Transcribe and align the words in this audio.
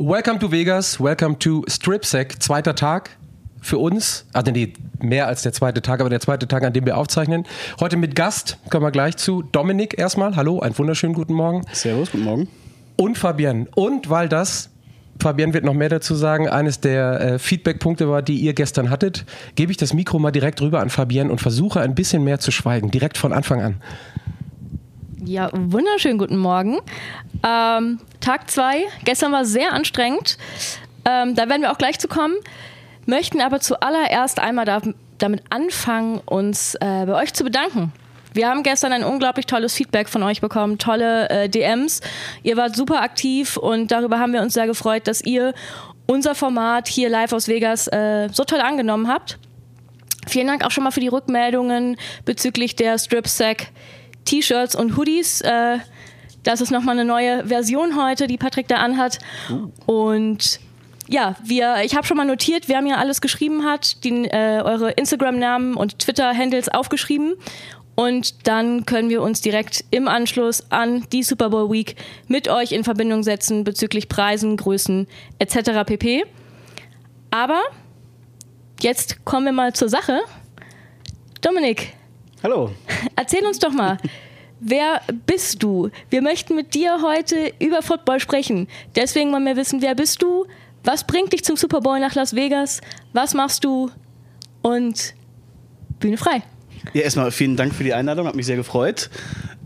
Welcome 0.00 0.38
to 0.38 0.52
Vegas, 0.52 1.00
welcome 1.00 1.36
to 1.40 1.64
StripSec, 1.66 2.40
zweiter 2.40 2.76
Tag 2.76 3.10
für 3.60 3.78
uns. 3.78 4.26
Also 4.32 4.52
nee, 4.52 4.72
mehr 5.00 5.26
als 5.26 5.42
der 5.42 5.52
zweite 5.52 5.82
Tag, 5.82 5.98
aber 5.98 6.08
der 6.08 6.20
zweite 6.20 6.46
Tag, 6.46 6.62
an 6.62 6.72
dem 6.72 6.86
wir 6.86 6.96
aufzeichnen. 6.96 7.44
Heute 7.80 7.96
mit 7.96 8.14
Gast, 8.14 8.58
kommen 8.70 8.86
wir 8.86 8.92
gleich 8.92 9.16
zu. 9.16 9.42
Dominik 9.42 9.98
erstmal, 9.98 10.36
hallo, 10.36 10.60
einen 10.60 10.78
wunderschönen 10.78 11.14
guten 11.14 11.34
Morgen. 11.34 11.66
Servus, 11.72 12.12
guten 12.12 12.22
Morgen. 12.22 12.48
Und 12.94 13.18
Fabian. 13.18 13.66
Und 13.74 14.08
weil 14.08 14.28
das, 14.28 14.70
Fabian 15.20 15.52
wird 15.52 15.64
noch 15.64 15.74
mehr 15.74 15.88
dazu 15.88 16.14
sagen, 16.14 16.48
eines 16.48 16.78
der 16.78 17.20
äh, 17.20 17.38
Feedback-Punkte 17.40 18.08
war, 18.08 18.22
die 18.22 18.38
ihr 18.38 18.54
gestern 18.54 18.90
hattet, 18.90 19.24
gebe 19.56 19.72
ich 19.72 19.78
das 19.78 19.94
Mikro 19.94 20.20
mal 20.20 20.30
direkt 20.30 20.60
rüber 20.62 20.78
an 20.78 20.90
Fabian 20.90 21.28
und 21.28 21.40
versuche 21.40 21.80
ein 21.80 21.96
bisschen 21.96 22.22
mehr 22.22 22.38
zu 22.38 22.52
schweigen, 22.52 22.92
direkt 22.92 23.18
von 23.18 23.32
Anfang 23.32 23.62
an. 23.62 23.82
Ja, 25.28 25.50
wunderschönen 25.52 26.16
guten 26.16 26.38
Morgen. 26.38 26.78
Ähm, 27.46 28.00
Tag 28.18 28.50
zwei. 28.50 28.84
Gestern 29.04 29.30
war 29.30 29.44
sehr 29.44 29.74
anstrengend. 29.74 30.38
Ähm, 31.04 31.34
da 31.34 31.50
werden 31.50 31.60
wir 31.60 31.70
auch 31.70 31.76
gleich 31.76 31.98
zu 31.98 32.08
kommen. 32.08 32.34
Möchten 33.04 33.42
aber 33.42 33.60
zuallererst 33.60 34.40
einmal 34.40 34.64
da, 34.64 34.80
damit 35.18 35.42
anfangen, 35.50 36.22
uns 36.24 36.76
äh, 36.76 37.04
bei 37.04 37.12
euch 37.12 37.34
zu 37.34 37.44
bedanken. 37.44 37.92
Wir 38.32 38.48
haben 38.48 38.62
gestern 38.62 38.94
ein 38.94 39.04
unglaublich 39.04 39.44
tolles 39.44 39.74
Feedback 39.74 40.08
von 40.08 40.22
euch 40.22 40.40
bekommen, 40.40 40.78
tolle 40.78 41.28
äh, 41.28 41.50
DMs. 41.50 42.00
Ihr 42.42 42.56
wart 42.56 42.74
super 42.74 43.02
aktiv 43.02 43.58
und 43.58 43.92
darüber 43.92 44.18
haben 44.18 44.32
wir 44.32 44.40
uns 44.40 44.54
sehr 44.54 44.66
gefreut, 44.66 45.06
dass 45.06 45.20
ihr 45.20 45.52
unser 46.06 46.34
Format 46.34 46.88
hier 46.88 47.10
live 47.10 47.34
aus 47.34 47.48
Vegas 47.48 47.86
äh, 47.88 48.30
so 48.32 48.44
toll 48.44 48.62
angenommen 48.62 49.08
habt. 49.08 49.38
Vielen 50.26 50.46
Dank 50.46 50.64
auch 50.64 50.70
schon 50.70 50.84
mal 50.84 50.90
für 50.90 51.00
die 51.00 51.08
Rückmeldungen 51.08 51.98
bezüglich 52.24 52.76
der 52.76 52.96
Strip 52.96 53.28
Sack 53.28 53.66
T-Shirts 54.28 54.74
und 54.74 54.96
Hoodies. 54.96 55.40
Äh, 55.40 55.78
das 56.42 56.60
ist 56.60 56.70
nochmal 56.70 56.98
eine 56.98 57.04
neue 57.04 57.46
Version 57.46 58.00
heute, 58.00 58.26
die 58.26 58.36
Patrick 58.36 58.68
da 58.68 58.76
anhat. 58.76 59.18
Und 59.86 60.60
ja, 61.08 61.36
wir, 61.42 61.76
ich 61.82 61.96
habe 61.96 62.06
schon 62.06 62.18
mal 62.18 62.26
notiert, 62.26 62.68
wer 62.68 62.82
mir 62.82 62.98
alles 62.98 63.20
geschrieben 63.22 63.64
hat, 63.64 64.04
die, 64.04 64.26
äh, 64.26 64.60
eure 64.62 64.90
Instagram-Namen 64.90 65.74
und 65.74 65.98
Twitter-Handles 65.98 66.68
aufgeschrieben. 66.68 67.36
Und 67.94 68.46
dann 68.46 68.84
können 68.86 69.08
wir 69.08 69.22
uns 69.22 69.40
direkt 69.40 69.84
im 69.90 70.06
Anschluss 70.06 70.70
an 70.70 71.06
die 71.10 71.22
Super 71.22 71.50
Bowl 71.50 71.70
Week 71.70 71.96
mit 72.28 72.48
euch 72.48 72.72
in 72.72 72.84
Verbindung 72.84 73.22
setzen 73.22 73.64
bezüglich 73.64 74.08
Preisen, 74.08 74.56
Größen 74.56 75.08
etc. 75.38 75.84
pp. 75.86 76.24
Aber 77.30 77.60
jetzt 78.80 79.24
kommen 79.24 79.46
wir 79.46 79.52
mal 79.52 79.72
zur 79.72 79.88
Sache. 79.88 80.20
Dominik, 81.40 81.94
Hallo. 82.42 82.70
Erzähl 83.16 83.44
uns 83.44 83.58
doch 83.58 83.72
mal, 83.72 83.98
wer 84.60 85.00
bist 85.26 85.62
du? 85.62 85.90
Wir 86.10 86.22
möchten 86.22 86.54
mit 86.54 86.74
dir 86.74 87.00
heute 87.02 87.52
über 87.58 87.82
Football 87.82 88.20
sprechen. 88.20 88.68
Deswegen 88.94 89.32
wollen 89.32 89.44
wir 89.44 89.56
wissen, 89.56 89.82
wer 89.82 89.94
bist 89.94 90.22
du? 90.22 90.46
Was 90.84 91.04
bringt 91.04 91.32
dich 91.32 91.44
zum 91.44 91.56
Super 91.56 91.80
Bowl 91.80 91.98
nach 91.98 92.14
Las 92.14 92.34
Vegas? 92.34 92.80
Was 93.12 93.34
machst 93.34 93.64
du? 93.64 93.90
Und 94.62 95.14
Bühne 95.98 96.16
frei. 96.16 96.42
Ja, 96.92 97.02
erstmal 97.02 97.30
vielen 97.30 97.56
Dank 97.56 97.74
für 97.74 97.84
die 97.84 97.92
Einladung, 97.92 98.26
hat 98.26 98.36
mich 98.36 98.46
sehr 98.46 98.56
gefreut. 98.56 99.10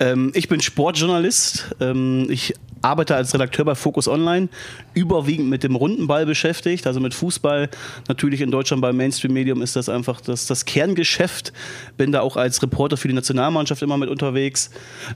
Ähm, 0.00 0.32
ich 0.34 0.48
bin 0.48 0.60
Sportjournalist. 0.60 1.76
Ähm, 1.80 2.26
ich 2.30 2.54
arbeite 2.82 3.16
als 3.16 3.32
Redakteur 3.32 3.64
bei 3.64 3.74
Focus 3.74 4.08
Online, 4.08 4.48
überwiegend 4.94 5.48
mit 5.48 5.62
dem 5.62 5.76
runden 5.76 6.06
Ball 6.06 6.26
beschäftigt, 6.26 6.86
also 6.86 7.00
mit 7.00 7.14
Fußball. 7.14 7.70
Natürlich 8.08 8.40
in 8.40 8.50
Deutschland 8.50 8.82
beim 8.82 8.96
Mainstream-Medium 8.96 9.62
ist 9.62 9.76
das 9.76 9.88
einfach 9.88 10.20
das, 10.20 10.46
das 10.46 10.64
Kerngeschäft. 10.64 11.52
Bin 11.96 12.12
da 12.12 12.20
auch 12.20 12.36
als 12.36 12.62
Reporter 12.62 12.96
für 12.96 13.08
die 13.08 13.14
Nationalmannschaft 13.14 13.82
immer 13.82 13.96
mit 13.96 14.10
unterwegs. 14.10 14.70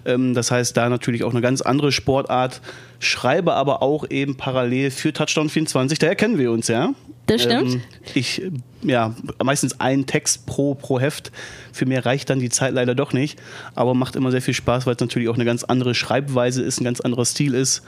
Ähm, 0.04 0.34
das 0.34 0.50
heißt, 0.50 0.76
da 0.76 0.88
natürlich 0.88 1.24
auch 1.24 1.32
eine 1.32 1.40
ganz 1.40 1.60
andere 1.60 1.92
Sportart. 1.92 2.60
Schreibe 2.98 3.54
aber 3.54 3.82
auch 3.82 4.08
eben 4.08 4.36
parallel 4.36 4.90
für 4.90 5.12
Touchdown 5.12 5.50
24, 5.50 5.98
daher 5.98 6.16
kennen 6.16 6.38
wir 6.38 6.50
uns, 6.50 6.68
ja. 6.68 6.94
Das 7.26 7.42
stimmt. 7.42 7.74
Ähm, 7.74 7.80
ich, 8.14 8.42
ja, 8.82 9.14
meistens 9.42 9.80
einen 9.80 10.06
Text 10.06 10.46
pro, 10.46 10.74
pro 10.74 11.00
Heft. 11.00 11.32
Für 11.72 11.86
mehr 11.86 12.06
reicht 12.06 12.30
dann 12.30 12.38
die 12.38 12.50
Zeit 12.50 12.72
leider 12.72 12.94
doch 12.94 13.12
nicht. 13.12 13.38
Aber 13.74 13.94
macht 13.94 14.16
immer 14.16 14.30
sehr 14.30 14.42
viel 14.42 14.54
Spaß, 14.54 14.86
weil 14.86 14.94
es 14.94 15.00
natürlich 15.00 15.28
auch 15.28 15.34
eine 15.34 15.44
ganz 15.44 15.64
andere 15.64 15.94
Schreibweise 15.94 16.62
ist, 16.62 16.80
ein 16.80 16.84
ganz 16.84 17.00
anderer 17.00 17.24
Stil 17.24 17.54
ist. 17.54 17.82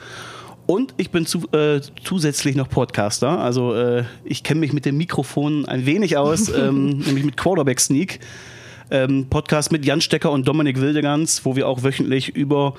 Und 0.65 0.93
ich 0.97 1.09
bin 1.09 1.25
zu, 1.25 1.47
äh, 1.51 1.81
zusätzlich 2.03 2.55
noch 2.55 2.69
Podcaster. 2.69 3.39
Also 3.39 3.73
äh, 3.73 4.03
ich 4.23 4.43
kenne 4.43 4.59
mich 4.59 4.73
mit 4.73 4.85
dem 4.85 4.97
Mikrofon 4.97 5.65
ein 5.65 5.85
wenig 5.85 6.17
aus, 6.17 6.49
ähm, 6.55 6.99
nämlich 6.99 7.23
mit 7.23 7.37
Quarterback 7.37 7.79
Sneak. 7.79 8.19
Ähm, 8.91 9.27
Podcast 9.29 9.71
mit 9.71 9.85
Jan 9.85 10.01
Stecker 10.01 10.31
und 10.31 10.47
Dominik 10.47 10.81
Wildegans, 10.81 11.45
wo 11.45 11.55
wir 11.55 11.67
auch 11.67 11.83
wöchentlich 11.83 12.29
über 12.35 12.73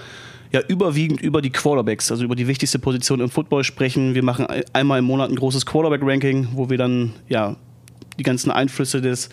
ja 0.52 0.60
überwiegend 0.66 1.20
über 1.20 1.42
die 1.42 1.50
Quarterbacks, 1.50 2.10
also 2.10 2.24
über 2.24 2.36
die 2.36 2.46
wichtigste 2.46 2.78
Position 2.78 3.20
im 3.20 3.30
Football 3.30 3.64
sprechen. 3.64 4.14
Wir 4.14 4.24
machen 4.24 4.46
einmal 4.72 4.98
im 4.98 5.04
Monat 5.04 5.30
ein 5.30 5.36
großes 5.36 5.66
Quarterback-Ranking, 5.66 6.48
wo 6.54 6.70
wir 6.70 6.78
dann 6.78 7.12
ja 7.28 7.56
die 8.18 8.24
ganzen 8.24 8.50
Einflüsse 8.50 9.00
des, 9.00 9.30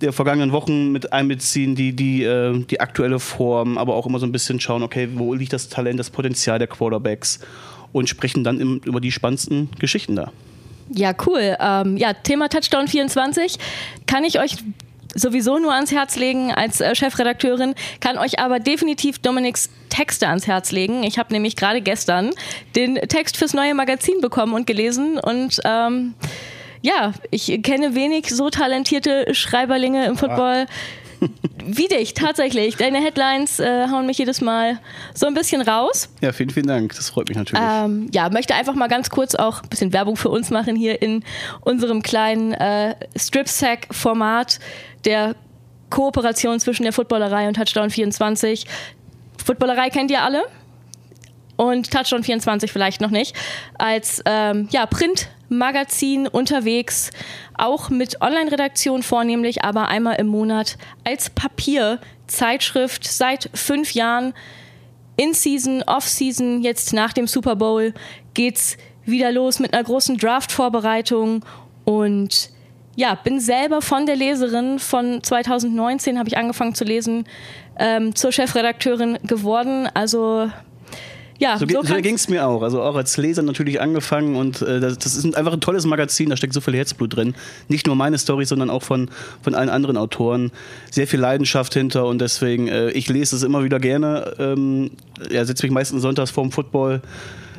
der 0.00 0.12
vergangenen 0.12 0.52
Wochen 0.52 0.92
mit 0.92 1.12
einbeziehen, 1.12 1.74
die, 1.74 1.92
die, 1.92 2.22
äh, 2.22 2.64
die 2.64 2.80
aktuelle 2.80 3.18
Form, 3.18 3.78
aber 3.78 3.94
auch 3.94 4.06
immer 4.06 4.20
so 4.20 4.26
ein 4.26 4.32
bisschen 4.32 4.60
schauen, 4.60 4.82
okay, 4.82 5.08
wo 5.14 5.34
liegt 5.34 5.52
das 5.52 5.68
Talent, 5.68 5.98
das 5.98 6.10
Potenzial 6.10 6.58
der 6.58 6.68
Quarterbacks 6.68 7.40
und 7.92 8.08
sprechen 8.08 8.44
dann 8.44 8.60
im, 8.60 8.80
über 8.84 9.00
die 9.00 9.10
spannendsten 9.10 9.70
Geschichten 9.78 10.14
da. 10.14 10.30
Ja, 10.94 11.14
cool. 11.26 11.56
Ähm, 11.58 11.96
ja, 11.96 12.12
Thema 12.12 12.48
Touchdown 12.48 12.86
24 12.86 13.58
kann 14.06 14.24
ich 14.24 14.38
euch 14.38 14.56
sowieso 15.14 15.58
nur 15.58 15.72
ans 15.72 15.92
Herz 15.92 16.16
legen 16.16 16.52
als 16.52 16.80
äh, 16.80 16.94
Chefredakteurin, 16.94 17.74
kann 18.00 18.18
euch 18.18 18.38
aber 18.38 18.60
definitiv 18.60 19.18
Dominiks 19.18 19.70
Texte 19.88 20.28
ans 20.28 20.46
Herz 20.46 20.72
legen. 20.72 21.02
Ich 21.02 21.18
habe 21.18 21.32
nämlich 21.32 21.56
gerade 21.56 21.82
gestern 21.82 22.30
den 22.76 22.94
Text 22.94 23.36
fürs 23.36 23.52
neue 23.52 23.74
Magazin 23.74 24.20
bekommen 24.20 24.54
und 24.54 24.66
gelesen 24.66 25.18
und 25.18 25.60
ähm, 25.64 26.14
ja, 26.82 27.12
ich 27.30 27.62
kenne 27.62 27.94
wenig 27.94 28.30
so 28.30 28.50
talentierte 28.50 29.34
Schreiberlinge 29.34 30.04
im 30.06 30.16
Football. 30.16 30.66
Wie 30.66 31.01
dich, 31.90 32.14
tatsächlich. 32.14 32.76
Deine 32.76 32.98
Headlines 32.98 33.60
äh, 33.60 33.88
hauen 33.88 34.06
mich 34.06 34.18
jedes 34.18 34.40
Mal 34.40 34.78
so 35.14 35.26
ein 35.26 35.34
bisschen 35.34 35.62
raus. 35.62 36.08
Ja, 36.20 36.32
vielen, 36.32 36.50
vielen 36.50 36.66
Dank. 36.66 36.94
Das 36.94 37.10
freut 37.10 37.28
mich 37.28 37.36
natürlich. 37.36 37.64
Ähm, 37.64 38.08
ja, 38.12 38.28
möchte 38.30 38.54
einfach 38.54 38.74
mal 38.74 38.88
ganz 38.88 39.10
kurz 39.10 39.34
auch 39.34 39.62
ein 39.62 39.68
bisschen 39.68 39.92
Werbung 39.92 40.16
für 40.16 40.28
uns 40.28 40.50
machen 40.50 40.76
hier 40.76 41.02
in 41.02 41.24
unserem 41.60 42.02
kleinen 42.02 42.52
äh, 42.52 42.94
Strip-Sack-Format 43.16 44.58
der 45.04 45.34
Kooperation 45.90 46.58
zwischen 46.58 46.84
der 46.84 46.92
Footballerei 46.92 47.48
und 47.48 47.54
Touchdown 47.54 47.90
24. 47.90 48.66
Footballerei 49.44 49.90
kennt 49.90 50.10
ihr 50.10 50.22
alle 50.22 50.44
und 51.62 51.90
Touchdown 51.90 52.22
24 52.22 52.72
vielleicht 52.72 53.00
noch 53.00 53.10
nicht. 53.10 53.36
Als 53.78 54.22
ähm, 54.26 54.68
ja, 54.70 54.86
Printmagazin 54.86 56.26
unterwegs, 56.26 57.10
auch 57.56 57.90
mit 57.90 58.20
Online-Redaktion 58.20 59.02
vornehmlich, 59.02 59.64
aber 59.64 59.88
einmal 59.88 60.16
im 60.16 60.26
Monat 60.26 60.76
als 61.04 61.30
Papierzeitschrift 61.30 63.06
seit 63.06 63.50
fünf 63.54 63.92
Jahren. 63.92 64.34
In-Season, 65.16 65.82
Off-Season, 65.86 66.62
jetzt 66.62 66.92
nach 66.92 67.12
dem 67.12 67.26
Super 67.26 67.54
Bowl 67.54 67.92
geht's 68.34 68.78
wieder 69.04 69.30
los 69.30 69.58
mit 69.58 69.74
einer 69.74 69.84
großen 69.84 70.16
Draft-Vorbereitung 70.16 71.44
und 71.84 72.50
ja, 72.94 73.14
bin 73.14 73.40
selber 73.40 73.80
von 73.80 74.06
der 74.06 74.16
Leserin 74.16 74.78
von 74.78 75.22
2019 75.22 76.18
habe 76.18 76.28
ich 76.28 76.36
angefangen 76.36 76.74
zu 76.74 76.84
lesen, 76.84 77.24
ähm, 77.78 78.14
zur 78.14 78.32
Chefredakteurin 78.32 79.18
geworden. 79.22 79.88
Also 79.94 80.50
ja, 81.42 81.58
so, 81.58 81.66
so, 81.66 81.82
so 81.82 81.94
ging 81.96 82.14
es 82.14 82.28
mir 82.28 82.46
auch. 82.46 82.62
Also 82.62 82.82
auch 82.82 82.94
als 82.94 83.16
Leser 83.16 83.42
natürlich 83.42 83.80
angefangen 83.80 84.36
und 84.36 84.62
äh, 84.62 84.78
das, 84.80 84.98
das, 84.98 85.16
ist 85.16 85.36
einfach 85.36 85.52
ein 85.52 85.60
tolles 85.60 85.84
Magazin, 85.86 86.30
da 86.30 86.36
steckt 86.36 86.54
so 86.54 86.60
viel 86.60 86.74
Herzblut 86.74 87.16
drin. 87.16 87.34
Nicht 87.68 87.86
nur 87.86 87.96
meine 87.96 88.16
Story, 88.18 88.44
sondern 88.44 88.70
auch 88.70 88.82
von, 88.82 89.10
von 89.42 89.54
allen 89.54 89.68
anderen 89.68 89.96
Autoren. 89.96 90.52
Sehr 90.90 91.06
viel 91.06 91.20
Leidenschaft 91.20 91.74
hinter 91.74 92.06
und 92.06 92.20
deswegen, 92.20 92.68
äh, 92.68 92.90
ich 92.90 93.08
lese 93.08 93.34
es 93.34 93.42
immer 93.42 93.64
wieder 93.64 93.80
gerne. 93.80 94.34
Ähm, 94.38 94.92
ja, 95.30 95.44
setze 95.44 95.66
mich 95.66 95.72
meistens 95.72 96.02
sonntags 96.02 96.30
vorm 96.30 96.52
Football 96.52 97.02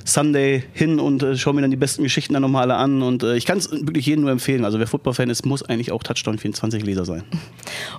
Sunday 0.05 0.63
hin 0.73 1.00
und 1.00 1.23
äh, 1.23 1.38
schaue 1.38 1.53
mir 1.53 1.61
dann 1.61 1.71
die 1.71 1.77
besten 1.77 2.03
Geschichten 2.03 2.33
dann 2.33 2.41
nochmal 2.41 2.63
alle 2.63 2.75
an. 2.75 3.01
Und 3.01 3.24
äh, 3.24 3.35
ich 3.35 3.45
kann 3.45 3.57
es 3.57 3.71
wirklich 3.71 4.06
jedem 4.06 4.21
nur 4.21 4.31
empfehlen. 4.31 4.65
Also 4.65 4.80
wer 4.80 4.88
Football-Fan 4.88 5.30
ist, 5.30 5.45
muss 5.45 5.63
eigentlich 5.63 5.91
auch 5.91 6.03
Touchdown 6.03 6.38
24 6.38 6.83
Leser 6.83 7.06
sein. 7.06 7.24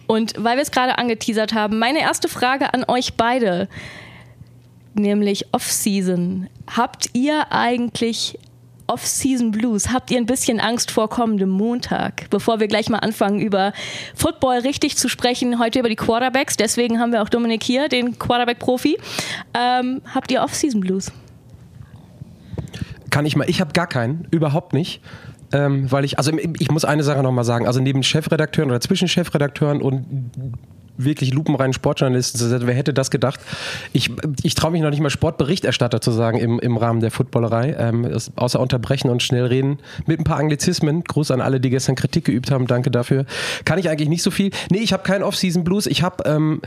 Und 0.07 0.35
weil 0.39 0.57
wir 0.57 0.63
es 0.63 0.71
gerade 0.71 0.99
angeteasert 0.99 1.55
haben, 1.55 1.79
meine 1.79 2.01
erste 2.01 2.29
Frage 2.29 2.73
an 2.75 2.85
euch 2.89 3.15
beide, 3.15 3.69
nämlich 4.99 5.47
Off-Season. 5.53 6.49
Habt 6.77 7.11
ihr 7.13 7.53
eigentlich 7.53 8.39
Off-Season 8.87 9.51
Blues? 9.51 9.93
Habt 9.93 10.11
ihr 10.11 10.19
ein 10.19 10.27
bisschen 10.27 10.61
Angst 10.61 10.91
vor 10.91 11.09
kommendem 11.09 11.49
Montag? 11.49 12.29
Bevor 12.31 12.61
wir 12.61 12.69
gleich 12.69 12.89
mal 12.89 12.99
anfangen, 12.99 13.41
über 13.41 13.73
Football 14.15 14.59
richtig 14.59 14.97
zu 14.97 15.09
sprechen, 15.09 15.59
heute 15.59 15.79
über 15.79 15.89
die 15.89 15.97
Quarterbacks. 15.97 16.57
Deswegen 16.57 17.01
haben 17.01 17.13
wir 17.13 17.23
auch 17.23 17.29
Dominik 17.29 17.63
hier, 17.63 17.89
den 17.89 18.19
Quarterback-Profi. 18.19 18.99
Ähm, 19.55 20.03
habt 20.15 20.31
ihr 20.31 20.43
Off-Season 20.43 20.81
Blues? 20.81 21.13
Kann 23.11 23.27
ich 23.27 23.37
mal. 23.37 23.49
Ich 23.49 23.61
habe 23.61 23.73
gar 23.73 23.87
keinen, 23.87 24.27
überhaupt 24.31 24.73
nicht. 24.73 25.01
Ähm, 25.53 25.91
weil 25.93 26.05
ich, 26.05 26.19
also 26.19 26.33
ich 26.59 26.71
muss 26.71 26.85
eine 26.85 27.05
Sache 27.05 27.23
nochmal 27.23 27.45
sagen, 27.45 27.67
also 27.67 27.81
neben 27.81 28.03
Chefredakteuren 28.03 28.71
oder 28.71 28.81
zwischen 28.81 29.07
Chefredakteuren 29.07 29.81
und 29.81 30.33
wirklich 30.97 31.33
lupenreinen 31.33 31.73
Sportjournalisten 31.73 32.39
zu 32.39 32.49
setzen. 32.49 32.67
Wer 32.67 32.75
hätte 32.75 32.95
das 32.95 33.11
gedacht? 33.11 33.41
Ich, 33.93 34.11
ich 34.43 34.55
traue 34.55 34.71
mich 34.73 34.83
noch 34.83 34.91
nicht 34.91 35.01
mal 35.01 35.11
Sportberichterstatter 35.11 36.01
zu 36.01 36.11
sagen 36.11 36.39
im, 36.39 36.59
im 36.61 36.77
Rahmen 36.77 37.01
der 37.01 37.11
Footballerei. 37.11 37.75
Ähm, 37.79 38.17
außer 38.37 38.61
unterbrechen 38.61 39.11
und 39.11 39.23
schnell 39.23 39.47
reden. 39.47 39.79
Mit 40.07 40.21
ein 40.21 40.25
paar 40.25 40.39
Anglizismen. 40.39 41.05
Gruß 41.05 41.31
an 41.31 41.41
alle, 41.41 41.61
die 41.61 41.71
gestern 41.71 41.95
Kritik 41.95 42.25
geübt 42.25 42.51
haben. 42.51 42.67
Danke 42.67 42.91
dafür. 42.91 43.27
Kann 43.65 43.79
ich 43.79 43.89
eigentlich 43.89 44.09
nicht 44.09 44.23
so 44.23 44.31
viel. 44.31 44.51
Nee, 44.71 44.79
ich 44.79 44.93
habe 44.93 45.03
keinen 45.03 45.23
Off-Season-Blues. 45.23 45.87
Ich 45.87 46.03
habe 46.03 46.25
ähm, 46.29 46.61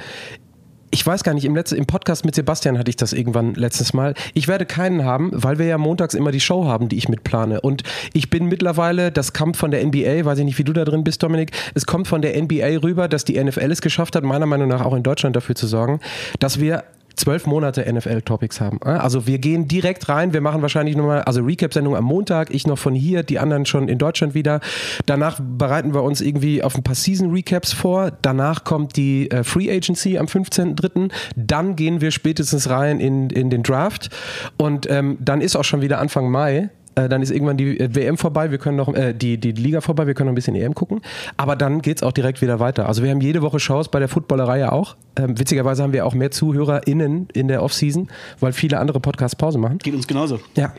ich 0.89 1.05
weiß 1.05 1.23
gar 1.23 1.33
nicht, 1.33 1.45
im, 1.45 1.55
letzten, 1.55 1.75
im 1.75 1.85
Podcast 1.85 2.25
mit 2.25 2.35
Sebastian 2.35 2.77
hatte 2.77 2.89
ich 2.89 2.95
das 2.95 3.13
irgendwann 3.13 3.53
letztes 3.55 3.93
Mal. 3.93 4.13
Ich 4.33 4.47
werde 4.47 4.65
keinen 4.65 5.03
haben, 5.03 5.31
weil 5.33 5.59
wir 5.59 5.65
ja 5.65 5.77
montags 5.77 6.13
immer 6.13 6.31
die 6.31 6.39
Show 6.39 6.65
haben, 6.65 6.87
die 6.87 6.97
ich 6.97 7.09
mitplane. 7.09 7.61
Und 7.61 7.83
ich 8.13 8.29
bin 8.29 8.45
mittlerweile, 8.45 9.11
das 9.11 9.33
kommt 9.33 9.57
von 9.57 9.71
der 9.71 9.85
NBA, 9.85 10.23
weiß 10.25 10.39
ich 10.39 10.45
nicht, 10.45 10.57
wie 10.57 10.63
du 10.63 10.73
da 10.73 10.85
drin 10.85 11.03
bist, 11.03 11.21
Dominik, 11.23 11.51
es 11.73 11.85
kommt 11.85 12.07
von 12.07 12.21
der 12.21 12.41
NBA 12.41 12.81
rüber, 12.83 13.07
dass 13.07 13.25
die 13.25 13.41
NFL 13.41 13.71
es 13.71 13.81
geschafft 13.81 14.15
hat, 14.15 14.23
meiner 14.23 14.45
Meinung 14.45 14.69
nach 14.69 14.85
auch 14.85 14.93
in 14.93 15.03
Deutschland 15.03 15.35
dafür 15.35 15.55
zu 15.55 15.67
sorgen, 15.67 15.99
dass 16.39 16.59
wir 16.59 16.83
zwölf 17.17 17.45
Monate 17.45 17.91
NFL-Topics 17.91 18.61
haben. 18.61 18.81
Also 18.81 19.27
wir 19.27 19.39
gehen 19.39 19.67
direkt 19.67 20.07
rein, 20.07 20.33
wir 20.33 20.41
machen 20.41 20.61
wahrscheinlich 20.61 20.95
nochmal, 20.95 21.21
also 21.23 21.41
Recap-Sendung 21.41 21.95
am 21.95 22.05
Montag, 22.05 22.53
ich 22.53 22.65
noch 22.67 22.77
von 22.77 22.95
hier, 22.95 23.23
die 23.23 23.39
anderen 23.39 23.65
schon 23.65 23.89
in 23.89 23.97
Deutschland 23.97 24.33
wieder. 24.33 24.61
Danach 25.05 25.39
bereiten 25.41 25.93
wir 25.93 26.03
uns 26.03 26.21
irgendwie 26.21 26.63
auf 26.63 26.75
ein 26.75 26.83
paar 26.83 26.95
Season-Recaps 26.95 27.73
vor. 27.73 28.11
Danach 28.21 28.63
kommt 28.63 28.95
die 28.95 29.29
äh, 29.31 29.43
Free 29.43 29.69
Agency 29.69 30.17
am 30.17 30.27
15.03. 30.27 31.11
Dann 31.35 31.75
gehen 31.75 32.01
wir 32.01 32.11
spätestens 32.11 32.69
rein 32.69 32.99
in, 32.99 33.29
in 33.29 33.49
den 33.49 33.63
Draft. 33.63 34.09
Und 34.57 34.89
ähm, 34.89 35.17
dann 35.19 35.41
ist 35.41 35.55
auch 35.55 35.63
schon 35.63 35.81
wieder 35.81 35.99
Anfang 35.99 36.29
Mai. 36.29 36.69
Äh, 36.97 37.09
dann 37.09 37.21
ist 37.21 37.31
irgendwann 37.31 37.57
die 37.57 37.79
äh, 37.79 37.93
WM 37.93 38.17
vorbei, 38.17 38.49
wir 38.49 38.57
können 38.57 38.77
noch, 38.77 38.93
äh, 38.93 39.13
die, 39.13 39.37
die 39.37 39.51
Liga 39.51 39.81
vorbei, 39.81 40.07
wir 40.07 40.15
können 40.15 40.27
noch 40.27 40.31
ein 40.31 40.35
bisschen 40.35 40.55
EM 40.55 40.73
gucken. 40.73 41.01
Aber 41.37 41.55
dann 41.55 41.81
geht 41.81 41.97
es 41.97 42.03
auch 42.03 42.11
direkt 42.11 42.41
wieder 42.41 42.59
weiter. 42.59 42.87
Also 42.87 43.03
wir 43.03 43.11
haben 43.11 43.21
jede 43.21 43.41
Woche 43.41 43.59
Shows 43.59 43.89
bei 43.89 43.99
der 43.99 44.07
Footballerei 44.07 44.59
ja 44.59 44.71
auch. 44.71 44.95
Ähm, 45.15 45.37
witzigerweise 45.39 45.83
haben 45.83 45.93
wir 45.93 46.05
auch 46.05 46.15
mehr 46.15 46.31
ZuhörerInnen 46.31 47.29
in 47.33 47.47
der 47.47 47.61
Offseason, 47.61 48.07
weil 48.39 48.51
viele 48.51 48.79
andere 48.79 48.99
Podcasts 48.99 49.35
Pause 49.35 49.59
machen. 49.59 49.77
Geht 49.77 49.93
uns 49.93 50.07
genauso. 50.07 50.39
Ja. 50.55 50.73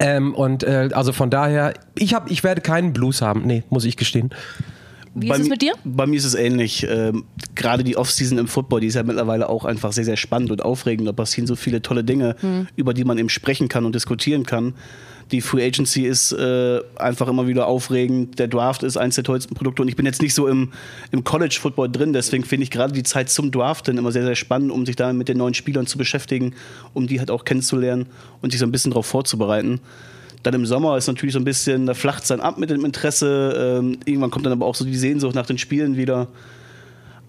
ähm, 0.00 0.34
und 0.34 0.64
äh, 0.64 0.90
also 0.92 1.12
von 1.12 1.30
daher, 1.30 1.74
ich, 1.94 2.14
hab, 2.14 2.30
ich 2.30 2.42
werde 2.42 2.60
keinen 2.60 2.92
Blues 2.92 3.22
haben. 3.22 3.42
Nee, 3.46 3.62
muss 3.70 3.84
ich 3.84 3.96
gestehen. 3.96 4.30
Wie 5.18 5.30
ist 5.30 5.38
es 5.38 5.48
mit 5.48 5.62
dir? 5.62 5.72
Bei 5.84 6.06
mir 6.06 6.16
ist 6.16 6.26
es 6.26 6.34
ähnlich. 6.34 6.86
Ähm, 6.88 7.24
gerade 7.54 7.82
die 7.82 7.96
Offseason 7.96 8.36
im 8.36 8.48
Football, 8.48 8.80
die 8.80 8.88
ist 8.88 8.94
ja 8.94 9.02
mittlerweile 9.02 9.48
auch 9.48 9.64
einfach 9.64 9.92
sehr, 9.92 10.04
sehr 10.04 10.18
spannend 10.18 10.50
und 10.50 10.62
aufregend. 10.62 11.08
Da 11.08 11.12
passieren 11.12 11.46
so 11.46 11.56
viele 11.56 11.80
tolle 11.80 12.04
Dinge, 12.04 12.36
hm. 12.40 12.68
über 12.76 12.92
die 12.92 13.04
man 13.04 13.16
eben 13.16 13.30
sprechen 13.30 13.68
kann 13.68 13.86
und 13.86 13.94
diskutieren 13.94 14.44
kann. 14.44 14.74
Die 15.32 15.40
Free 15.40 15.64
Agency 15.66 16.02
ist 16.02 16.32
äh, 16.32 16.80
einfach 16.96 17.28
immer 17.28 17.48
wieder 17.48 17.66
aufregend. 17.66 18.38
Der 18.38 18.46
Draft 18.46 18.82
ist 18.82 18.98
eins 18.98 19.14
der 19.14 19.24
tollsten 19.24 19.54
Produkte. 19.54 19.82
Und 19.82 19.88
ich 19.88 19.96
bin 19.96 20.04
jetzt 20.04 20.20
nicht 20.20 20.34
so 20.34 20.46
im, 20.46 20.72
im 21.10 21.24
College 21.24 21.58
Football 21.60 21.90
drin. 21.90 22.12
Deswegen 22.12 22.44
finde 22.44 22.64
ich 22.64 22.70
gerade 22.70 22.92
die 22.92 23.02
Zeit 23.02 23.30
zum 23.30 23.50
Draften 23.50 23.96
immer 23.96 24.12
sehr, 24.12 24.24
sehr 24.24 24.36
spannend, 24.36 24.70
um 24.70 24.84
sich 24.84 24.96
da 24.96 25.12
mit 25.14 25.28
den 25.28 25.38
neuen 25.38 25.54
Spielern 25.54 25.86
zu 25.86 25.98
beschäftigen, 25.98 26.54
um 26.92 27.06
die 27.06 27.18
halt 27.18 27.30
auch 27.30 27.44
kennenzulernen 27.44 28.06
und 28.42 28.50
sich 28.50 28.60
so 28.60 28.66
ein 28.66 28.72
bisschen 28.72 28.90
darauf 28.90 29.06
vorzubereiten. 29.06 29.80
Dann 30.46 30.54
im 30.54 30.64
Sommer 30.64 30.96
ist 30.96 31.08
natürlich 31.08 31.32
so 31.32 31.40
ein 31.40 31.44
bisschen, 31.44 31.86
da 31.86 31.94
flacht 31.94 32.22
es 32.22 32.28
dann 32.28 32.38
ab 32.38 32.56
mit 32.56 32.70
dem 32.70 32.84
Interesse. 32.84 33.80
Ähm, 33.80 33.98
irgendwann 34.04 34.30
kommt 34.30 34.46
dann 34.46 34.52
aber 34.52 34.64
auch 34.64 34.76
so 34.76 34.84
die 34.84 34.94
Sehnsucht 34.94 35.34
nach 35.34 35.46
den 35.46 35.58
Spielen 35.58 35.96
wieder. 35.96 36.28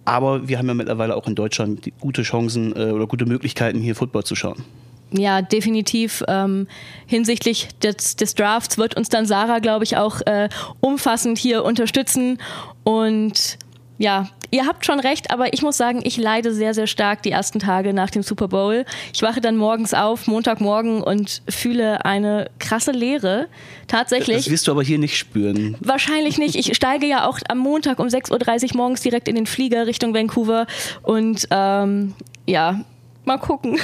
Aber 0.05 0.47
wir 0.47 0.59
haben 0.59 0.67
ja 0.67 0.75
mittlerweile 0.75 1.15
auch 1.15 1.25
in 1.25 1.33
Deutschland 1.33 1.91
gute 1.99 2.21
Chancen 2.21 2.75
äh, 2.75 2.91
oder 2.91 3.07
gute 3.07 3.25
Möglichkeiten, 3.25 3.79
hier 3.79 3.95
Football 3.95 4.23
zu 4.23 4.35
schauen. 4.35 4.63
Ja, 5.09 5.41
definitiv. 5.41 6.23
Ähm, 6.27 6.67
hinsichtlich 7.07 7.69
des, 7.81 8.17
des, 8.17 8.35
Drafts 8.35 8.77
wird 8.77 8.95
uns 8.95 9.09
dann 9.09 9.25
Sarah, 9.25 9.57
glaube 9.57 9.83
ich, 9.83 9.97
auch 9.97 10.21
äh, 10.27 10.47
umfassend 10.79 11.39
hier 11.39 11.65
unterstützen. 11.65 12.37
Und 12.83 13.57
ja, 13.97 14.27
ihr 14.51 14.65
habt 14.65 14.85
schon 14.85 14.99
recht, 14.99 15.31
aber 15.31 15.53
ich 15.53 15.61
muss 15.61 15.77
sagen, 15.77 16.01
ich 16.03 16.17
leide 16.17 16.53
sehr, 16.53 16.73
sehr 16.73 16.87
stark 16.87 17.23
die 17.23 17.31
ersten 17.31 17.59
Tage 17.59 17.93
nach 17.93 18.09
dem 18.09 18.23
Super 18.23 18.47
Bowl. 18.47 18.85
Ich 19.13 19.21
wache 19.21 19.41
dann 19.41 19.57
morgens 19.57 19.93
auf, 19.93 20.27
Montagmorgen, 20.27 21.01
und 21.01 21.41
fühle 21.49 22.05
eine 22.05 22.49
krasse 22.59 22.91
Leere. 22.91 23.47
Tatsächlich. 23.87 24.37
Das 24.37 24.49
wirst 24.49 24.67
du 24.67 24.71
aber 24.71 24.83
hier 24.83 24.99
nicht 24.99 25.17
spüren. 25.17 25.75
Wahrscheinlich 25.79 26.37
nicht. 26.37 26.55
Ich 26.55 26.75
steige 26.75 27.07
ja 27.07 27.27
auch 27.27 27.39
am 27.49 27.57
Montag 27.57 27.99
um 27.99 28.07
6.30 28.07 28.71
Uhr 28.71 28.77
morgens 28.77 29.01
direkt 29.01 29.27
in 29.27 29.35
den 29.35 29.45
Flieger 29.45 29.87
Richtung 29.87 30.13
Vancouver. 30.13 30.67
Und 31.03 31.47
ähm, 31.49 32.13
ja, 32.45 32.81
mal 33.25 33.37
gucken. 33.37 33.79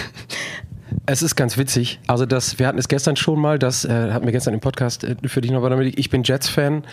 Es 1.06 1.22
ist 1.22 1.36
ganz 1.36 1.58
witzig. 1.58 2.00
Also 2.08 2.26
das, 2.26 2.60
wir 2.60 2.68
hatten 2.68 2.78
es 2.78 2.88
gestern 2.88 3.16
schon 3.16 3.40
mal, 3.40 3.60
das 3.60 3.86
äh, 3.86 4.12
hatten 4.12 4.26
wir 4.26 4.32
gestern 4.32 4.54
im 4.54 4.60
Podcast 4.60 5.04
äh, 5.04 5.16
für 5.26 5.42
dich 5.42 5.52
noch 5.52 5.68
damit. 5.68 5.98
Ich 5.98 6.10
bin 6.10 6.24
Jets-Fan, 6.24 6.84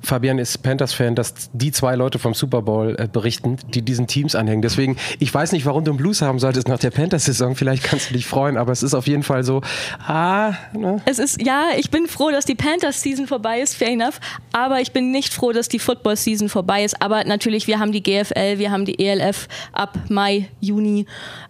Fabian 0.00 0.38
ist 0.38 0.62
Panthers-Fan, 0.62 1.14
dass 1.14 1.50
die 1.52 1.72
zwei 1.72 1.96
Leute 1.96 2.18
vom 2.18 2.34
Super 2.34 2.62
Bowl 2.62 2.96
äh, 2.98 3.08
berichten, 3.08 3.56
die 3.74 3.82
diesen 3.82 4.06
Teams 4.06 4.34
anhängen. 4.34 4.62
Deswegen, 4.62 4.96
ich 5.18 5.32
weiß 5.32 5.52
nicht, 5.52 5.66
warum 5.66 5.84
du 5.84 5.90
einen 5.90 5.98
Blues 5.98 6.22
haben 6.22 6.38
solltest 6.38 6.68
nach 6.68 6.78
der 6.78 6.90
Panthers-Saison. 6.90 7.56
Vielleicht 7.56 7.82
kannst 7.82 8.10
du 8.10 8.14
dich 8.14 8.26
freuen, 8.26 8.56
aber 8.56 8.72
es 8.72 8.82
ist 8.82 8.94
auf 8.94 9.06
jeden 9.06 9.22
Fall 9.22 9.42
so, 9.42 9.60
ah, 10.06 10.52
ne? 10.72 11.02
Es 11.04 11.18
ist, 11.18 11.44
ja, 11.44 11.70
ich 11.76 11.90
bin 11.90 12.06
froh, 12.06 12.30
dass 12.30 12.44
die 12.44 12.54
Panthers-Season 12.54 13.26
vorbei 13.26 13.60
ist, 13.60 13.74
fair 13.74 13.90
enough. 13.90 14.20
Aber 14.52 14.80
ich 14.80 14.92
bin 14.92 15.10
nicht 15.10 15.34
froh, 15.34 15.52
dass 15.52 15.68
die 15.68 15.78
Football-Season 15.78 16.48
vorbei 16.48 16.84
ist. 16.84 17.02
Aber 17.02 17.24
natürlich, 17.24 17.66
wir 17.66 17.78
haben 17.78 17.92
die 17.92 18.02
GFL, 18.02 18.58
wir 18.58 18.70
haben 18.70 18.84
die 18.84 19.04
ELF 19.04 19.48
ab 19.72 19.98
Mai, 20.08 20.48
Juni. 20.60 21.06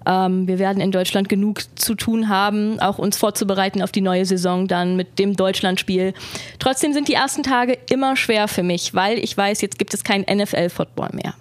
Ähm, 0.06 0.46
wir 0.49 0.58
werden 0.58 0.81
in 0.81 0.90
Deutschland 0.90 1.28
genug 1.28 1.62
zu 1.78 1.94
tun 1.99 2.29
haben, 2.29 2.81
auch 2.81 2.99
uns 2.99 3.17
vorzubereiten 3.17 3.83
auf 3.83 3.93
die 3.93 4.00
neue 4.00 4.25
Saison 4.25 4.67
dann 4.67 4.97
mit 4.97 5.19
dem 5.19 5.37
Deutschlandspiel. 5.37 6.15
Trotzdem 6.59 6.93
sind 6.93 7.09
die 7.09 7.15
ersten 7.15 7.43
Tage 7.43 7.79
immer 7.91 8.17
schwer 8.17 8.49
für 8.49 8.62
mich, 8.62 8.95
weil 8.95 9.19
ich 9.19 9.37
weiß, 9.37 9.61
jetzt 9.61 9.79
gibt 9.79 9.93
es 9.93 10.05
kein 10.05 10.23
NFL-Football 10.23 11.11
mehr. 11.12 11.35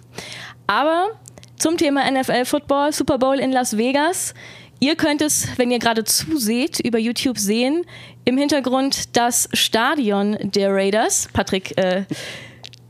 Aber 0.66 1.08
zum 1.56 1.76
Thema 1.76 2.08
NFL-Football, 2.10 2.92
Super 2.92 3.18
Bowl 3.18 3.38
in 3.38 3.50
Las 3.50 3.76
Vegas. 3.76 4.34
Ihr 4.80 4.94
könnt 4.94 5.22
es, 5.22 5.48
wenn 5.56 5.72
ihr 5.72 5.80
gerade 5.80 6.04
zuseht, 6.04 6.78
über 6.80 6.98
YouTube 6.98 7.38
sehen. 7.38 7.84
Im 8.24 8.38
Hintergrund 8.38 9.16
das 9.16 9.48
Stadion 9.52 10.36
der 10.40 10.72
Raiders. 10.72 11.28
Patrick 11.32 11.76
äh, 11.76 12.04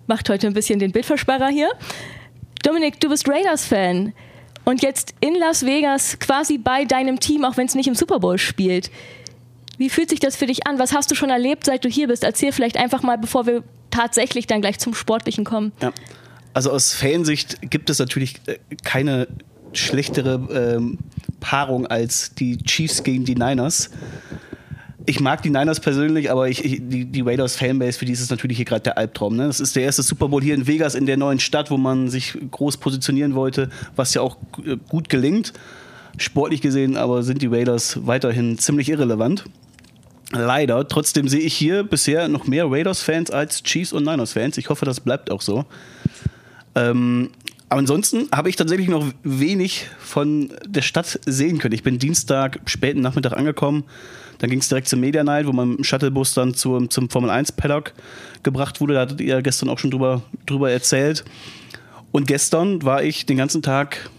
macht 0.06 0.29
heute 0.29 0.49
ein 0.49 0.53
bisschen 0.53 0.79
den 0.79 0.93
Bildversperrer 0.93 1.49
hier. 1.49 1.71
Dominik, 2.62 3.00
du 3.00 3.09
bist 3.09 3.26
Raiders-Fan 3.29 4.12
und 4.69 4.82
jetzt 4.82 5.15
in 5.20 5.35
Las 5.35 5.65
Vegas 5.65 6.19
quasi 6.19 6.59
bei 6.59 6.85
deinem 6.85 7.20
Team, 7.20 7.47
auch 7.47 7.56
wenn 7.56 7.65
es 7.65 7.75
nicht 7.75 7.87
im 7.87 7.94
Super 7.94 8.20
Bowl 8.20 8.37
spielt. 8.37 8.91
Wie 9.79 9.88
fühlt 9.88 10.11
sich 10.11 10.20
das 10.20 10.37
für 10.37 10.44
dich 10.44 10.67
an? 10.67 10.79
Was 10.79 10.93
hast 10.93 11.11
du 11.11 11.15
schon 11.15 11.31
erlebt, 11.31 11.65
seit 11.65 11.87
du 11.87 11.88
hier 11.88 12.06
bist? 12.06 12.23
Erzähl 12.23 12.53
vielleicht 12.53 12.76
einfach 12.76 13.03
mal, 13.03 13.17
bevor 13.17 13.47
wir 13.47 13.65
tatsächlich 13.91 14.47
dann 14.47 14.61
gleich 14.61 14.79
zum 14.79 14.93
Sportlichen 14.93 15.44
kommen. 15.44 15.73
Ja. 15.81 15.91
Also 16.53 16.70
aus 16.70 16.93
Fansicht 16.93 17.70
gibt 17.70 17.88
es 17.88 17.99
natürlich 17.99 18.43
äh, 18.44 18.59
keine 18.85 19.29
schlechtere 19.73 20.76
ähm, 20.76 20.99
Paarung 21.41 21.87
als 21.87 22.35
die 22.35 22.59
Chiefs 22.59 23.03
gegen 23.03 23.25
die 23.25 23.37
Niners 23.37 23.88
ich 25.08 25.20
mag 25.20 25.40
die 25.40 25.49
Niners 25.49 25.81
persönlich, 25.81 26.31
aber 26.31 26.50
ich, 26.50 26.62
ich, 26.62 26.82
die, 26.82 27.06
die 27.06 27.22
Raiders 27.22 27.56
Fanbase, 27.56 27.99
für 27.99 28.04
die 28.04 28.12
ist 28.12 28.21
es 28.21 28.28
natürlich 28.28 28.59
hier 28.59 28.66
gerade 28.66 28.83
der 28.83 28.99
Albtraum. 28.99 29.37
Ne? 29.37 29.47
Das 29.47 29.59
ist 29.59 29.75
der 29.75 29.83
erste 29.83 30.02
Super 30.02 30.28
Bowl 30.28 30.42
hier 30.42 30.54
in 30.54 30.66
Vegas, 30.66 30.94
in 30.94 31.06
der 31.06 31.16
neuen 31.16 31.40
Stadt, 31.40 31.71
wo 31.71 31.78
man 31.78 32.09
sich 32.09 32.37
groß 32.50 32.76
positionieren 32.76 33.35
wollte, 33.35 33.71
was 33.97 34.12
ja 34.12 34.21
auch 34.21 34.37
äh, 34.66 34.76
gut 34.90 35.09
gelingt. 35.09 35.54
Sportlich 36.18 36.61
gesehen 36.61 36.99
aber 36.99 37.23
sind 37.23 37.40
die 37.40 37.47
Raiders 37.47 38.06
weiterhin 38.06 38.59
ziemlich 38.59 38.90
irrelevant. 38.90 39.44
Leider. 40.33 40.87
Trotzdem 40.87 41.26
sehe 41.26 41.40
ich 41.40 41.54
hier 41.54 41.85
bisher 41.85 42.28
noch 42.28 42.47
mehr 42.47 42.71
Raiders-Fans 42.71 43.30
als 43.30 43.62
Chiefs- 43.62 43.94
und 43.94 44.04
Niners-Fans. 44.04 44.59
Ich 44.59 44.68
hoffe, 44.68 44.85
das 44.85 45.00
bleibt 45.00 45.30
auch 45.30 45.40
so. 45.40 45.64
Ähm, 46.75 47.30
aber 47.71 47.78
ansonsten 47.78 48.28
habe 48.30 48.50
ich 48.50 48.56
tatsächlich 48.56 48.88
noch 48.88 49.06
wenig 49.23 49.87
von 50.00 50.52
der 50.66 50.83
Stadt 50.83 51.18
sehen 51.25 51.59
können. 51.59 51.73
Ich 51.73 51.83
bin 51.83 51.99
Dienstag 51.99 52.61
späten 52.66 53.00
Nachmittag 53.00 53.33
angekommen 53.33 53.85
dann 54.38 54.50
ging 54.50 54.61
es 54.61 54.68
direkt 54.68 54.88
zum 54.88 55.00
Media 55.00 55.25
Night, 55.25 55.47
wo 55.47 55.52
man 55.52 55.76
im 55.76 55.85
Shuttlebus 55.85 56.35
dann 56.35 56.54
zum, 56.54 56.90
zum 56.90 57.11
Formel 57.11 57.30
1 57.30 57.52
Paddock 57.52 57.92
gebracht 58.42 58.80
wurde. 58.80 58.95
Da 58.95 59.00
hattet 59.00 59.21
ihr 59.21 59.42
gestern 59.42 59.68
auch 59.68 59.78
schon 59.78 59.90
drüber, 59.90 60.23
drüber 60.47 60.71
erzählt. 60.71 61.25
Und 62.12 62.26
gestern 62.26 62.83
war 62.83 63.02
ich 63.02 63.26
den 63.26 63.37
ganzen 63.37 63.62
Tag 63.62 64.11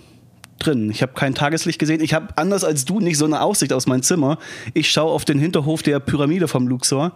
drin. 0.60 0.92
Ich 0.92 1.02
habe 1.02 1.14
kein 1.14 1.34
Tageslicht 1.34 1.80
gesehen. 1.80 2.02
Ich 2.02 2.14
habe 2.14 2.28
anders 2.36 2.64
als 2.64 2.86
du 2.86 3.00
nicht 3.00 3.18
so 3.18 3.26
eine 3.26 3.42
Aussicht 3.42 3.72
aus 3.74 3.88
meinem 3.88 4.04
Zimmer. 4.04 4.38
Ich 4.74 4.92
schaue 4.92 5.12
auf 5.12 5.26
den 5.26 5.40
Hinterhof 5.40 5.82
der 5.84 6.00
Pyramide 6.00 6.48
vom 6.48 6.68
Luxor. 6.68 7.14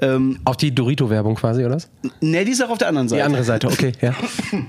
Ähm, 0.00 0.38
auf 0.44 0.56
die 0.56 0.74
Dorito-Werbung 0.74 1.34
quasi, 1.34 1.64
oder? 1.64 1.78
Ne, 2.20 2.44
die 2.44 2.52
ist 2.52 2.62
auch 2.62 2.70
auf 2.70 2.78
der 2.78 2.88
anderen 2.88 3.08
Seite. 3.08 3.20
Die 3.20 3.26
andere 3.26 3.44
Seite, 3.44 3.66
okay, 3.66 3.92
ja. 4.00 4.14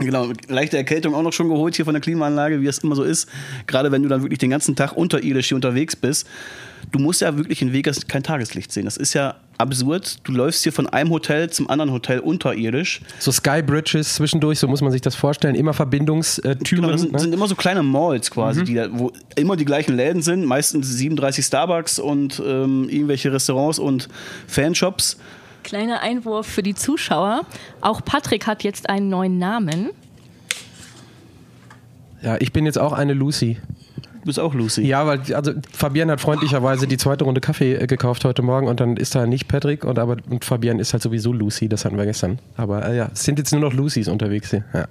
Genau, 0.00 0.28
leichte 0.46 0.76
Erkältung 0.76 1.12
auch 1.16 1.22
noch 1.22 1.32
schon 1.32 1.48
geholt 1.48 1.74
hier 1.74 1.84
von 1.84 1.92
der 1.92 2.00
Klimaanlage, 2.00 2.60
wie 2.60 2.68
es 2.68 2.78
immer 2.78 2.94
so 2.94 3.02
ist. 3.02 3.28
Gerade 3.66 3.90
wenn 3.90 4.04
du 4.04 4.08
dann 4.08 4.22
wirklich 4.22 4.38
den 4.38 4.50
ganzen 4.50 4.76
Tag 4.76 4.96
unterirdisch 4.96 5.48
hier 5.48 5.56
unterwegs 5.56 5.96
bist 5.96 6.24
du 6.90 6.98
musst 6.98 7.20
ja 7.20 7.36
wirklich 7.36 7.62
in 7.62 7.72
Vegas 7.72 8.06
kein 8.06 8.22
Tageslicht 8.22 8.72
sehen. 8.72 8.84
Das 8.84 8.96
ist 8.96 9.14
ja 9.14 9.36
absurd. 9.58 10.18
Du 10.24 10.32
läufst 10.32 10.62
hier 10.62 10.72
von 10.72 10.86
einem 10.86 11.10
Hotel 11.10 11.50
zum 11.50 11.68
anderen 11.68 11.92
Hotel 11.92 12.20
unterirdisch. 12.20 13.00
So 13.18 13.32
Skybridges 13.32 14.14
zwischendurch, 14.14 14.58
so 14.58 14.68
muss 14.68 14.80
man 14.80 14.92
sich 14.92 15.00
das 15.00 15.14
vorstellen. 15.14 15.54
Immer 15.54 15.74
Verbindungstüren. 15.74 16.58
Genau, 16.60 16.90
das 16.90 17.02
sind, 17.02 17.12
ne? 17.12 17.18
sind 17.18 17.32
immer 17.32 17.48
so 17.48 17.54
kleine 17.54 17.82
Malls 17.82 18.30
quasi, 18.30 18.60
mhm. 18.60 18.64
die 18.64 18.74
da, 18.74 18.88
wo 18.90 19.12
immer 19.36 19.56
die 19.56 19.64
gleichen 19.64 19.96
Läden 19.96 20.22
sind. 20.22 20.44
Meistens 20.44 20.88
37 20.88 21.44
Starbucks 21.44 21.98
und 21.98 22.40
ähm, 22.44 22.88
irgendwelche 22.88 23.32
Restaurants 23.32 23.78
und 23.78 24.08
Fanshops. 24.46 25.18
Kleiner 25.64 26.00
Einwurf 26.00 26.46
für 26.46 26.62
die 26.62 26.74
Zuschauer. 26.74 27.42
Auch 27.80 28.04
Patrick 28.04 28.46
hat 28.46 28.62
jetzt 28.62 28.88
einen 28.88 29.08
neuen 29.08 29.38
Namen. 29.38 29.90
Ja, 32.22 32.36
ich 32.40 32.52
bin 32.52 32.64
jetzt 32.64 32.78
auch 32.78 32.92
eine 32.92 33.12
Lucy. 33.12 33.58
Du 34.20 34.26
bist 34.26 34.40
auch 34.40 34.54
Lucy. 34.54 34.82
Ja, 34.82 35.06
weil 35.06 35.20
also 35.34 35.52
Fabian 35.72 36.10
hat 36.10 36.20
freundlicherweise 36.20 36.86
die 36.86 36.96
zweite 36.96 37.24
Runde 37.24 37.40
Kaffee 37.40 37.74
äh, 37.74 37.86
gekauft 37.86 38.24
heute 38.24 38.42
Morgen 38.42 38.66
und 38.66 38.80
dann 38.80 38.96
ist 38.96 39.14
da 39.14 39.26
nicht 39.26 39.48
Patrick 39.48 39.84
und 39.84 39.98
aber 39.98 40.16
und 40.28 40.44
Fabian 40.44 40.80
ist 40.80 40.92
halt 40.92 41.02
sowieso 41.02 41.32
Lucy, 41.32 41.68
das 41.68 41.84
hatten 41.84 41.96
wir 41.96 42.04
gestern. 42.04 42.38
Aber 42.56 42.88
äh, 42.88 42.96
ja, 42.96 43.10
es 43.12 43.24
sind 43.24 43.38
jetzt 43.38 43.52
nur 43.52 43.60
noch 43.60 43.72
Lucys 43.72 44.08
unterwegs 44.08 44.50
hier. 44.50 44.64
Ja. 44.74 44.86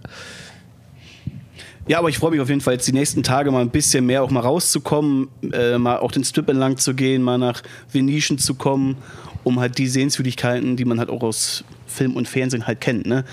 Ja, 1.88 2.00
aber 2.00 2.10
ich 2.10 2.18
freue 2.18 2.32
mich 2.32 2.42
auf 2.42 2.50
jeden 2.50 2.60
Fall 2.60 2.74
jetzt 2.74 2.88
die 2.88 2.94
nächsten 2.94 3.24
Tage 3.24 3.50
mal 3.50 3.62
ein 3.62 3.70
bisschen 3.70 4.06
mehr 4.06 4.22
auch 4.22 4.30
mal 4.30 4.42
rauszukommen, 4.42 5.30
äh, 5.54 5.78
mal 5.78 6.00
auch 6.00 6.12
den 6.12 6.26
Strip 6.26 6.50
entlang 6.50 6.76
zu 6.78 6.94
gehen, 6.94 7.22
mal 7.22 7.38
nach 7.38 7.64
Venetian 7.92 8.38
zu 8.38 8.56
kommen, 8.56 8.98
um 9.46 9.60
halt 9.60 9.78
die 9.78 9.88
Sehenswürdigkeiten, 9.88 10.76
die 10.76 10.84
man 10.84 11.00
halt 11.00 11.10
auch 11.10 11.24
aus 11.24 11.64
Film 11.86 12.18
und 12.18 12.28
Fernsehen 12.28 12.68
halt 12.68 12.82
kennt. 12.82 13.06
Ne? 13.06 13.24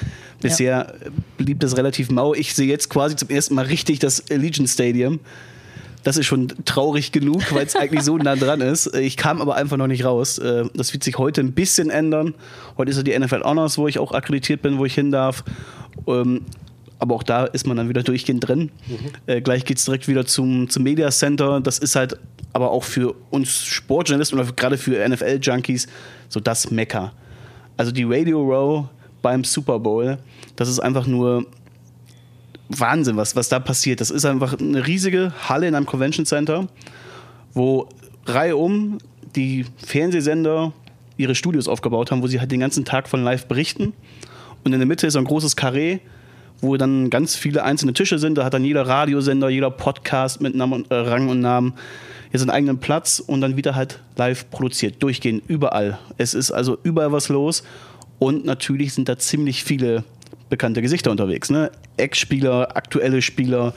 Bisher 0.41 0.95
ja. 1.03 1.11
blieb 1.37 1.59
das 1.61 1.77
relativ 1.77 2.11
mau. 2.11 2.33
Ich 2.33 2.55
sehe 2.55 2.69
jetzt 2.69 2.89
quasi 2.91 3.17
zum 3.17 3.29
ersten 3.29 3.57
Mal 3.57 3.67
richtig 3.67 3.99
das 3.99 4.31
Allegiant 4.31 4.71
Stadium. 4.71 5.19
Das 6.05 6.17
ist 6.17 6.27
schon 6.27 6.49
traurig 6.65 7.13
genug, 7.13 7.53
weil 7.53 7.67
es 7.67 7.75
eigentlich 7.81 8.03
so 8.03 8.17
nah 8.17 8.37
dran 8.37 8.61
ist. 8.61 8.95
Ich 8.95 9.17
kam 9.17 9.41
aber 9.41 9.57
einfach 9.57 9.77
noch 9.77 9.87
nicht 9.87 10.05
raus. 10.05 10.39
Äh, 10.39 10.65
das 10.75 10.93
wird 10.93 11.03
sich 11.03 11.19
heute 11.19 11.41
ein 11.41 11.53
bisschen 11.53 11.91
ändern. 11.91 12.35
Heute 12.79 12.91
ist 12.91 12.99
ja 12.99 13.03
die 13.03 13.19
NFL 13.19 13.43
Honors, 13.43 13.79
wo 13.79 13.89
ich 13.89 13.99
auch 13.99 14.13
akkreditiert 14.13 14.63
bin, 14.63 14.79
wo 14.79 14.85
ich 14.85 14.95
hin 14.95 15.11
darf. 15.11 15.45
Ähm, 16.07 16.43
aber 16.99 17.17
auch 17.17 17.23
da 17.23 17.45
ist 17.45 17.67
man 17.67 17.77
dann 17.77 17.89
wieder 17.89 18.03
durchgehend 18.03 18.47
drin. 18.47 18.71
Mhm. 18.87 18.99
Äh, 19.27 19.41
gleich 19.41 19.65
geht 19.65 19.79
es 19.79 19.85
direkt 19.85 20.07
wieder 20.09 20.25
zum, 20.27 20.69
zum 20.69 20.83
Media 20.83 21.11
Center. 21.11 21.61
Das 21.61 21.79
ist 21.79 21.97
halt 21.97 22.17
aber 22.53 22.71
auch 22.71 22.85
für 22.85 23.15
uns 23.31 23.65
Sportjournalisten 23.65 24.39
oder 24.39 24.51
gerade 24.53 24.79
für 24.79 25.07
NFL-Junkies 25.07 25.89
so 26.29 26.41
das 26.41 26.71
Mecker. 26.71 27.13
Also 27.77 27.91
die 27.91 28.05
Radio 28.05 28.41
Row 28.41 28.87
beim 29.23 29.43
Super 29.43 29.81
Bowl, 29.81 30.19
das 30.55 30.69
ist 30.69 30.79
einfach 30.79 31.07
nur 31.07 31.47
Wahnsinn, 32.79 33.17
was, 33.17 33.37
was 33.37 33.49
da 33.49 33.59
passiert. 33.59 34.01
Das 34.01 34.11
ist 34.11 34.25
einfach 34.25 34.59
eine 34.59 34.87
riesige 34.87 35.33
Halle 35.49 35.69
in 35.69 35.75
einem 35.75 35.87
Convention 35.87 36.27
Center, 36.27 36.69
wo 37.53 37.89
reihum 38.27 38.99
die 39.37 39.67
Fernsehsender 39.85 40.73
ihre 41.17 41.35
Studios 41.35 41.69
aufgebaut 41.69 42.11
haben, 42.11 42.23
wo 42.23 42.27
sie 42.27 42.41
halt 42.41 42.51
den 42.51 42.61
ganzen 42.61 42.85
Tag 42.85 43.09
von 43.09 43.23
live 43.23 43.47
berichten. 43.47 43.93
Und 44.65 44.73
in 44.73 44.79
der 44.79 44.87
Mitte 44.87 45.07
ist 45.07 45.17
ein 45.17 45.25
großes 45.25 45.57
Karree, 45.57 45.99
wo 46.61 46.77
dann 46.77 47.11
ganz 47.11 47.37
viele 47.37 47.63
einzelne 47.63 47.93
Tische 47.93 48.19
sind. 48.19 48.39
Da 48.39 48.45
hat 48.45 48.55
dann 48.55 48.65
jeder 48.65 48.87
Radiosender, 48.87 49.49
jeder 49.49 49.71
Podcast 49.71 50.41
mit 50.41 50.55
Namen 50.55 50.85
äh, 50.89 50.95
Rang 50.95 51.29
und 51.29 51.41
Namen 51.41 51.75
hier 52.31 52.41
seinen 52.41 52.51
eigenen 52.51 52.79
Platz 52.79 53.23
und 53.25 53.41
dann 53.41 53.57
wieder 53.57 53.75
halt 53.75 54.01
live 54.17 54.51
produziert, 54.51 55.03
durchgehend, 55.03 55.45
überall. 55.47 55.99
Es 56.17 56.35
ist 56.35 56.51
also 56.51 56.79
überall 56.83 57.13
was 57.13 57.29
los 57.29 57.63
und 58.19 58.45
natürlich 58.45 58.95
sind 58.95 59.09
da 59.09 59.19
ziemlich 59.19 59.63
viele 59.65 60.05
bekannte 60.55 60.83
Gesichter 60.83 61.11
unterwegs. 61.11 61.51
Ne? 61.51 61.73
Ex-Spieler, 61.97 62.77
aktuelle 62.77 63.23
Spieler, 63.23 63.75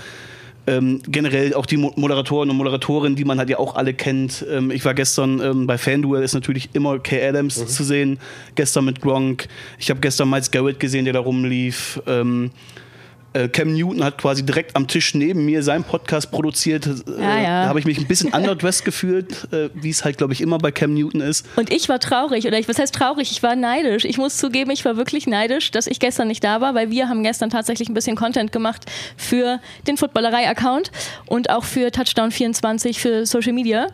ähm, 0.67 1.01
generell 1.07 1.55
auch 1.55 1.65
die 1.65 1.77
Moderatoren 1.77 2.51
und 2.51 2.57
Moderatorinnen, 2.57 3.15
die 3.15 3.25
man 3.25 3.39
halt 3.39 3.49
ja 3.49 3.57
auch 3.57 3.73
alle 3.73 3.95
kennt. 3.95 4.45
Ähm, 4.47 4.69
ich 4.69 4.85
war 4.85 4.93
gestern 4.93 5.41
ähm, 5.41 5.65
bei 5.65 5.79
FanDuel, 5.79 6.21
ist 6.21 6.35
natürlich 6.35 6.69
immer 6.73 6.99
Kay 6.99 7.27
Adams 7.27 7.57
mhm. 7.57 7.67
zu 7.67 7.83
sehen. 7.83 8.19
Gestern 8.53 8.85
mit 8.85 9.01
Gronk. 9.01 9.47
Ich 9.79 9.89
habe 9.89 10.01
gestern 10.01 10.29
Miles 10.29 10.51
Garrett 10.51 10.79
gesehen, 10.79 11.05
der 11.05 11.15
da 11.15 11.19
rumlief. 11.19 11.99
Äh, 13.37 13.49
Cam 13.49 13.73
Newton 13.73 14.03
hat 14.03 14.17
quasi 14.17 14.43
direkt 14.43 14.75
am 14.75 14.87
Tisch 14.87 15.13
neben 15.13 15.45
mir 15.45 15.61
seinen 15.61 15.83
Podcast 15.83 16.31
produziert. 16.31 16.87
Äh, 16.87 17.21
ja, 17.21 17.39
ja. 17.39 17.63
Da 17.63 17.69
habe 17.69 17.79
ich 17.79 17.85
mich 17.85 17.99
ein 17.99 18.07
bisschen 18.07 18.33
underdressed 18.33 18.83
gefühlt, 18.83 19.47
äh, 19.53 19.69
wie 19.73 19.89
es 19.89 20.03
halt, 20.03 20.17
glaube 20.17 20.33
ich, 20.33 20.41
immer 20.41 20.57
bei 20.57 20.71
Cam 20.71 20.93
Newton 20.93 21.21
ist. 21.21 21.45
Und 21.55 21.71
ich 21.71 21.87
war 21.87 21.99
traurig, 21.99 22.47
oder 22.47 22.57
ich, 22.57 22.67
was 22.67 22.79
heißt 22.79 22.95
traurig? 22.95 23.31
Ich 23.31 23.43
war 23.43 23.55
neidisch. 23.55 24.05
Ich 24.05 24.17
muss 24.17 24.37
zugeben, 24.37 24.71
ich 24.71 24.83
war 24.85 24.97
wirklich 24.97 25.27
neidisch, 25.27 25.71
dass 25.71 25.87
ich 25.87 25.99
gestern 25.99 26.27
nicht 26.27 26.43
da 26.43 26.61
war, 26.61 26.73
weil 26.73 26.89
wir 26.89 27.09
haben 27.09 27.23
gestern 27.23 27.49
tatsächlich 27.49 27.89
ein 27.89 27.93
bisschen 27.93 28.15
Content 28.15 28.51
gemacht 28.51 28.85
für 29.15 29.59
den 29.85 29.97
Footballerei-Account 29.97 30.91
und 31.27 31.49
auch 31.49 31.63
für 31.63 31.91
Touchdown 31.91 32.31
24 32.31 32.99
für 32.99 33.25
Social 33.25 33.53
Media. 33.53 33.87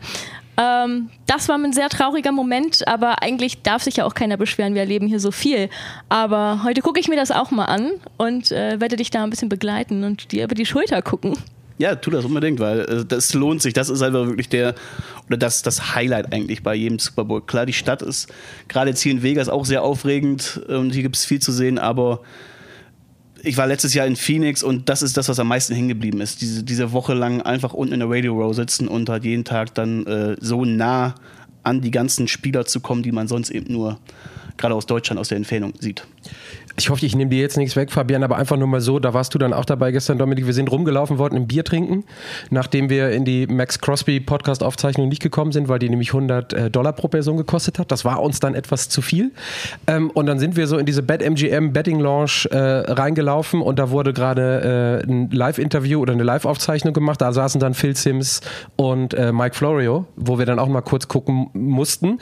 Ähm, 0.56 1.10
das 1.26 1.48
war 1.48 1.56
ein 1.56 1.72
sehr 1.72 1.88
trauriger 1.88 2.32
Moment, 2.32 2.86
aber 2.86 3.22
eigentlich 3.22 3.62
darf 3.62 3.82
sich 3.82 3.96
ja 3.96 4.04
auch 4.04 4.14
keiner 4.14 4.36
beschweren. 4.36 4.74
Wir 4.74 4.82
erleben 4.82 5.06
hier 5.06 5.20
so 5.20 5.30
viel. 5.30 5.68
Aber 6.08 6.62
heute 6.62 6.80
gucke 6.80 7.00
ich 7.00 7.08
mir 7.08 7.16
das 7.16 7.30
auch 7.30 7.50
mal 7.50 7.66
an 7.66 7.92
und 8.16 8.52
äh, 8.52 8.80
werde 8.80 8.96
dich 8.96 9.10
da 9.10 9.24
ein 9.24 9.30
bisschen 9.30 9.48
begleiten 9.48 10.04
und 10.04 10.32
dir 10.32 10.44
über 10.44 10.54
die 10.54 10.66
Schulter 10.66 11.02
gucken. 11.02 11.36
Ja, 11.76 11.96
tu 11.96 12.10
das 12.10 12.24
unbedingt, 12.24 12.60
weil 12.60 12.80
äh, 12.80 13.04
das 13.04 13.34
lohnt 13.34 13.60
sich. 13.60 13.74
Das 13.74 13.88
ist 13.88 14.00
einfach 14.00 14.26
wirklich 14.26 14.48
der, 14.48 14.74
oder 15.26 15.36
das, 15.36 15.62
das 15.62 15.94
Highlight 15.96 16.32
eigentlich 16.32 16.62
bei 16.62 16.74
jedem 16.74 17.00
Super 17.00 17.24
Bowl. 17.24 17.42
Klar, 17.42 17.66
die 17.66 17.72
Stadt 17.72 18.00
ist 18.00 18.32
gerade 18.68 18.90
jetzt 18.90 19.00
hier 19.00 19.12
in 19.12 19.22
Vegas 19.22 19.48
auch 19.48 19.64
sehr 19.64 19.82
aufregend 19.82 20.62
und 20.68 20.92
hier 20.92 21.02
gibt 21.02 21.16
es 21.16 21.24
viel 21.24 21.40
zu 21.40 21.50
sehen, 21.50 21.78
aber 21.78 22.20
ich 23.44 23.56
war 23.56 23.66
letztes 23.66 23.94
Jahr 23.94 24.06
in 24.06 24.16
Phoenix 24.16 24.62
und 24.62 24.88
das 24.88 25.02
ist 25.02 25.16
das, 25.16 25.28
was 25.28 25.38
am 25.38 25.48
meisten 25.48 25.74
hängen 25.74 25.88
geblieben 25.88 26.20
ist. 26.20 26.40
Diese, 26.40 26.62
diese 26.62 26.92
Woche 26.92 27.14
lang 27.14 27.42
einfach 27.42 27.74
unten 27.74 27.94
in 27.94 28.00
der 28.00 28.10
Radio 28.10 28.34
Row 28.34 28.54
sitzen 28.54 28.88
und 28.88 29.08
halt 29.08 29.24
jeden 29.24 29.44
Tag 29.44 29.74
dann 29.74 30.06
äh, 30.06 30.36
so 30.40 30.64
nah 30.64 31.14
an 31.62 31.80
die 31.80 31.90
ganzen 31.90 32.28
Spieler 32.28 32.66
zu 32.66 32.80
kommen, 32.80 33.02
die 33.02 33.12
man 33.12 33.28
sonst 33.28 33.50
eben 33.50 33.72
nur 33.72 33.98
gerade 34.56 34.74
aus 34.74 34.86
Deutschland 34.86 35.20
aus 35.20 35.28
der 35.28 35.36
Entfernung 35.36 35.74
sieht. 35.78 36.06
Ich 36.76 36.90
hoffe, 36.90 37.06
ich 37.06 37.14
nehme 37.14 37.30
dir 37.30 37.38
jetzt 37.38 37.56
nichts 37.56 37.76
weg, 37.76 37.92
Fabian, 37.92 38.24
aber 38.24 38.36
einfach 38.36 38.56
nur 38.56 38.66
mal 38.66 38.80
so, 38.80 38.98
da 38.98 39.14
warst 39.14 39.32
du 39.32 39.38
dann 39.38 39.52
auch 39.52 39.64
dabei 39.64 39.92
gestern, 39.92 40.18
Dominik. 40.18 40.46
Wir 40.46 40.52
sind 40.52 40.72
rumgelaufen, 40.72 41.18
wollten 41.18 41.36
ein 41.36 41.46
Bier 41.46 41.62
trinken, 41.62 42.02
nachdem 42.50 42.90
wir 42.90 43.10
in 43.10 43.24
die 43.24 43.46
Max 43.46 43.78
Crosby 43.78 44.18
Podcast-Aufzeichnung 44.18 45.08
nicht 45.08 45.22
gekommen 45.22 45.52
sind, 45.52 45.68
weil 45.68 45.78
die 45.78 45.88
nämlich 45.88 46.08
100 46.08 46.52
äh, 46.52 46.70
Dollar 46.70 46.92
pro 46.92 47.06
Person 47.06 47.36
gekostet 47.36 47.78
hat. 47.78 47.92
Das 47.92 48.04
war 48.04 48.20
uns 48.20 48.40
dann 48.40 48.56
etwas 48.56 48.88
zu 48.88 49.02
viel. 49.02 49.30
Ähm, 49.86 50.10
und 50.10 50.26
dann 50.26 50.40
sind 50.40 50.56
wir 50.56 50.66
so 50.66 50.76
in 50.76 50.84
diese 50.84 51.04
BetMGM 51.04 51.72
Betting 51.72 52.00
Launch 52.00 52.48
äh, 52.50 52.58
reingelaufen 52.58 53.62
und 53.62 53.78
da 53.78 53.90
wurde 53.90 54.12
gerade 54.12 55.02
äh, 55.04 55.08
ein 55.08 55.30
Live-Interview 55.30 56.00
oder 56.00 56.12
eine 56.12 56.24
Live-Aufzeichnung 56.24 56.92
gemacht. 56.92 57.20
Da 57.20 57.32
saßen 57.32 57.60
dann 57.60 57.74
Phil 57.74 57.94
Sims 57.94 58.40
und 58.76 59.14
Mike 59.32 59.54
Florio, 59.54 60.06
wo 60.16 60.38
wir 60.38 60.46
dann 60.46 60.58
auch 60.58 60.68
mal 60.68 60.80
kurz 60.80 61.08
gucken 61.08 61.50
mussten. 61.52 62.18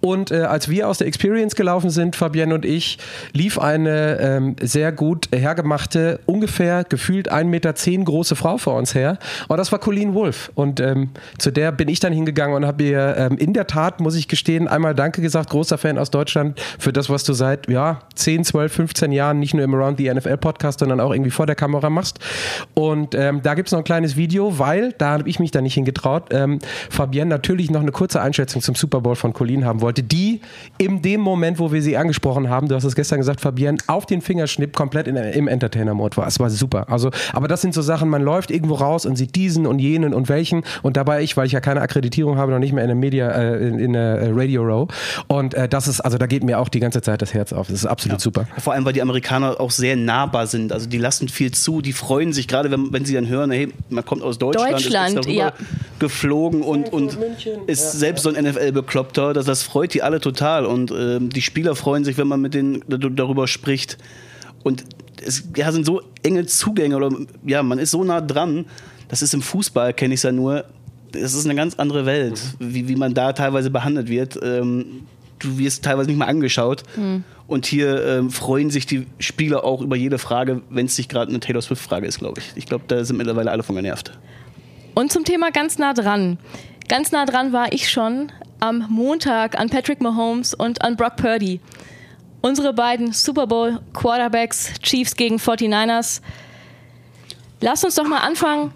Und 0.00 0.30
als 0.32 0.68
wir 0.68 0.88
aus 0.88 0.98
der 0.98 1.06
Experience 1.06 1.54
gelaufen 1.54 1.75
sind, 1.84 2.16
Fabian 2.16 2.52
und 2.52 2.64
ich, 2.64 2.98
lief 3.32 3.58
eine 3.58 4.18
ähm, 4.20 4.56
sehr 4.60 4.92
gut 4.92 5.28
hergemachte, 5.34 6.20
ungefähr 6.26 6.84
gefühlt 6.84 7.32
1,10 7.32 7.44
Meter 7.44 7.74
große 8.04 8.36
Frau 8.36 8.58
vor 8.58 8.74
uns 8.74 8.94
her. 8.94 9.18
Und 9.48 9.56
das 9.58 9.72
war 9.72 9.78
Colleen 9.78 10.14
Wolf. 10.14 10.50
Und 10.54 10.80
ähm, 10.80 11.10
zu 11.38 11.50
der 11.50 11.72
bin 11.72 11.88
ich 11.88 12.00
dann 12.00 12.12
hingegangen 12.12 12.56
und 12.56 12.66
habe 12.66 12.82
ihr 12.82 13.16
ähm, 13.16 13.38
in 13.38 13.52
der 13.52 13.66
Tat, 13.66 14.00
muss 14.00 14.14
ich 14.14 14.28
gestehen, 14.28 14.68
einmal 14.68 14.94
Danke 14.94 15.20
gesagt, 15.20 15.50
großer 15.50 15.78
Fan 15.78 15.98
aus 15.98 16.10
Deutschland, 16.10 16.60
für 16.78 16.92
das, 16.92 17.10
was 17.10 17.24
du 17.24 17.32
seit 17.32 17.68
ja, 17.68 18.00
10, 18.14 18.44
12, 18.44 18.72
15 18.72 19.12
Jahren 19.12 19.38
nicht 19.38 19.54
nur 19.54 19.64
im 19.64 19.74
Around 19.74 19.98
the 19.98 20.12
NFL 20.12 20.36
Podcast, 20.38 20.80
sondern 20.80 21.00
auch 21.00 21.12
irgendwie 21.12 21.30
vor 21.30 21.46
der 21.46 21.54
Kamera 21.54 21.90
machst. 21.90 22.18
Und 22.74 23.14
ähm, 23.14 23.42
da 23.42 23.54
gibt 23.54 23.68
es 23.68 23.72
noch 23.72 23.78
ein 23.80 23.84
kleines 23.84 24.16
Video, 24.16 24.58
weil, 24.58 24.92
da 24.98 25.10
habe 25.10 25.28
ich 25.28 25.38
mich 25.38 25.50
da 25.50 25.60
nicht 25.60 25.74
hingetraut, 25.74 26.28
ähm, 26.30 26.58
Fabienne 26.90 27.28
natürlich 27.28 27.70
noch 27.70 27.80
eine 27.80 27.92
kurze 27.92 28.20
Einschätzung 28.20 28.62
zum 28.62 28.74
Super 28.74 29.00
Bowl 29.00 29.16
von 29.16 29.32
Colleen 29.32 29.64
haben 29.64 29.80
wollte, 29.80 30.02
die 30.02 30.40
in 30.78 31.02
dem 31.02 31.20
Moment, 31.20 31.58
wo 31.58 31.65
wir 31.72 31.82
sie 31.82 31.96
angesprochen 31.96 32.48
haben, 32.50 32.68
du 32.68 32.74
hast 32.74 32.84
es 32.84 32.94
gestern 32.94 33.18
gesagt, 33.18 33.40
Fabienne, 33.40 33.78
auf 33.86 34.06
den 34.06 34.20
Fingerschnipp 34.20 34.74
komplett 34.74 35.08
in, 35.08 35.16
im 35.16 35.48
Entertainer-Mode 35.48 36.16
war. 36.16 36.26
Es 36.26 36.38
war 36.38 36.50
super. 36.50 36.90
Also, 36.90 37.10
aber 37.32 37.48
das 37.48 37.60
sind 37.60 37.74
so 37.74 37.82
Sachen, 37.82 38.08
man 38.08 38.22
läuft 38.22 38.50
irgendwo 38.50 38.74
raus 38.74 39.06
und 39.06 39.16
sieht 39.16 39.34
diesen 39.34 39.66
und 39.66 39.78
jenen 39.78 40.14
und 40.14 40.28
welchen 40.28 40.62
und 40.82 40.96
dabei 40.96 41.22
ich, 41.22 41.36
weil 41.36 41.46
ich 41.46 41.52
ja 41.52 41.60
keine 41.60 41.80
Akkreditierung 41.80 42.38
habe, 42.38 42.52
noch 42.52 42.58
nicht 42.58 42.72
mehr 42.72 42.84
in 42.84 42.88
der 42.88 42.96
Media, 42.96 43.28
äh, 43.30 43.68
in, 43.68 43.78
in 43.78 43.92
der 43.92 44.18
äh, 44.18 44.30
Radio 44.32 44.62
Row. 44.62 44.88
Und 45.26 45.54
äh, 45.54 45.68
das 45.68 45.88
ist, 45.88 46.00
also 46.00 46.18
da 46.18 46.26
geht 46.26 46.44
mir 46.44 46.58
auch 46.58 46.68
die 46.68 46.80
ganze 46.80 47.02
Zeit 47.02 47.22
das 47.22 47.34
Herz 47.34 47.52
auf. 47.52 47.68
Das 47.68 47.76
ist 47.76 47.86
absolut 47.86 48.18
ja. 48.18 48.22
super. 48.22 48.46
Vor 48.58 48.72
allem, 48.72 48.84
weil 48.84 48.92
die 48.92 49.02
Amerikaner 49.02 49.60
auch 49.60 49.70
sehr 49.70 49.96
nahbar 49.96 50.46
sind. 50.46 50.72
Also 50.72 50.88
die 50.88 50.98
lassen 50.98 51.28
viel 51.28 51.50
zu, 51.52 51.80
die 51.80 51.92
freuen 51.92 52.32
sich 52.32 52.48
gerade, 52.48 52.70
wenn, 52.70 52.92
wenn 52.92 53.04
sie 53.04 53.14
dann 53.14 53.28
hören, 53.28 53.50
hey, 53.50 53.68
man 53.90 54.04
kommt 54.04 54.22
aus 54.22 54.38
Deutschland, 54.38 54.72
Deutschland 54.72 55.18
ist, 55.18 55.26
ist 55.26 55.34
ja. 55.34 55.52
geflogen 55.98 56.62
und, 56.62 56.92
und 56.92 57.18
ist 57.66 57.94
ja, 57.94 57.98
selbst 57.98 58.22
so 58.22 58.32
ein 58.32 58.44
NFL-Bekloppter. 58.44 59.32
Das, 59.32 59.46
das 59.46 59.62
freut 59.62 59.94
die 59.94 60.02
alle 60.02 60.20
total. 60.20 60.66
Und 60.66 60.90
ähm, 60.90 61.30
die 61.30 61.42
Spieler 61.56 61.74
freuen 61.74 62.04
sich, 62.04 62.18
wenn 62.18 62.28
man 62.28 62.42
mit 62.42 62.52
denen 62.52 62.84
darüber 62.86 63.48
spricht. 63.48 63.96
Und 64.62 64.84
es 65.24 65.48
ja, 65.56 65.72
sind 65.72 65.86
so 65.86 66.02
enge 66.22 66.44
Zugänge 66.44 66.94
oder 66.94 67.10
ja, 67.46 67.62
man 67.62 67.78
ist 67.78 67.92
so 67.92 68.04
nah 68.04 68.20
dran. 68.20 68.66
Das 69.08 69.22
ist 69.22 69.32
im 69.32 69.40
Fußball, 69.40 69.94
kenne 69.94 70.12
ich 70.12 70.18
es 70.18 70.24
ja 70.24 70.32
nur. 70.32 70.66
Das 71.12 71.32
ist 71.32 71.46
eine 71.46 71.54
ganz 71.54 71.76
andere 71.76 72.04
Welt, 72.04 72.42
mhm. 72.58 72.74
wie, 72.74 72.88
wie 72.88 72.96
man 72.96 73.14
da 73.14 73.32
teilweise 73.32 73.70
behandelt 73.70 74.10
wird. 74.10 74.38
Ähm, 74.42 75.06
du 75.38 75.56
wirst 75.56 75.82
teilweise 75.82 76.10
nicht 76.10 76.18
mal 76.18 76.26
angeschaut. 76.26 76.82
Mhm. 76.94 77.24
Und 77.46 77.64
hier 77.64 78.04
ähm, 78.04 78.30
freuen 78.30 78.68
sich 78.68 78.84
die 78.84 79.06
Spieler 79.18 79.64
auch 79.64 79.80
über 79.80 79.96
jede 79.96 80.18
Frage, 80.18 80.60
wenn 80.68 80.84
es 80.84 80.98
nicht 80.98 81.08
gerade 81.08 81.30
eine 81.30 81.40
Taylor 81.40 81.62
Swift-Frage 81.62 82.06
ist, 82.06 82.18
glaube 82.18 82.42
ich. 82.42 82.52
Ich 82.54 82.66
glaube, 82.66 82.84
da 82.86 83.02
sind 83.02 83.16
mittlerweile 83.16 83.50
alle 83.50 83.62
von 83.62 83.76
genervt. 83.76 84.12
Und 84.94 85.10
zum 85.10 85.24
Thema 85.24 85.52
ganz 85.52 85.78
nah 85.78 85.94
dran. 85.94 86.36
Ganz 86.86 87.12
nah 87.12 87.24
dran 87.24 87.54
war 87.54 87.72
ich 87.72 87.88
schon 87.88 88.30
am 88.60 88.86
Montag 88.88 89.58
an 89.58 89.70
Patrick 89.70 90.00
Mahomes 90.00 90.54
und 90.54 90.82
an 90.82 90.96
Brock 90.96 91.16
Purdy. 91.16 91.60
Unsere 92.40 92.72
beiden 92.72 93.12
Super 93.12 93.46
Bowl 93.46 93.80
Quarterbacks, 93.92 94.72
Chiefs 94.80 95.16
gegen 95.16 95.36
49ers. 95.36 96.20
Lass 97.60 97.84
uns 97.84 97.94
doch 97.94 98.06
mal 98.06 98.20
anfangen, 98.20 98.72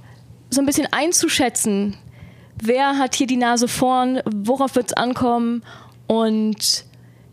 so 0.51 0.61
ein 0.61 0.67
bisschen 0.67 0.89
einzuschätzen. 0.91 1.97
Wer 2.63 2.99
hat 2.99 3.15
hier 3.15 3.27
die 3.27 3.37
Nase 3.37 3.69
vorn? 3.69 4.21
Worauf 4.25 4.75
wird 4.75 4.89
es 4.89 4.93
ankommen? 4.95 5.63
Und 6.07 6.85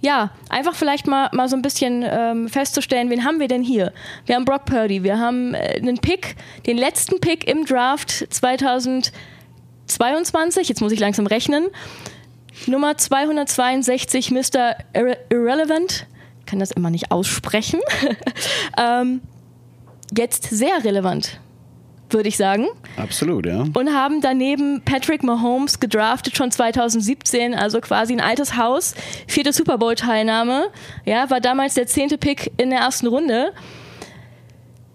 ja, 0.02 0.32
einfach 0.50 0.76
vielleicht 0.76 1.08
mal, 1.08 1.30
mal 1.34 1.48
so 1.50 1.56
ein 1.56 1.62
bisschen 1.62 2.04
ähm, 2.08 2.50
festzustellen, 2.50 3.10
wen 3.10 3.26
haben 3.26 3.40
wir 3.40 3.48
denn 3.48 3.64
hier? 3.64 3.92
Wir 4.26 4.36
haben 4.36 4.46
Brock 4.46 4.66
Purdy, 4.66 5.04
wir 5.04 5.20
haben 5.20 5.56
äh, 5.56 5.80
einen 5.82 5.98
Pick, 5.98 6.36
den 6.68 6.78
letzten 6.78 7.20
Pick 7.20 7.48
im 7.48 7.66
Draft 7.66 8.28
2022, 8.30 10.70
jetzt 10.70 10.82
muss 10.82 10.92
ich 10.92 11.00
langsam 11.00 11.26
rechnen, 11.26 11.66
Nummer 12.66 12.98
262, 12.98 14.32
Mr. 14.32 14.76
Irre 14.94 15.18
Irrelevant, 15.30 16.08
ich 16.40 16.46
kann 16.46 16.60
das 16.60 16.72
immer 16.72 16.90
nicht 16.90 17.12
aussprechen, 17.12 17.80
ähm, 18.78 19.22
jetzt 20.16 20.44
sehr 20.50 20.84
relevant 20.84 21.40
würde 22.14 22.30
ich 22.30 22.38
sagen. 22.38 22.68
Absolut, 22.96 23.46
ja. 23.46 23.66
Und 23.74 23.94
haben 23.94 24.22
daneben 24.22 24.82
Patrick 24.84 25.24
Mahomes 25.24 25.80
gedraftet 25.80 26.38
schon 26.38 26.52
2017, 26.52 27.54
also 27.54 27.82
quasi 27.82 28.14
ein 28.14 28.22
altes 28.22 28.56
Haus. 28.58 28.96
Vierte 29.28 29.54
Super 29.54 29.78
Bowl-Teilnahme. 29.78 30.68
Ja, 31.06 31.30
war 31.30 31.42
damals 31.42 31.74
der 31.74 31.88
zehnte 31.88 32.18
Pick 32.18 32.52
in 32.58 32.70
der 32.70 32.80
ersten 32.80 33.08
Runde. 33.08 33.52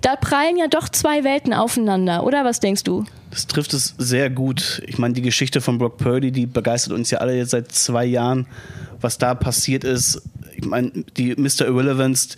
Da 0.00 0.16
prallen 0.16 0.56
ja 0.56 0.66
doch 0.66 0.88
zwei 0.88 1.22
Welten 1.22 1.52
aufeinander, 1.52 2.24
oder 2.24 2.44
was 2.44 2.60
denkst 2.60 2.82
du? 2.84 3.04
Das 3.32 3.46
trifft 3.46 3.72
es 3.72 3.94
sehr 3.96 4.28
gut. 4.28 4.82
Ich 4.86 4.98
meine, 4.98 5.14
die 5.14 5.22
Geschichte 5.22 5.62
von 5.62 5.78
Brock 5.78 5.96
Purdy, 5.96 6.32
die 6.32 6.44
begeistert 6.44 6.92
uns 6.92 7.10
ja 7.10 7.18
alle 7.18 7.34
jetzt 7.34 7.52
seit 7.52 7.72
zwei 7.72 8.04
Jahren, 8.04 8.46
was 9.00 9.16
da 9.16 9.34
passiert 9.34 9.84
ist. 9.84 10.20
Ich 10.54 10.66
meine, 10.66 10.92
die 11.16 11.34
Mr. 11.34 11.62
Irrelevance, 11.66 12.36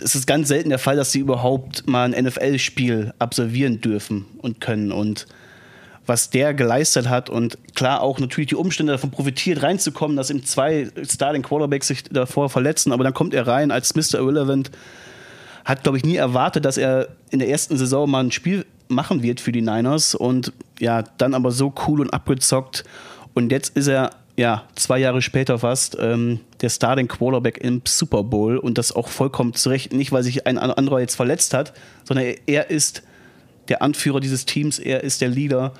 es 0.00 0.14
ist 0.14 0.28
ganz 0.28 0.46
selten 0.46 0.68
der 0.68 0.78
Fall, 0.78 0.94
dass 0.94 1.10
sie 1.10 1.18
überhaupt 1.18 1.88
mal 1.88 2.14
ein 2.14 2.24
NFL-Spiel 2.24 3.12
absolvieren 3.18 3.80
dürfen 3.80 4.26
und 4.38 4.60
können. 4.60 4.92
Und 4.92 5.26
was 6.06 6.30
der 6.30 6.54
geleistet 6.54 7.08
hat 7.08 7.28
und 7.28 7.58
klar 7.74 8.00
auch 8.00 8.20
natürlich 8.20 8.50
die 8.50 8.54
Umstände 8.54 8.92
davon 8.92 9.10
profitiert, 9.10 9.64
reinzukommen, 9.64 10.16
dass 10.16 10.30
ihm 10.30 10.44
zwei 10.44 10.92
Starting 11.10 11.42
Quarterbacks 11.42 11.88
sich 11.88 12.04
davor 12.04 12.50
verletzen, 12.50 12.92
aber 12.92 13.02
dann 13.02 13.14
kommt 13.14 13.34
er 13.34 13.48
rein 13.48 13.72
als 13.72 13.96
Mr. 13.96 14.20
Irrelevant. 14.20 14.70
Hat, 15.64 15.82
glaube 15.82 15.98
ich, 15.98 16.04
nie 16.04 16.16
erwartet, 16.16 16.64
dass 16.64 16.76
er 16.76 17.08
in 17.30 17.40
der 17.40 17.48
ersten 17.48 17.76
Saison 17.76 18.08
mal 18.08 18.20
ein 18.20 18.30
Spiel 18.30 18.64
machen 18.88 19.22
wird 19.22 19.40
für 19.40 19.52
die 19.52 19.62
Niners 19.62 20.14
und 20.14 20.52
ja, 20.78 21.02
dann 21.18 21.34
aber 21.34 21.50
so 21.50 21.72
cool 21.86 22.00
und 22.00 22.10
abgezockt. 22.10 22.84
Und 23.34 23.52
jetzt 23.52 23.76
ist 23.76 23.86
er 23.86 24.10
ja, 24.38 24.62
zwei 24.76 24.98
Jahre 24.98 25.20
später 25.20 25.58
fast, 25.58 25.96
ähm, 26.00 26.38
der 26.60 26.68
Starting 26.68 27.08
Quarterback 27.08 27.58
im 27.58 27.82
Super 27.84 28.22
Bowl 28.22 28.56
und 28.56 28.78
das 28.78 28.92
auch 28.92 29.08
vollkommen 29.08 29.52
zurecht. 29.54 29.92
Nicht, 29.92 30.12
weil 30.12 30.22
sich 30.22 30.46
ein 30.46 30.58
anderer 30.58 31.00
jetzt 31.00 31.16
verletzt 31.16 31.54
hat, 31.54 31.72
sondern 32.04 32.34
er 32.46 32.70
ist 32.70 33.02
der 33.66 33.82
Anführer 33.82 34.20
dieses 34.20 34.46
Teams, 34.46 34.78
er 34.78 35.02
ist 35.02 35.22
der 35.22 35.28
Leader, 35.28 35.74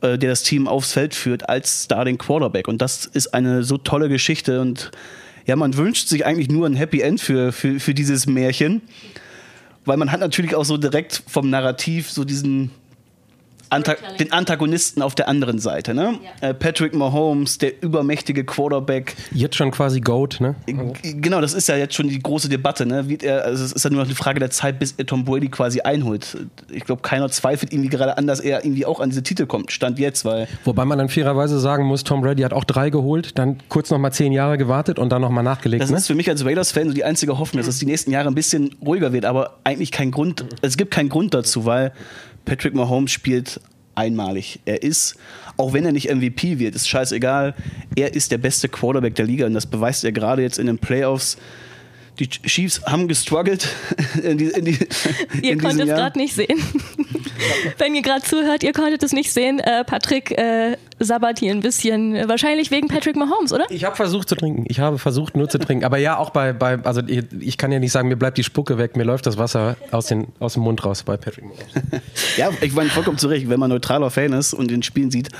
äh, 0.00 0.18
der 0.18 0.30
das 0.30 0.42
Team 0.42 0.66
aufs 0.66 0.92
Feld 0.92 1.14
führt 1.14 1.48
als 1.48 1.84
Starting 1.84 2.18
Quarterback. 2.18 2.66
Und 2.66 2.82
das 2.82 3.06
ist 3.06 3.34
eine 3.34 3.62
so 3.62 3.78
tolle 3.78 4.08
Geschichte 4.08 4.60
und 4.60 4.90
ja, 5.46 5.54
man 5.54 5.76
wünscht 5.76 6.08
sich 6.08 6.26
eigentlich 6.26 6.50
nur 6.50 6.66
ein 6.66 6.74
Happy 6.74 7.00
End 7.00 7.20
für, 7.20 7.52
für, 7.52 7.78
für 7.78 7.94
dieses 7.94 8.26
Märchen, 8.26 8.82
weil 9.84 9.96
man 9.96 10.12
hat 10.12 10.20
natürlich 10.20 10.54
auch 10.54 10.64
so 10.64 10.76
direkt 10.76 11.22
vom 11.26 11.50
Narrativ 11.50 12.10
so 12.10 12.24
diesen 12.24 12.70
Anta 13.72 13.96
den 14.18 14.32
Antagonisten 14.32 15.02
auf 15.02 15.14
der 15.14 15.28
anderen 15.28 15.58
Seite. 15.58 15.94
Ne? 15.94 16.18
Ja. 16.40 16.50
Äh, 16.50 16.54
Patrick 16.54 16.94
Mahomes, 16.94 17.58
der 17.58 17.82
übermächtige 17.82 18.44
Quarterback. 18.44 19.16
Jetzt 19.32 19.56
schon 19.56 19.70
quasi 19.70 20.00
Goat, 20.00 20.40
ne? 20.40 20.54
Genau, 21.02 21.40
das 21.40 21.54
ist 21.54 21.68
ja 21.68 21.76
jetzt 21.76 21.94
schon 21.94 22.08
die 22.08 22.18
große 22.18 22.48
Debatte. 22.48 22.86
Ne? 22.86 23.08
Wird 23.08 23.22
er, 23.22 23.44
also 23.44 23.64
es 23.64 23.72
ist 23.72 23.84
ja 23.84 23.90
nur 23.90 24.00
noch 24.00 24.06
eine 24.06 24.14
Frage 24.14 24.40
der 24.40 24.50
Zeit, 24.50 24.78
bis 24.78 24.94
er 24.96 25.06
Tom 25.06 25.24
Brady 25.24 25.48
quasi 25.48 25.80
einholt. 25.80 26.36
Ich 26.70 26.84
glaube, 26.84 27.02
keiner 27.02 27.28
zweifelt 27.30 27.72
irgendwie 27.72 27.88
gerade 27.88 28.18
an, 28.18 28.26
dass 28.26 28.40
er 28.40 28.64
irgendwie 28.64 28.86
auch 28.86 29.00
an 29.00 29.10
diese 29.10 29.22
Titel 29.22 29.46
kommt. 29.46 29.72
Stand 29.72 29.98
jetzt, 29.98 30.24
weil. 30.24 30.48
Wobei 30.64 30.84
man 30.84 30.98
dann 30.98 31.08
fairerweise 31.08 31.58
sagen 31.58 31.84
muss, 31.84 32.04
Tom 32.04 32.20
Brady 32.20 32.42
hat 32.42 32.52
auch 32.52 32.64
drei 32.64 32.90
geholt, 32.90 33.38
dann 33.38 33.58
kurz 33.68 33.90
noch 33.90 33.98
mal 33.98 34.12
zehn 34.12 34.32
Jahre 34.32 34.58
gewartet 34.58 34.98
und 34.98 35.10
dann 35.10 35.22
noch 35.22 35.30
mal 35.30 35.42
nachgelegt. 35.42 35.82
Das 35.82 35.90
ne? 35.90 35.96
ist 35.96 36.06
für 36.06 36.14
mich 36.14 36.28
als 36.28 36.44
Raiders-Fan 36.44 36.88
so 36.88 36.94
die 36.94 37.04
einzige 37.04 37.38
Hoffnung, 37.38 37.60
dass 37.60 37.68
es 37.68 37.78
die 37.78 37.86
nächsten 37.86 38.10
Jahre 38.10 38.28
ein 38.28 38.34
bisschen 38.34 38.74
ruhiger 38.84 39.12
wird. 39.12 39.24
Aber 39.24 39.58
eigentlich 39.64 39.92
kein 39.92 40.10
Grund, 40.10 40.44
es 40.60 40.76
gibt 40.76 40.92
keinen 40.92 41.08
Grund 41.08 41.34
dazu, 41.34 41.64
weil 41.64 41.92
Patrick 42.44 42.74
Mahomes 42.74 43.10
spielt 43.10 43.60
einmalig. 43.94 44.60
Er 44.64 44.82
ist, 44.82 45.16
auch 45.56 45.72
wenn 45.72 45.84
er 45.84 45.92
nicht 45.92 46.12
MVP 46.12 46.58
wird, 46.58 46.74
ist 46.74 46.88
scheißegal, 46.88 47.54
er 47.94 48.14
ist 48.14 48.32
der 48.32 48.38
beste 48.38 48.68
Quarterback 48.68 49.14
der 49.14 49.26
Liga 49.26 49.46
und 49.46 49.54
das 49.54 49.66
beweist 49.66 50.04
er 50.04 50.12
gerade 50.12 50.42
jetzt 50.42 50.58
in 50.58 50.66
den 50.66 50.78
Playoffs 50.78 51.36
die 52.18 52.28
Chiefs 52.28 52.82
haben 52.84 53.08
gestruggelt. 53.08 53.68
In 54.22 54.38
die, 54.38 54.46
in 54.48 54.64
die, 54.64 54.78
ihr 55.42 55.58
konntet 55.58 55.88
es 55.88 55.94
gerade 55.94 56.18
nicht 56.18 56.34
sehen. 56.34 56.58
Wenn 57.78 57.94
ihr 57.94 58.02
gerade 58.02 58.22
zuhört, 58.22 58.62
ihr 58.62 58.72
konntet 58.72 59.02
es 59.02 59.12
nicht 59.12 59.32
sehen. 59.32 59.58
Äh, 59.58 59.84
Patrick 59.84 60.30
äh, 60.32 60.76
sabbert 60.98 61.38
hier 61.38 61.50
ein 61.52 61.60
bisschen. 61.60 62.28
Wahrscheinlich 62.28 62.70
wegen 62.70 62.88
Patrick 62.88 63.16
Mahomes, 63.16 63.52
oder? 63.52 63.64
Ich 63.70 63.84
habe 63.84 63.96
versucht 63.96 64.28
zu 64.28 64.36
trinken. 64.36 64.64
Ich 64.68 64.80
habe 64.80 64.98
versucht 64.98 65.36
nur 65.36 65.48
zu 65.48 65.58
trinken. 65.58 65.84
Aber 65.84 65.96
ja, 65.96 66.18
auch 66.18 66.30
bei, 66.30 66.52
bei 66.52 66.78
also 66.84 67.00
ich, 67.06 67.24
ich, 67.40 67.58
kann 67.58 67.72
ja 67.72 67.78
nicht 67.78 67.92
sagen, 67.92 68.08
mir 68.08 68.16
bleibt 68.16 68.38
die 68.38 68.44
Spucke 68.44 68.78
weg, 68.78 68.96
mir 68.96 69.04
läuft 69.04 69.26
das 69.26 69.38
Wasser 69.38 69.76
aus, 69.90 70.06
den, 70.06 70.28
aus 70.38 70.54
dem 70.54 70.62
Mund 70.62 70.84
raus 70.84 71.02
bei 71.02 71.16
Patrick 71.16 71.44
Mahomes. 71.44 72.02
ja, 72.36 72.50
ich 72.60 72.74
meine 72.74 72.90
vollkommen 72.90 73.18
zurecht, 73.18 73.48
wenn 73.48 73.58
man 73.58 73.70
neutraler 73.70 74.10
Fan 74.10 74.32
ist 74.32 74.52
und 74.52 74.70
den 74.70 74.82
Spielen 74.82 75.10
sieht 75.10 75.30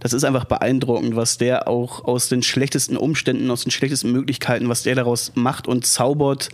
das 0.00 0.12
ist 0.12 0.24
einfach 0.24 0.44
beeindruckend, 0.44 1.16
was 1.16 1.38
der 1.38 1.68
auch 1.68 2.04
aus 2.04 2.28
den 2.28 2.42
schlechtesten 2.42 2.96
Umständen, 2.96 3.50
aus 3.50 3.64
den 3.64 3.70
schlechtesten 3.70 4.12
Möglichkeiten, 4.12 4.68
was 4.68 4.82
der 4.82 4.94
daraus 4.94 5.32
macht 5.34 5.66
und 5.66 5.86
zaubert. 5.86 6.48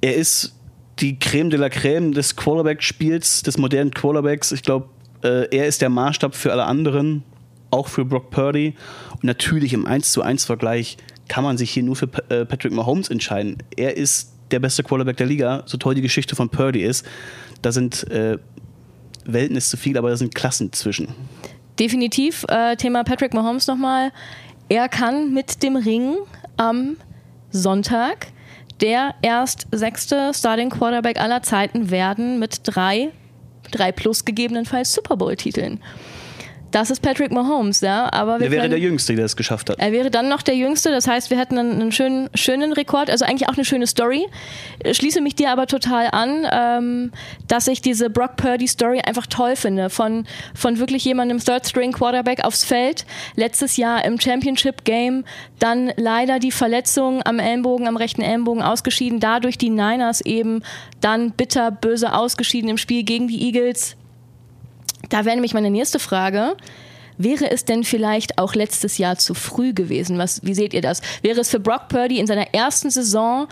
Er 0.00 0.16
ist 0.16 0.54
die 0.98 1.18
Creme 1.18 1.50
de 1.50 1.58
la 1.58 1.68
Creme 1.68 2.12
des 2.12 2.36
Quarterback-Spiels, 2.36 3.42
des 3.42 3.58
modernen 3.58 3.92
Quarterbacks. 3.92 4.52
Ich 4.52 4.62
glaube, 4.62 4.88
äh, 5.22 5.48
er 5.56 5.66
ist 5.66 5.82
der 5.82 5.88
Maßstab 5.88 6.34
für 6.34 6.52
alle 6.52 6.64
anderen, 6.64 7.22
auch 7.70 7.88
für 7.88 8.04
Brock 8.04 8.30
Purdy. 8.30 8.74
Und 9.12 9.24
natürlich 9.24 9.72
im 9.72 9.86
1 9.86 10.12
zu 10.12 10.22
1 10.22 10.44
Vergleich 10.44 10.96
kann 11.28 11.44
man 11.44 11.56
sich 11.56 11.70
hier 11.70 11.82
nur 11.82 11.96
für 11.96 12.08
äh, 12.28 12.44
Patrick 12.44 12.72
Mahomes 12.72 13.08
entscheiden. 13.08 13.58
Er 13.76 13.96
ist 13.96 14.32
der 14.50 14.60
beste 14.60 14.82
Quarterback 14.82 15.16
der 15.16 15.26
Liga, 15.26 15.62
so 15.66 15.78
toll 15.78 15.94
die 15.94 16.02
Geschichte 16.02 16.36
von 16.36 16.50
Purdy 16.50 16.82
ist. 16.82 17.06
Da 17.62 17.72
sind 17.72 18.08
äh, 18.10 18.38
Welten 19.24 19.56
ist 19.56 19.70
zu 19.70 19.76
viel, 19.76 19.96
aber 19.96 20.10
da 20.10 20.16
sind 20.16 20.34
Klassen 20.34 20.72
zwischen 20.72 21.08
definitiv 21.82 22.44
äh, 22.48 22.76
Thema 22.76 23.02
Patrick 23.02 23.34
Mahomes 23.34 23.66
nochmal. 23.66 24.12
Er 24.68 24.88
kann 24.88 25.34
mit 25.34 25.64
dem 25.64 25.74
Ring 25.74 26.16
am 26.56 26.96
Sonntag 27.50 28.28
der 28.80 29.16
erst 29.20 29.66
sechste 29.72 30.32
Starting 30.32 30.70
Quarterback 30.70 31.20
aller 31.20 31.42
Zeiten 31.42 31.90
werden 31.90 32.38
mit 32.38 32.60
drei, 32.62 33.10
drei 33.72 33.90
plus 33.90 34.24
gegebenenfalls 34.24 34.94
Super 34.94 35.16
Bowl-Titeln. 35.16 35.80
Das 36.72 36.90
ist 36.90 37.00
Patrick 37.00 37.30
Mahomes, 37.30 37.82
ja. 37.82 38.10
Aber 38.12 38.40
wir 38.40 38.46
er 38.46 38.50
wäre 38.50 38.62
können, 38.62 38.70
der 38.70 38.80
Jüngste, 38.80 39.14
der 39.14 39.26
es 39.26 39.36
geschafft 39.36 39.68
hat. 39.68 39.78
Er 39.78 39.92
wäre 39.92 40.10
dann 40.10 40.28
noch 40.28 40.40
der 40.40 40.56
Jüngste, 40.56 40.90
das 40.90 41.06
heißt, 41.06 41.30
wir 41.30 41.38
hätten 41.38 41.58
einen, 41.58 41.80
einen 41.80 41.92
schönen, 41.92 42.30
schönen 42.34 42.72
Rekord, 42.72 43.10
also 43.10 43.26
eigentlich 43.26 43.48
auch 43.48 43.54
eine 43.54 43.64
schöne 43.64 43.86
Story. 43.86 44.26
Schließe 44.90 45.20
mich 45.20 45.34
dir 45.34 45.50
aber 45.50 45.66
total 45.66 46.08
an, 46.10 46.46
ähm, 46.50 47.12
dass 47.46 47.68
ich 47.68 47.82
diese 47.82 48.08
Brock 48.08 48.36
Purdy 48.36 48.66
Story 48.66 49.02
einfach 49.04 49.26
toll 49.26 49.54
finde. 49.54 49.90
Von, 49.90 50.24
von 50.54 50.78
wirklich 50.78 51.04
jemandem 51.04 51.38
Third 51.38 51.66
String 51.66 51.92
Quarterback 51.92 52.42
aufs 52.42 52.64
Feld, 52.64 53.04
letztes 53.36 53.76
Jahr 53.76 54.04
im 54.06 54.18
Championship 54.18 54.84
Game, 54.84 55.24
dann 55.58 55.92
leider 55.96 56.38
die 56.38 56.52
Verletzung 56.52 57.22
am 57.24 57.38
Ellenbogen, 57.38 57.86
am 57.86 57.96
rechten 57.98 58.22
Ellenbogen 58.22 58.62
ausgeschieden, 58.62 59.20
dadurch 59.20 59.58
die 59.58 59.70
Niners 59.70 60.22
eben 60.22 60.62
dann 61.02 61.32
bitter 61.32 61.70
böse 61.70 62.14
ausgeschieden 62.14 62.70
im 62.70 62.78
Spiel 62.78 63.02
gegen 63.02 63.28
die 63.28 63.42
Eagles 63.42 63.96
da 65.12 65.24
wäre 65.24 65.36
nämlich 65.36 65.54
meine 65.54 65.70
nächste 65.70 65.98
Frage. 65.98 66.56
Wäre 67.18 67.50
es 67.50 67.66
denn 67.66 67.84
vielleicht 67.84 68.38
auch 68.38 68.54
letztes 68.54 68.96
Jahr 68.96 69.18
zu 69.18 69.34
früh 69.34 69.74
gewesen? 69.74 70.16
Was, 70.16 70.42
wie 70.44 70.54
seht 70.54 70.72
ihr 70.72 70.80
das? 70.80 71.02
Wäre 71.20 71.40
es 71.40 71.50
für 71.50 71.60
Brock 71.60 71.88
Purdy 71.88 72.18
in 72.18 72.26
seiner 72.26 72.54
ersten 72.54 72.90
Saison 72.90 73.46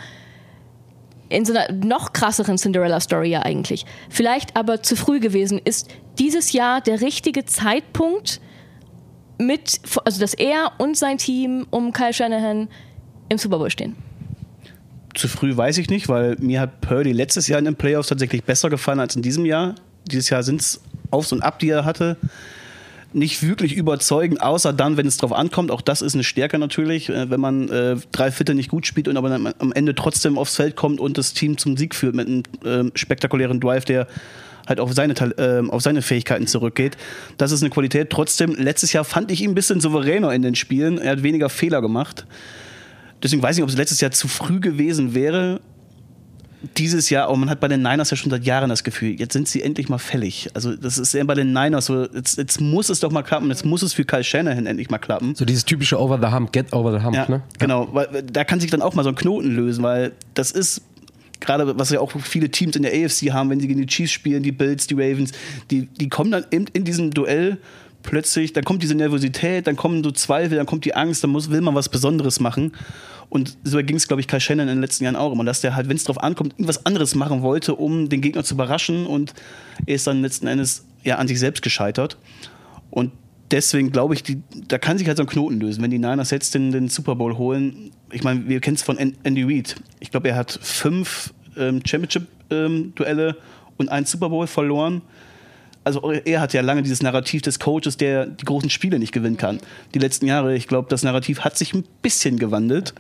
in 1.29 1.45
so 1.45 1.53
einer 1.55 1.73
noch 1.73 2.13
krasseren 2.13 2.57
Cinderella-Story 2.57 3.29
ja 3.29 3.43
eigentlich, 3.43 3.85
vielleicht 4.09 4.57
aber 4.57 4.83
zu 4.83 4.97
früh 4.97 5.21
gewesen? 5.21 5.61
Ist 5.63 5.89
dieses 6.19 6.53
Jahr 6.53 6.81
der 6.81 7.03
richtige 7.03 7.45
Zeitpunkt, 7.45 8.41
mit, 9.39 9.81
also 10.05 10.21
dass 10.21 10.35
er 10.35 10.73
und 10.79 10.97
sein 10.97 11.19
Team 11.19 11.67
um 11.71 11.93
Kyle 11.93 12.13
Shanahan 12.13 12.69
im 13.29 13.39
Super 13.39 13.59
Bowl 13.59 13.71
stehen? 13.71 13.97
Zu 15.15 15.29
früh 15.29 15.57
weiß 15.57 15.79
ich 15.79 15.91
nicht, 15.91 16.09
weil 16.09 16.37
mir 16.41 16.61
hat 16.61 16.81
Purdy 16.81 17.13
letztes 17.13 17.49
Jahr 17.49 17.59
in 17.59 17.65
den 17.65 17.77
Playoffs 17.77 18.09
tatsächlich 18.09 18.45
besser 18.45 18.71
gefallen 18.71 19.01
als 19.01 19.17
in 19.17 19.23
diesem 19.23 19.45
Jahr. 19.45 19.75
Dieses 20.07 20.31
Jahr 20.31 20.43
sind 20.43 20.61
es 20.61 20.81
Aufs 21.11 21.33
und 21.33 21.43
Ab, 21.43 21.59
die 21.59 21.69
er 21.69 21.85
hatte, 21.85 22.17
nicht 23.13 23.43
wirklich 23.43 23.75
überzeugen, 23.75 24.39
außer 24.39 24.73
dann, 24.73 24.97
wenn 24.97 25.07
es 25.07 25.17
drauf 25.17 25.33
ankommt. 25.33 25.71
Auch 25.71 25.81
das 25.81 26.03
ist 26.03 26.15
eine 26.15 26.25
Stärke 26.25 26.59
natürlich, 26.59 27.09
äh, 27.09 27.31
wenn 27.31 27.41
man 27.41 27.69
äh, 27.69 27.97
drei 28.13 28.31
Viertel 28.31 28.55
nicht 28.55 28.71
gut 28.71 28.87
spielt 28.87 29.09
und 29.09 29.17
aber 29.17 29.29
dann 29.29 29.53
am 29.59 29.73
Ende 29.73 29.95
trotzdem 29.95 30.39
aufs 30.39 30.57
Feld 30.57 30.77
kommt 30.77 31.01
und 31.01 31.19
das 31.19 31.33
Team 31.33 31.59
zum 31.59 31.77
Sieg 31.77 31.95
führt 31.95 32.15
mit 32.15 32.29
einem 32.29 32.43
äh, 32.65 32.91
spektakulären 32.97 33.61
Drive, 33.61 33.85
der 33.85 34.07
halt 34.69 34.81
auf 34.81 34.93
seine, 34.93 35.15
äh, 35.15 35.69
auf 35.69 35.83
seine 35.83 36.03
Fähigkeiten 36.03 36.47
zurückgeht. 36.47 36.97
Das 37.37 37.51
ist 37.51 37.63
eine 37.63 37.71
Qualität. 37.71 38.11
Trotzdem, 38.11 38.55
letztes 38.55 38.93
Jahr 38.93 39.05
fand 39.05 39.31
ich 39.31 39.43
ihn 39.43 39.51
ein 39.51 39.55
bisschen 39.55 39.81
souveräner 39.81 40.33
in 40.33 40.43
den 40.43 40.55
Spielen. 40.55 40.99
Er 40.99 41.13
hat 41.13 41.23
weniger 41.23 41.49
Fehler 41.49 41.81
gemacht. 41.81 42.27
Deswegen 43.23 43.43
weiß 43.43 43.57
ich 43.57 43.59
nicht, 43.59 43.65
ob 43.65 43.71
es 43.71 43.77
letztes 43.77 44.01
Jahr 44.01 44.13
zu 44.13 44.29
früh 44.29 44.61
gewesen 44.61 45.15
wäre. 45.15 45.61
Dieses 46.77 47.11
Jahr, 47.11 47.29
aber 47.29 47.37
man 47.37 47.49
hat 47.49 47.61
bei 47.61 47.69
den 47.69 47.83
Niners 47.83 48.11
ja 48.11 48.17
schon 48.17 48.31
seit 48.31 48.45
Jahren 48.45 48.69
das 48.69 48.85
Gefühl, 48.85 49.19
jetzt 49.19 49.33
sind 49.33 49.49
sie 49.49 49.63
endlich 49.63 49.89
mal 49.89 49.99
fällig. 49.99 50.51
Also 50.55 50.77
das 50.77 50.99
ist 50.99 51.15
ja 51.15 51.25
bei 51.25 51.35
den 51.35 51.53
Niners 51.53 51.87
so, 51.87 52.05
jetzt, 52.05 52.37
jetzt 52.39 52.61
muss 52.61 52.91
es 52.91 53.01
doch 53.01 53.11
mal 53.11 53.23
klappen, 53.23 53.49
jetzt 53.49 53.65
muss 53.65 53.83
es 53.83 53.95
für 53.95 54.05
Kyle 54.05 54.25
Shanahan 54.25 54.67
endlich 54.67 54.91
mal 54.91 54.99
klappen. 54.99 55.35
So 55.35 55.45
dieses 55.45 55.65
typische 55.65 55.99
Over 55.99 56.19
the 56.21 56.33
Hump, 56.35 56.53
Get 56.53 56.73
over 56.73 56.99
the 56.99 57.05
Hump, 57.05 57.17
ja, 57.17 57.29
ne? 57.29 57.43
Genau, 57.59 57.89
weil 57.93 58.23
da 58.31 58.45
kann 58.45 58.61
sich 58.61 58.71
dann 58.71 58.83
auch 58.83 58.95
mal 58.95 59.03
so 59.03 59.09
ein 59.09 59.15
Knoten 59.15 59.55
lösen, 59.55 59.83
weil 59.83 60.13
das 60.35 60.51
ist 60.51 60.83
gerade 61.41 61.79
was 61.79 61.91
ja 61.91 62.01
auch 62.01 62.13
viele 62.21 62.51
Teams 62.51 62.77
in 62.77 62.83
der 62.83 62.93
AFC 62.93 63.33
haben, 63.33 63.49
wenn 63.51 63.61
sie 63.61 63.67
gegen 63.67 63.81
die 63.81 63.87
Chiefs 63.87 64.13
spielen, 64.13 64.43
die 64.43 64.53
Bills, 64.53 64.87
die 64.87 64.95
Ravens, 64.95 65.33
die, 65.71 65.87
die 65.87 66.09
kommen 66.09 66.31
dann 66.31 66.45
in, 66.51 66.67
in 66.73 66.85
diesem 66.85 67.11
Duell 67.11 67.59
plötzlich, 68.03 68.53
dann 68.53 68.65
kommt 68.65 68.83
diese 68.83 68.95
Nervosität, 68.95 69.67
dann 69.67 69.77
kommen 69.77 70.05
so 70.05 70.11
Zweifel, 70.11 70.57
dann 70.57 70.67
kommt 70.67 70.85
die 70.85 70.95
Angst, 70.95 71.25
dann 71.25 71.31
muss, 71.31 71.51
will 71.51 71.61
man 71.61 71.75
was 71.75 71.89
Besonderes 71.89 72.41
machen. 72.41 72.73
Und 73.31 73.57
so 73.63 73.79
ging 73.79 73.97
es, 73.97 74.09
glaube 74.09 74.21
ich, 74.21 74.27
Kai 74.27 74.41
Shannon 74.41 74.69
in 74.69 74.75
den 74.75 74.81
letzten 74.81 75.05
Jahren 75.05 75.17
auch 75.17 75.33
immer, 75.33 75.45
dass 75.45 75.61
der 75.61 75.77
halt, 75.77 75.89
wenn 75.89 75.97
es 75.97 76.05
drauf 76.05 76.21
ankommt, 76.21 76.55
irgendwas 76.55 76.85
anderes 76.85 77.15
machen 77.15 77.43
wollte, 77.43 77.77
um 77.77 78.09
den 78.09 78.21
Gegner 78.21 78.43
zu 78.43 78.55
überraschen 78.55 79.07
und 79.07 79.33
er 79.87 79.95
ist 79.95 80.07
dann 80.07 80.21
letzten 80.21 80.49
Endes 80.49 80.85
ja 81.05 81.17
an 81.17 81.29
sich 81.29 81.39
selbst 81.39 81.63
gescheitert. 81.63 82.19
Und 82.91 83.13
deswegen 83.53 83.93
glaube 83.93 84.15
ich, 84.15 84.25
die, 84.25 84.43
da 84.67 84.79
kann 84.79 84.99
sich 84.99 85.07
halt 85.07 85.17
so 85.17 85.23
ein 85.23 85.29
Knoten 85.29 85.61
lösen. 85.61 85.81
Wenn 85.81 85.93
die 85.93 85.99
Niners 85.99 86.33
jetzt 86.33 86.55
den, 86.57 86.73
den 86.73 86.89
Super 86.89 87.15
Bowl 87.15 87.39
holen, 87.39 87.93
ich 88.11 88.25
meine, 88.25 88.49
wir 88.49 88.61
kennen 88.61 88.75
es 88.75 88.83
von 88.83 88.99
Andy 88.99 89.45
Reid. 89.45 89.77
Ich 90.01 90.11
glaube, 90.11 90.29
er 90.29 90.35
hat 90.35 90.59
fünf 90.61 91.33
ähm, 91.57 91.81
Championship-Duelle 91.87 93.29
ähm, 93.29 93.35
und 93.77 93.89
einen 93.91 94.07
Super 94.07 94.29
Bowl 94.29 94.49
verloren 94.49 95.03
also 95.85 96.13
er 96.13 96.41
hat 96.41 96.53
ja 96.53 96.61
lange 96.61 96.83
dieses 96.83 97.03
Narrativ 97.03 97.43
des 97.43 97.59
Coaches, 97.59 97.97
der 97.97 98.27
die 98.27 98.45
großen 98.45 98.71
Spiele 98.71 98.99
nicht 98.99 99.13
gewinnen 99.13 99.37
kann. 99.37 99.61
Die 99.95 99.99
letzten 99.99 100.27
Jahre, 100.27 100.55
ich 100.55 100.69
glaube, 100.69 100.89
das 100.91 101.03
Narrativ 101.03 101.41
hat 101.41 101.57
sich 101.57 101.73
ein 101.75 101.85
bisschen 102.03 102.39
gewandelt. 102.39 102.95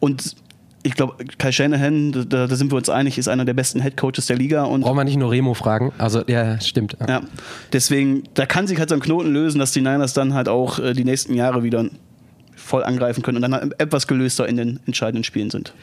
Und 0.00 0.36
ich 0.82 0.94
glaube, 0.94 1.24
Kai 1.38 1.52
Shanahan, 1.52 2.12
da, 2.12 2.46
da, 2.46 2.56
sind 2.56 2.72
wir 2.72 2.76
uns 2.76 2.88
einig, 2.88 3.18
ist 3.18 3.28
einer 3.28 3.44
der 3.44 3.54
besten 3.54 3.82
Head 3.82 3.96
Coaches 3.96 4.26
der 4.26 4.36
Liga. 4.36 4.64
Und 4.64 4.82
Braucht 4.82 4.96
man 4.96 5.06
nicht 5.06 5.18
nur 5.18 5.30
Remo 5.30 5.54
fragen. 5.54 5.92
Also, 5.98 6.22
ja, 6.26 6.60
stimmt. 6.60 6.96
Ja. 7.00 7.08
ja. 7.08 7.20
deswegen, 7.72 8.24
da 8.34 8.46
kann 8.46 8.66
sich 8.66 8.78
halt 8.78 8.88
so 8.88 8.94
ein 8.94 9.00
Knoten 9.00 9.32
lösen, 9.32 9.58
dass 9.58 9.72
die 9.72 9.80
Niners 9.80 10.12
dann 10.12 10.34
halt 10.34 10.48
auch 10.48 10.78
äh, 10.78 10.92
die 10.94 11.04
nächsten 11.04 11.34
Jahre 11.34 11.62
wieder 11.62 11.86
voll 12.54 12.84
angreifen 12.84 13.22
können 13.22 13.36
und 13.36 13.42
dann 13.42 13.54
halt 13.54 13.80
etwas 13.80 14.06
gelöster 14.06 14.48
in 14.48 14.56
den 14.56 14.80
entscheidenden 14.86 15.24
Spielen 15.24 15.50
sind 15.50 15.74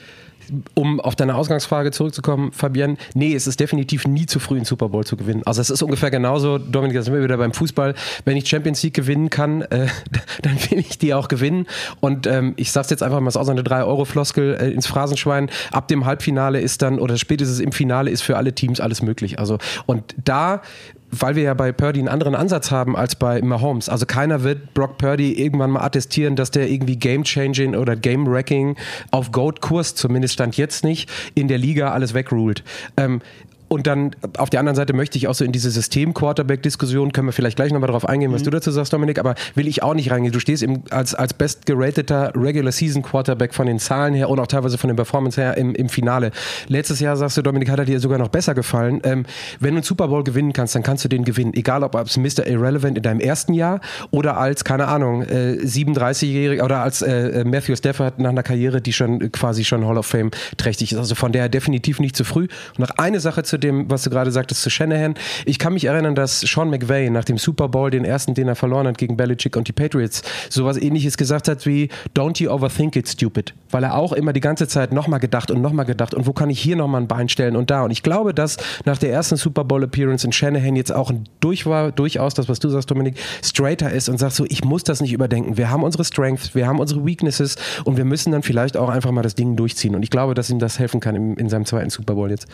um 0.73 0.99
auf 0.99 1.15
deine 1.15 1.35
Ausgangsfrage 1.35 1.91
zurückzukommen, 1.91 2.51
Fabian, 2.51 2.97
nee, 3.13 3.33
es 3.33 3.47
ist 3.47 3.59
definitiv 3.59 4.07
nie 4.07 4.25
zu 4.25 4.39
früh, 4.39 4.55
einen 4.55 4.65
Super 4.65 4.89
Bowl 4.89 5.05
zu 5.05 5.17
gewinnen. 5.17 5.43
Also 5.45 5.61
es 5.61 5.69
ist 5.69 5.81
ungefähr 5.81 6.11
genauso, 6.11 6.57
Dominik, 6.57 6.95
da 6.95 7.03
sind 7.03 7.13
wir 7.13 7.23
wieder 7.23 7.37
beim 7.37 7.53
Fußball, 7.53 7.95
wenn 8.25 8.37
ich 8.37 8.47
Champions 8.47 8.81
League 8.83 8.93
gewinnen 8.93 9.29
kann, 9.29 9.61
äh, 9.63 9.87
dann 10.41 10.57
will 10.69 10.79
ich 10.79 10.97
die 10.97 11.13
auch 11.13 11.27
gewinnen. 11.27 11.67
Und 11.99 12.27
ähm, 12.27 12.53
ich 12.57 12.71
sag's 12.71 12.89
jetzt 12.89 13.03
einfach 13.03 13.19
mal, 13.19 13.29
es 13.29 13.35
ist 13.35 13.41
auch 13.41 13.45
so 13.45 13.51
eine 13.51 13.61
3-Euro-Floskel 13.61 14.57
äh, 14.59 14.71
ins 14.71 14.87
Phrasenschwein. 14.87 15.49
Ab 15.71 15.87
dem 15.87 16.05
Halbfinale 16.05 16.59
ist 16.61 16.81
dann, 16.81 16.99
oder 16.99 17.17
spätestens 17.17 17.59
im 17.59 17.71
Finale 17.71 18.11
ist 18.11 18.21
für 18.21 18.37
alle 18.37 18.53
Teams 18.53 18.79
alles 18.79 19.01
möglich. 19.01 19.39
Also, 19.39 19.57
und 19.85 20.15
da 20.23 20.61
weil 21.11 21.35
wir 21.35 21.43
ja 21.43 21.53
bei 21.53 21.71
Purdy 21.71 21.99
einen 21.99 22.07
anderen 22.07 22.35
Ansatz 22.35 22.71
haben 22.71 22.95
als 22.95 23.15
bei 23.15 23.41
Mahomes. 23.41 23.89
Also 23.89 24.05
keiner 24.05 24.43
wird 24.43 24.73
Brock 24.73 24.97
Purdy 24.97 25.33
irgendwann 25.33 25.71
mal 25.71 25.81
attestieren, 25.83 26.35
dass 26.35 26.51
der 26.51 26.69
irgendwie 26.69 26.97
Game-Changing 26.97 27.75
oder 27.75 27.95
Game-Wrecking 27.95 28.75
auf 29.11 29.31
Goat-Kurs, 29.31 29.95
zumindest 29.95 30.33
stand 30.33 30.57
jetzt 30.57 30.83
nicht, 30.83 31.09
in 31.35 31.47
der 31.47 31.57
Liga 31.57 31.91
alles 31.91 32.13
wegruled. 32.13 32.63
Ähm, 32.97 33.21
und 33.69 33.87
dann 33.87 34.11
auf 34.37 34.49
der 34.49 34.59
anderen 34.59 34.75
Seite 34.75 34.93
möchte 34.93 35.17
ich 35.17 35.27
auch 35.27 35.33
so 35.33 35.43
in 35.43 35.51
diese 35.51 35.71
System-Quarterback-Diskussion, 35.71 37.11
können 37.11 37.27
wir 37.27 37.33
vielleicht 37.33 37.57
gleich 37.57 37.71
nochmal 37.71 37.87
darauf 37.87 38.07
eingehen, 38.07 38.31
was 38.31 38.41
mhm. 38.41 38.45
du 38.45 38.51
dazu 38.51 38.71
sagst, 38.71 38.93
Dominik, 38.93 39.19
aber 39.19 39.35
will 39.55 39.67
ich 39.67 39.83
auch 39.83 39.93
nicht 39.93 40.11
reingehen. 40.11 40.31
Du 40.31 40.39
stehst 40.39 40.63
im, 40.63 40.83
als, 40.89 41.13
als 41.13 41.33
bestgerateter 41.33 42.31
Regular-Season-Quarterback 42.35 43.53
von 43.53 43.67
den 43.67 43.79
Zahlen 43.79 44.13
her 44.13 44.29
und 44.29 44.39
auch 44.39 44.47
teilweise 44.47 44.77
von 44.77 44.87
den 44.87 44.95
Performance 44.95 45.39
her 45.39 45.57
im, 45.57 45.75
im 45.75 45.89
Finale. 45.89 46.31
Letztes 46.67 46.99
Jahr 46.99 47.17
sagst 47.17 47.37
du, 47.37 47.41
Dominik, 47.41 47.69
hat 47.69 47.79
er 47.79 47.85
dir 47.85 47.99
sogar 47.99 48.17
noch 48.17 48.29
besser 48.29 48.53
gefallen. 48.53 49.01
Ähm, 49.03 49.25
wenn 49.59 49.71
du 49.71 49.77
einen 49.77 49.83
Super 49.83 50.07
Bowl 50.07 50.23
gewinnen 50.23 50.53
kannst, 50.53 50.75
dann 50.75 50.83
kannst 50.83 51.03
du 51.03 51.09
den 51.09 51.25
gewinnen. 51.25 51.53
Egal, 51.53 51.83
ob 51.83 51.95
als 51.95 52.17
Mr. 52.17 52.47
Irrelevant 52.47 52.97
in 52.97 53.03
deinem 53.03 53.19
ersten 53.19 53.53
Jahr 53.53 53.81
oder 54.11 54.37
als, 54.37 54.63
keine 54.63 54.87
Ahnung, 54.87 55.23
äh, 55.23 55.57
37-Jähriger 55.61 56.63
oder 56.63 56.79
als 56.79 57.01
äh, 57.01 57.43
Matthew 57.45 57.75
Stafford 57.75 58.19
nach 58.19 58.29
einer 58.29 58.43
Karriere, 58.43 58.81
die 58.81 58.93
schon 58.93 59.31
quasi 59.31 59.65
schon 59.65 59.85
Hall 59.85 59.97
of 59.97 60.05
Fame 60.05 60.31
trächtig 60.55 60.93
ist. 60.93 60.97
Also 60.97 61.15
von 61.15 61.31
der 61.31 61.49
definitiv 61.49 61.99
nicht 61.99 62.15
zu 62.15 62.23
früh. 62.23 62.47
Und 62.77 62.79
noch 62.79 62.91
eine 62.97 63.19
Sache 63.19 63.43
zu 63.43 63.56
dem, 63.57 63.89
was 63.89 64.03
du 64.03 64.09
gerade 64.09 64.31
sagtest, 64.31 64.61
zu 64.61 64.69
Shanahan. 64.69 65.15
Ich 65.45 65.59
kann 65.59 65.73
mich 65.73 65.85
erinnern, 65.85 66.15
dass 66.15 66.41
Sean 66.41 66.69
McVay 66.69 67.09
nach 67.09 67.25
dem 67.25 67.37
Super 67.37 67.67
Bowl, 67.67 67.89
den 67.89 68.05
ersten, 68.05 68.33
den 68.33 68.47
er 68.47 68.55
verloren 68.55 68.87
hat 68.87 68.97
gegen 68.97 69.17
Belichick 69.17 69.55
und 69.55 69.67
die 69.67 69.73
Patriots, 69.73 70.21
sowas 70.49 70.77
ähnliches 70.77 71.17
gesagt 71.17 71.47
hat 71.47 71.65
wie 71.65 71.89
Don't 72.15 72.41
you 72.41 72.49
overthink 72.49 72.95
it, 72.95 73.07
stupid. 73.07 73.53
Weil 73.71 73.83
er 73.83 73.95
auch 73.95 74.13
immer 74.13 74.33
die 74.33 74.39
ganze 74.39 74.67
Zeit 74.67 74.91
nochmal 74.91 75.19
gedacht 75.19 75.51
und 75.51 75.61
nochmal 75.61 75.85
gedacht 75.85 76.13
und 76.13 76.27
wo 76.27 76.33
kann 76.33 76.49
ich 76.49 76.59
hier 76.59 76.75
nochmal 76.75 77.01
ein 77.01 77.07
Bein 77.07 77.29
stellen 77.29 77.55
und 77.55 77.69
da. 77.69 77.83
Und 77.83 77.91
ich 77.91 78.03
glaube, 78.03 78.33
dass 78.33 78.57
nach 78.85 78.97
der 78.97 79.11
ersten 79.11 79.37
Super 79.37 79.63
Bowl 79.63 79.83
Appearance 79.83 80.25
in 80.25 80.31
Shanahan 80.31 80.75
jetzt 80.75 80.93
auch 80.93 81.11
durch 81.39 81.65
war, 81.65 81.91
durchaus 81.91 82.33
das, 82.33 82.49
was 82.49 82.59
du 82.59 82.69
sagst, 82.69 82.89
Dominik, 82.91 83.15
straighter 83.43 83.91
ist 83.91 84.09
und 84.09 84.17
sagt 84.17 84.33
so, 84.33 84.45
ich 84.47 84.63
muss 84.63 84.83
das 84.83 85.01
nicht 85.01 85.13
überdenken. 85.13 85.57
Wir 85.57 85.69
haben 85.69 85.83
unsere 85.83 86.03
Strengths, 86.03 86.55
wir 86.55 86.67
haben 86.67 86.79
unsere 86.79 87.05
Weaknesses 87.05 87.55
und 87.83 87.97
wir 87.97 88.05
müssen 88.05 88.31
dann 88.31 88.43
vielleicht 88.43 88.77
auch 88.77 88.89
einfach 88.89 89.11
mal 89.11 89.21
das 89.21 89.35
Ding 89.35 89.55
durchziehen. 89.55 89.95
Und 89.95 90.03
ich 90.03 90.09
glaube, 90.09 90.33
dass 90.33 90.49
ihm 90.49 90.59
das 90.59 90.79
helfen 90.79 90.99
kann 90.99 91.15
in, 91.15 91.35
in 91.35 91.49
seinem 91.49 91.65
zweiten 91.65 91.89
Super 91.89 92.15
Bowl 92.15 92.29
jetzt. 92.29 92.47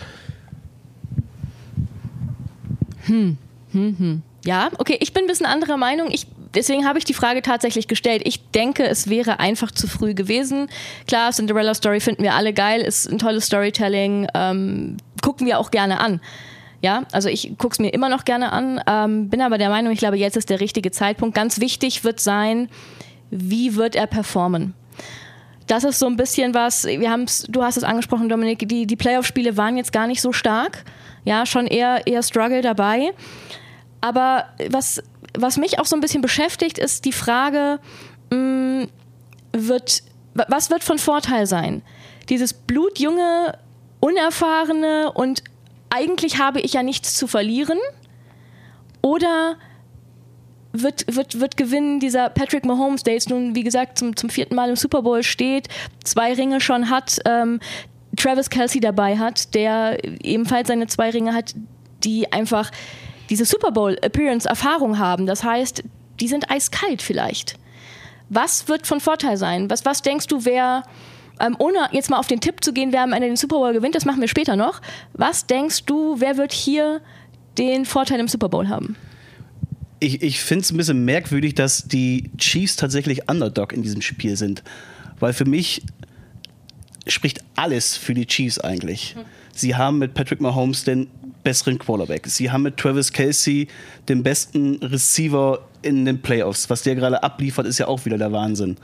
Hm. 3.06 3.38
Hm, 3.72 3.96
hm. 3.98 4.22
Ja, 4.46 4.70
okay, 4.78 4.98
ich 5.00 5.14
bin 5.14 5.24
ein 5.24 5.28
bisschen 5.28 5.46
anderer 5.46 5.78
Meinung. 5.78 6.10
Ich, 6.12 6.28
deswegen 6.54 6.86
habe 6.86 7.00
ich 7.00 7.06
die 7.06 7.14
Frage 7.14 7.42
tatsächlich 7.42 7.88
gestellt. 7.88 8.22
Ich 8.26 8.52
denke, 8.52 8.86
es 8.86 9.10
wäre 9.10 9.40
einfach 9.40 9.72
zu 9.72 9.88
früh 9.88 10.14
gewesen. 10.14 10.68
Klar, 11.08 11.32
Cinderella 11.32 11.74
Story 11.74 12.00
finden 12.00 12.24
wir 12.24 12.34
alle 12.34 12.54
geil, 12.54 12.82
ist 12.82 13.10
ein 13.10 13.20
tolles 13.20 13.46
Storytelling, 13.46 14.28
ähm, 14.34 14.98
gucken 15.22 15.48
wir 15.48 15.60
auch 15.60 15.72
gerne 15.72 16.00
an. 16.00 16.20
Ja, 16.82 17.04
also 17.14 17.30
ich 17.30 17.54
gucke 17.58 17.74
es 17.74 17.80
mir 17.80 17.94
immer 17.94 18.10
noch 18.10 18.26
gerne 18.26 18.52
an, 18.52 18.82
ähm, 18.86 19.30
bin 19.30 19.42
aber 19.42 19.58
der 19.58 19.70
Meinung, 19.70 19.94
ich 19.94 20.00
glaube, 20.00 20.18
jetzt 20.18 20.36
ist 20.36 20.50
der 20.50 20.60
richtige 20.60 20.92
Zeitpunkt. 20.92 21.34
Ganz 21.34 21.62
wichtig 21.62 22.04
wird 22.04 22.20
sein, 22.20 22.68
wie 23.32 23.76
wird 23.78 23.96
er 23.96 24.06
performen? 24.06 24.74
Das 25.68 25.86
ist 25.86 26.00
so 26.00 26.08
ein 26.08 26.18
bisschen 26.18 26.54
was, 26.54 26.86
wir 26.86 27.10
haben 27.10 27.26
du 27.48 27.64
hast 27.64 27.78
es 27.78 27.86
angesprochen, 27.86 28.28
Dominik, 28.28 28.68
die, 28.68 28.86
die 28.86 28.96
Playoff-Spiele 28.98 29.56
waren 29.56 29.78
jetzt 29.78 29.94
gar 29.94 30.08
nicht 30.08 30.22
so 30.22 30.34
stark 30.34 30.84
ja, 31.26 31.46
schon 31.46 31.68
eher, 31.68 32.06
eher 32.06 32.24
Struggle 32.24 32.62
dabei. 32.62 33.14
Aber 34.02 34.46
was, 34.70 35.02
was 35.38 35.58
mich 35.58 35.80
auch 35.80 35.86
so 35.86 35.96
ein 35.96 36.02
bisschen 36.02 36.22
beschäftigt, 36.22 36.78
ist 36.78 37.06
die 37.06 37.14
Frage, 37.14 37.80
mh, 38.32 38.38
mm, 38.38 38.88
wird, 39.54 40.04
was 40.34 40.70
wird 40.70 40.84
von 40.84 40.98
Vorteil 40.98 41.46
sein? 41.46 41.84
Dieses 42.30 42.54
blutjunge, 42.54 43.58
unerfahrene 44.00 45.12
und 45.14 45.44
eigentlich 45.90 46.40
habe 46.40 46.60
ich 46.60 46.74
ja 46.74 46.84
nichts 46.84 47.14
zu 47.14 47.28
verlieren? 47.28 47.78
Oder 49.02 49.58
wird, 50.72 51.06
wird, 51.16 51.40
wird 51.40 51.56
gewinnen 51.56 52.00
dieser 52.00 52.30
Patrick 52.30 52.66
Mahomes, 52.66 53.04
der 53.04 53.14
jetzt 53.14 53.30
nun, 53.30 53.54
wie 53.54 53.64
gesagt, 53.64 54.00
zum, 54.00 54.16
zum 54.16 54.30
vierten 54.30 54.56
Mal 54.56 54.70
im 54.70 54.76
Super 54.76 55.04
Bowl 55.04 55.22
steht, 55.22 55.68
zwei 56.04 56.34
Ringe 56.34 56.60
schon 56.60 56.90
hat, 56.90 57.20
ähm, 57.26 57.60
Travis 58.16 58.50
Kelsey 58.50 58.80
dabei 58.80 59.18
hat, 59.18 59.54
der 59.54 59.98
ebenfalls 60.24 60.68
seine 60.68 60.88
zwei 60.88 61.10
Ringe 61.10 61.34
hat, 61.34 61.56
die 62.04 62.32
einfach 62.32 62.72
diese 63.30 63.46
Super 63.46 63.72
Bowl 63.72 63.98
Appearance 64.02 64.48
Erfahrung 64.48 65.00
haben. 65.00 65.26
Das 65.26 65.44
heißt, 65.44 65.84
die 66.20 66.28
sind 66.28 66.50
eiskalt 66.52 67.02
vielleicht. 67.02 67.56
Was 68.30 68.68
wird 68.68 68.88
von 68.88 69.00
Vorteil 69.00 69.38
sein? 69.38 69.70
Was, 69.70 69.86
was 69.86 70.02
denkst 70.02 70.28
du, 70.28 70.46
wer, 70.46 70.84
ähm, 71.40 71.56
ohne 71.60 71.90
jetzt 71.92 72.10
mal 72.10 72.18
auf 72.18 72.28
den 72.28 72.40
Tipp 72.40 72.64
zu 72.64 72.74
gehen, 72.74 72.92
wer 72.92 73.04
am 73.04 73.14
Ende 73.14 73.28
den 73.28 73.36
Super 73.36 73.58
Bowl 73.58 73.74
gewinnt, 73.74 73.96
das 73.96 74.06
machen 74.06 74.22
wir 74.22 74.28
später 74.28 74.56
noch. 74.56 74.82
Was 75.14 75.48
denkst 75.48 75.86
du, 75.86 76.20
wer 76.20 76.38
wird 76.38 76.52
hier 76.52 77.02
den 77.58 77.86
Vorteil 77.86 78.20
im 78.20 78.28
Super 78.28 78.50
Bowl 78.50 78.68
haben? 78.70 78.96
Ich, 80.00 80.22
ich 80.22 80.42
finde 80.42 80.64
es 80.64 80.72
ein 80.72 80.78
bisschen 80.78 81.06
merkwürdig, 81.06 81.56
dass 81.56 81.88
die 81.88 82.30
Chiefs 82.38 82.76
tatsächlich 82.76 83.30
Underdog 83.30 83.72
in 83.72 83.84
diesem 83.84 84.02
Spiel 84.02 84.36
sind. 84.36 84.64
Weil 85.20 85.34
für 85.34 85.46
mich 85.46 85.82
spricht 87.08 87.44
alles 87.56 87.98
für 87.98 88.14
die 88.14 88.26
Chiefs 88.26 88.60
eigentlich. 88.60 89.16
Sie 89.54 89.76
haben 89.76 90.00
mit 90.00 90.14
Patrick 90.14 90.42
Mahomes 90.42 90.84
den 90.84 91.08
besseren 91.44 91.78
Quarterback. 91.78 92.26
Sie 92.28 92.50
haben 92.50 92.64
mit 92.64 92.78
Travis 92.78 93.12
Kelsey 93.12 93.68
den 94.08 94.24
besten 94.24 94.76
Receiver 94.78 95.68
in 95.82 96.06
den 96.06 96.22
Playoffs. 96.22 96.70
Was 96.70 96.84
der 96.84 96.96
gerade 96.96 97.22
abliefert, 97.22 97.68
ist 97.68 97.78
ja 97.78 97.88
auch 97.88 98.06
wieder 98.06 98.18
der 98.18 98.32
Wahnsinn. 98.32 98.78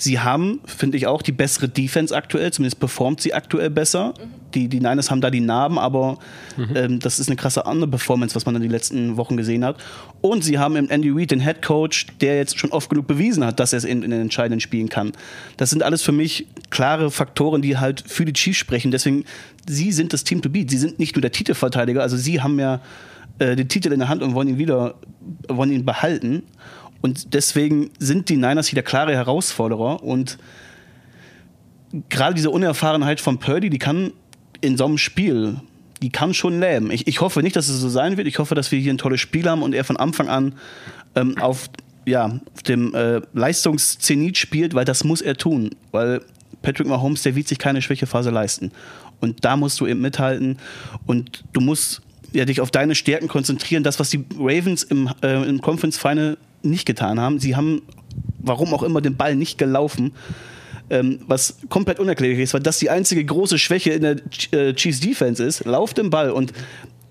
Sie 0.00 0.20
haben, 0.20 0.60
finde 0.64 0.96
ich 0.96 1.08
auch, 1.08 1.22
die 1.22 1.32
bessere 1.32 1.68
Defense 1.68 2.16
aktuell, 2.16 2.52
zumindest 2.52 2.78
performt 2.78 3.20
sie 3.20 3.34
aktuell 3.34 3.68
besser. 3.68 4.14
Mhm. 4.16 4.38
Die, 4.54 4.68
die 4.68 4.78
Niners 4.78 5.10
haben 5.10 5.20
da 5.20 5.28
die 5.30 5.40
Narben, 5.40 5.76
aber 5.76 6.18
mhm. 6.56 6.76
ähm, 6.76 7.00
das 7.00 7.18
ist 7.18 7.28
eine 7.28 7.34
krasse 7.34 7.66
andere 7.66 7.90
Performance, 7.90 8.34
was 8.36 8.46
man 8.46 8.54
in 8.54 8.62
den 8.62 8.70
letzten 8.70 9.16
Wochen 9.16 9.36
gesehen 9.36 9.64
hat. 9.64 9.76
Und 10.20 10.44
sie 10.44 10.58
haben 10.58 10.76
im 10.76 10.88
Andy 10.88 11.10
Reid 11.10 11.32
den 11.32 11.40
Head 11.40 11.62
Coach, 11.62 12.06
der 12.20 12.36
jetzt 12.36 12.58
schon 12.58 12.70
oft 12.70 12.88
genug 12.88 13.08
bewiesen 13.08 13.44
hat, 13.44 13.58
dass 13.58 13.72
er 13.72 13.78
es 13.78 13.84
in, 13.84 14.02
in 14.04 14.12
den 14.12 14.20
entscheidenden 14.20 14.60
Spielen 14.60 14.88
kann. 14.88 15.12
Das 15.56 15.70
sind 15.70 15.82
alles 15.82 16.02
für 16.02 16.12
mich 16.12 16.46
klare 16.70 17.10
Faktoren, 17.10 17.60
die 17.60 17.76
halt 17.76 18.04
für 18.06 18.24
die 18.24 18.32
Chiefs 18.32 18.58
sprechen. 18.58 18.92
Deswegen, 18.92 19.24
sie 19.68 19.90
sind 19.90 20.12
das 20.12 20.22
Team 20.22 20.40
to 20.42 20.48
beat. 20.48 20.70
Sie 20.70 20.78
sind 20.78 21.00
nicht 21.00 21.16
nur 21.16 21.22
der 21.22 21.32
Titelverteidiger, 21.32 22.02
also 22.02 22.16
sie 22.16 22.40
haben 22.40 22.58
ja 22.60 22.80
äh, 23.38 23.56
den 23.56 23.68
Titel 23.68 23.92
in 23.92 23.98
der 23.98 24.08
Hand 24.08 24.22
und 24.22 24.34
wollen 24.34 24.48
ihn 24.48 24.58
wieder, 24.58 24.94
wollen 25.48 25.72
ihn 25.72 25.84
behalten. 25.84 26.44
Und 27.00 27.34
deswegen 27.34 27.90
sind 27.98 28.28
die 28.28 28.36
Niners 28.36 28.68
hier 28.68 28.76
der 28.76 28.82
klare 28.82 29.14
Herausforderer. 29.14 30.02
Und 30.02 30.38
gerade 32.08 32.34
diese 32.34 32.50
Unerfahrenheit 32.50 33.20
von 33.20 33.38
Purdy, 33.38 33.70
die 33.70 33.78
kann 33.78 34.12
in 34.60 34.76
so 34.76 34.84
einem 34.84 34.98
Spiel, 34.98 35.56
die 36.02 36.10
kann 36.10 36.34
schon 36.34 36.60
lähmen. 36.60 36.90
Ich, 36.90 37.06
ich 37.06 37.20
hoffe 37.20 37.42
nicht, 37.42 37.56
dass 37.56 37.68
es 37.68 37.80
so 37.80 37.88
sein 37.88 38.16
wird. 38.16 38.26
Ich 38.26 38.38
hoffe, 38.38 38.54
dass 38.54 38.72
wir 38.72 38.78
hier 38.78 38.92
ein 38.92 38.98
tolles 38.98 39.20
Spiel 39.20 39.48
haben 39.48 39.62
und 39.62 39.74
er 39.74 39.84
von 39.84 39.96
Anfang 39.96 40.28
an 40.28 40.54
ähm, 41.14 41.38
auf, 41.38 41.70
ja, 42.04 42.40
auf 42.54 42.62
dem 42.62 42.94
äh, 42.94 43.20
Leistungszenit 43.32 44.36
spielt, 44.38 44.74
weil 44.74 44.84
das 44.84 45.04
muss 45.04 45.20
er 45.20 45.36
tun. 45.36 45.70
Weil 45.92 46.22
Patrick 46.62 46.88
Mahomes, 46.88 47.22
der 47.22 47.34
wird 47.34 47.48
sich 47.48 47.58
keine 47.58 47.82
Schwächephase 47.82 48.30
leisten. 48.30 48.72
Und 49.20 49.44
da 49.44 49.56
musst 49.56 49.80
du 49.80 49.86
eben 49.86 50.00
mithalten 50.00 50.58
und 51.06 51.44
du 51.52 51.60
musst 51.60 52.02
ja, 52.32 52.44
dich 52.44 52.60
auf 52.60 52.70
deine 52.70 52.94
Stärken 52.94 53.28
konzentrieren. 53.28 53.82
Das, 53.82 53.98
was 53.98 54.10
die 54.10 54.24
Ravens 54.38 54.82
im, 54.84 55.10
äh, 55.22 55.48
im 55.48 55.60
Conference 55.60 55.98
Final 55.98 56.36
nicht 56.62 56.86
getan 56.86 57.20
haben. 57.20 57.38
Sie 57.38 57.56
haben, 57.56 57.82
warum 58.38 58.74
auch 58.74 58.82
immer, 58.82 59.00
den 59.00 59.16
Ball 59.16 59.36
nicht 59.36 59.58
gelaufen. 59.58 60.12
Ähm, 60.90 61.20
was 61.26 61.58
komplett 61.68 62.00
unerklärlich 62.00 62.38
ist, 62.38 62.54
weil 62.54 62.62
das 62.62 62.78
die 62.78 62.88
einzige 62.88 63.22
große 63.22 63.58
Schwäche 63.58 63.90
in 63.90 64.00
der 64.00 64.16
äh, 64.52 64.72
Chiefs 64.72 65.00
Defense 65.00 65.44
ist. 65.44 65.66
Lauf 65.66 65.92
den 65.92 66.08
Ball 66.08 66.30
und 66.30 66.54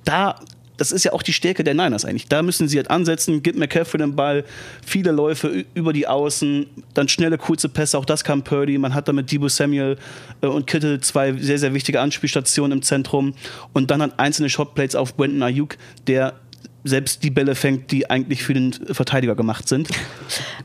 da 0.04 0.40
das 0.78 0.92
ist 0.92 1.04
ja 1.04 1.14
auch 1.14 1.24
die 1.24 1.34
Stärke 1.34 1.64
der 1.64 1.74
Niners 1.74 2.06
eigentlich. 2.06 2.28
Da 2.28 2.42
müssen 2.42 2.68
sie 2.68 2.78
halt 2.78 2.90
ansetzen, 2.90 3.44
gibt 3.44 3.58
McCaffrey 3.58 3.98
den 3.98 4.16
Ball, 4.16 4.46
viele 4.86 5.12
Läufe 5.12 5.66
über 5.74 5.92
die 5.92 6.08
Außen, 6.08 6.68
dann 6.94 7.08
schnelle, 7.08 7.38
kurze 7.38 7.68
Pässe, 7.68 7.98
auch 7.98 8.06
das 8.06 8.24
kam 8.24 8.44
Purdy. 8.44 8.78
Man 8.78 8.94
hat 8.94 9.08
da 9.08 9.14
mit 9.14 9.32
Debo 9.32 9.50
Samuel 9.50 9.98
äh, 10.42 10.48
und 10.48 10.68
Kittle 10.68 11.02
zwei 11.02 11.34
sehr, 11.34 11.58
sehr 11.58 11.74
wichtige 11.74 12.00
Anspielstationen 12.00 12.78
im 12.78 12.82
Zentrum 12.84 13.34
und 13.74 13.92
dann 13.92 14.02
hat 14.02 14.20
einzelne 14.20 14.50
Shotplates 14.50 14.96
auf 14.96 15.16
Brandon 15.18 15.44
Ayuk, 15.44 15.78
der 16.06 16.36
selbst 16.88 17.24
die 17.24 17.30
Bälle 17.30 17.56
fängt, 17.56 17.92
die 17.92 18.10
eigentlich 18.10 18.44
für 18.44 18.54
den 18.54 18.74
Verteidiger 18.74 19.36
gemacht 19.36 19.68
sind. 19.68 19.90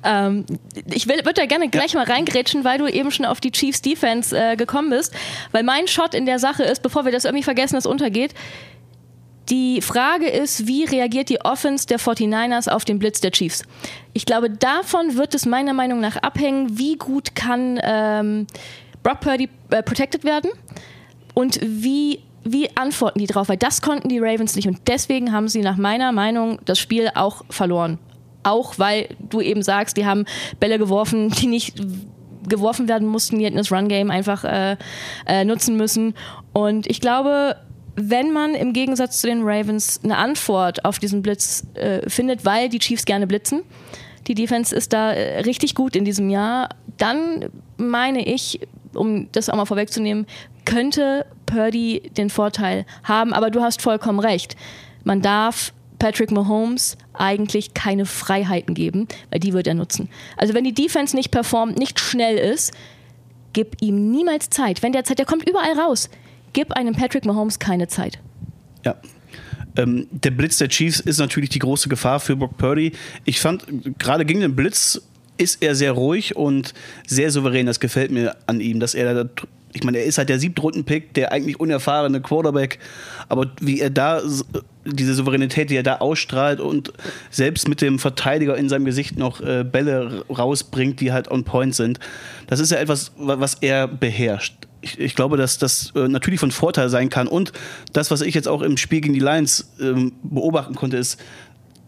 ähm, 0.05 0.47
ich 0.91 1.09
würde 1.09 1.33
da 1.35 1.47
gerne 1.47 1.69
gleich 1.69 1.93
ja. 1.93 2.01
mal 2.01 2.11
reingrätschen, 2.11 2.65
weil 2.65 2.79
du 2.79 2.87
eben 2.87 3.11
schon 3.11 3.27
auf 3.27 3.41
die 3.41 3.51
Chiefs 3.51 3.83
Defense 3.83 4.37
äh, 4.37 4.57
gekommen 4.57 4.91
bist. 4.91 5.15
Weil 5.53 5.63
mein 5.63 5.89
Shot 5.89 6.15
in 6.15 6.27
der 6.27 6.39
Sache 6.39 6.63
ist, 6.63 6.83
bevor 6.83 7.05
wir 7.05 7.13
das 7.13 7.25
irgendwie 7.25 7.45
vergessen, 7.45 7.75
dass 7.75 7.87
untergeht, 7.87 8.35
die 9.49 9.83
Frage 9.83 10.29
ist, 10.29 10.67
wie 10.67 10.85
reagiert 10.85 11.29
die 11.29 11.41
Offense 11.41 11.87
der 11.87 11.99
49ers 11.99 12.71
auf 12.71 12.85
den 12.85 12.99
Blitz 12.99 13.21
der 13.21 13.33
Chiefs? 13.33 13.65
Ich 14.13 14.25
glaube, 14.25 14.51
davon 14.51 15.17
wird 15.17 15.35
es 15.35 15.47
meiner 15.47 15.75
Meinung 15.75 16.01
nach 16.01 16.17
abhängen, 16.17 16.79
wie 16.79 16.97
gut 16.97 17.35
kann 17.35 17.81
ähm, 17.83 18.47
Brock 19.03 19.21
Purdy 19.21 19.49
äh, 19.71 19.83
protected 19.83 20.25
werden 20.25 20.51
und 21.35 21.59
wie, 21.63 22.21
wie 22.45 22.75
antworten 22.77 23.19
die 23.19 23.27
drauf, 23.27 23.49
weil 23.49 23.57
das 23.57 23.83
konnten 23.83 24.09
die 24.09 24.19
Ravens 24.19 24.57
nicht 24.57 24.69
und 24.69 24.79
deswegen 24.87 25.33
haben 25.33 25.49
sie 25.49 25.61
nach 25.61 25.77
meiner 25.77 26.13
Meinung 26.13 26.59
das 26.65 26.79
Spiel 26.79 27.11
auch 27.15 27.45
verloren. 27.51 27.99
Auch 28.43 28.79
weil 28.79 29.09
du 29.21 29.41
eben 29.41 29.63
sagst, 29.63 29.97
die 29.97 30.07
haben 30.07 30.25
Bälle 30.59 30.79
geworfen, 30.79 31.31
die 31.31 31.47
nicht 31.47 31.81
geworfen 32.49 32.89
werden 32.89 33.07
mussten, 33.07 33.39
die 33.39 33.45
hätten 33.45 33.57
das 33.57 33.71
Run-Game 33.71 34.11
einfach 34.11 34.45
äh, 34.45 34.77
äh, 35.27 35.45
nutzen 35.45 35.77
müssen. 35.77 36.15
Und 36.53 36.89
ich 36.89 37.01
glaube, 37.01 37.57
wenn 37.95 38.33
man 38.33 38.55
im 38.55 38.73
Gegensatz 38.73 39.21
zu 39.21 39.27
den 39.27 39.43
Ravens 39.43 40.01
eine 40.03 40.17
Antwort 40.17 40.85
auf 40.85 40.99
diesen 40.99 41.23
Blitz 41.23 41.67
äh, 41.75 42.09
findet, 42.09 42.45
weil 42.45 42.69
die 42.69 42.79
Chiefs 42.79 43.05
gerne 43.05 43.27
blitzen, 43.27 43.63
die 44.27 44.35
Defense 44.35 44.75
ist 44.75 44.93
da 44.93 45.13
äh, 45.13 45.41
richtig 45.41 45.75
gut 45.75 45.97
in 45.97 46.05
diesem 46.05 46.31
Jahr, 46.31 46.71
dann 46.97 47.49
meine 47.77 48.27
ich, 48.27 48.61
um 48.95 49.31
das 49.33 49.49
auch 49.49 49.57
mal 49.57 49.67
vorwegzunehmen, 49.67 50.27
könnte 50.65 51.27
Purdy 51.53 52.11
den 52.17 52.31
Vorteil 52.31 52.87
haben. 53.05 53.33
Aber 53.33 53.51
du 53.51 53.61
hast 53.61 53.83
vollkommen 53.83 54.19
recht. 54.19 54.57
Man 55.05 55.21
darf 55.21 55.73
Patrick 55.99 56.31
Mahomes 56.31 56.97
eigentlich 57.13 57.75
keine 57.75 58.07
Freiheiten 58.07 58.75
geben, 58.75 59.07
weil 59.31 59.41
die 59.41 59.53
wird 59.53 59.67
er 59.67 59.75
nutzen. 59.75 60.09
Also 60.37 60.55
wenn 60.55 60.65
die 60.65 60.75
Defense 60.75 61.15
nicht 61.15 61.31
performt, 61.31 61.79
nicht 61.79 62.01
schnell 62.01 62.37
ist, 62.39 62.73
gib 63.53 63.77
ihm 63.81 64.11
niemals 64.11 64.49
Zeit. 64.51 64.83
Wenn 64.83 64.93
der 64.93 65.05
Zeit, 65.05 65.19
der 65.19 65.27
kommt 65.27 65.49
überall 65.49 65.79
raus. 65.79 66.09
Gib 66.55 66.73
einem 66.73 66.95
Patrick 66.95 67.25
Mahomes 67.25 67.59
keine 67.59 67.87
Zeit. 67.87 68.19
Ja. 68.85 68.97
Ähm, 69.77 70.07
der 70.11 70.33
Blitz 70.33 70.59
der 70.59 70.69
Chiefs 70.69 71.01
ist 71.01 71.19
natürlich 71.19 71.51
die 71.51 71.59
große 71.59 71.89
Gefahr 71.89 72.21
für 72.21 72.37
Brock 72.37 72.57
Purdy. 72.59 72.93
Ich 73.25 73.41
fand, 73.41 73.65
gerade 73.99 74.25
gegen 74.25 74.41
den 74.41 74.57
Blitz 74.57 75.01
ist 75.39 75.63
er 75.63 75.75
sehr 75.75 75.93
ruhig 75.93 76.37
und 76.37 76.75
sehr 77.07 77.31
souverän. 77.31 77.67
Das 77.67 77.81
gefällt 77.81 78.11
mir 78.11 78.37
an 78.47 78.61
ihm, 78.61 78.81
dass 78.81 78.95
er 78.95 79.25
da 79.25 79.31
ich 79.73 79.85
meine, 79.85 79.99
er 79.99 80.05
ist 80.05 80.19
halt 80.19 80.29
der 80.29 80.39
Siebtrunden-Pick, 80.39 81.15
der 81.15 81.33
eigentlich 81.33 81.59
unerfahrene 81.59 82.21
Quarterback, 82.21 82.79
aber 83.29 83.47
wie 83.61 83.81
er 83.81 83.91
da, 83.91 84.21
diese 84.85 85.15
Souveränität, 85.15 85.71
die 85.71 85.77
er 85.77 85.83
da 85.83 85.97
ausstrahlt 85.97 86.61
und 86.61 86.93
selbst 87.31 87.69
mit 87.69 87.81
dem 87.81 87.99
Verteidiger 87.99 88.57
in 88.57 88.69
seinem 88.69 88.85
Gesicht 88.85 89.19
noch 89.19 89.41
äh, 89.41 89.65
Bälle 89.65 90.25
rausbringt, 90.29 91.01
die 91.01 91.13
halt 91.13 91.31
on 91.31 91.45
point 91.45 91.75
sind, 91.75 91.99
das 92.47 92.61
ist 92.61 92.71
ja 92.71 92.79
etwas, 92.79 93.13
was 93.17 93.55
er 93.61 93.89
beherrscht 93.89 94.55
ich, 94.83 94.99
ich, 94.99 95.15
glaube, 95.15 95.37
dass 95.37 95.59
das 95.59 95.93
äh, 95.95 96.09
natürlich 96.09 96.41
von 96.41 96.51
Vorteil 96.51 96.89
sein 96.89 97.09
kann. 97.09 97.29
Und 97.29 97.53
das, 97.93 98.11
was 98.11 98.21
ich 98.21 98.35
jetzt 98.35 98.49
auch 98.49 98.63
im 98.63 98.77
Spiel 98.77 99.01
gegen 99.01 99.15
die 99.15 99.21
Lions 99.21 99.71
ähm, 99.81 100.13
beobachten 100.23 100.75
konnte, 100.75 100.97
ist, 100.97 101.19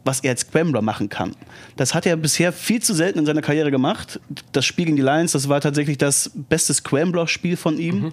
was 0.04 0.20
er 0.20 0.30
als 0.30 0.42
Scrambler 0.42 0.82
machen 0.82 1.08
kann. 1.08 1.34
Das 1.76 1.94
hat 1.94 2.06
er 2.06 2.16
bisher 2.16 2.52
viel 2.52 2.82
zu 2.82 2.94
selten 2.94 3.18
in 3.18 3.26
seiner 3.26 3.42
Karriere 3.42 3.70
gemacht. 3.70 4.20
Das 4.52 4.64
Spiel 4.64 4.84
gegen 4.86 4.96
die 4.96 5.02
Lions, 5.02 5.32
das 5.32 5.48
war 5.48 5.60
tatsächlich 5.60 5.98
das 5.98 6.30
beste 6.34 6.74
Scrambler-Spiel 6.74 7.56
von 7.56 7.78
ihm. 7.78 8.00
Mhm. 8.00 8.12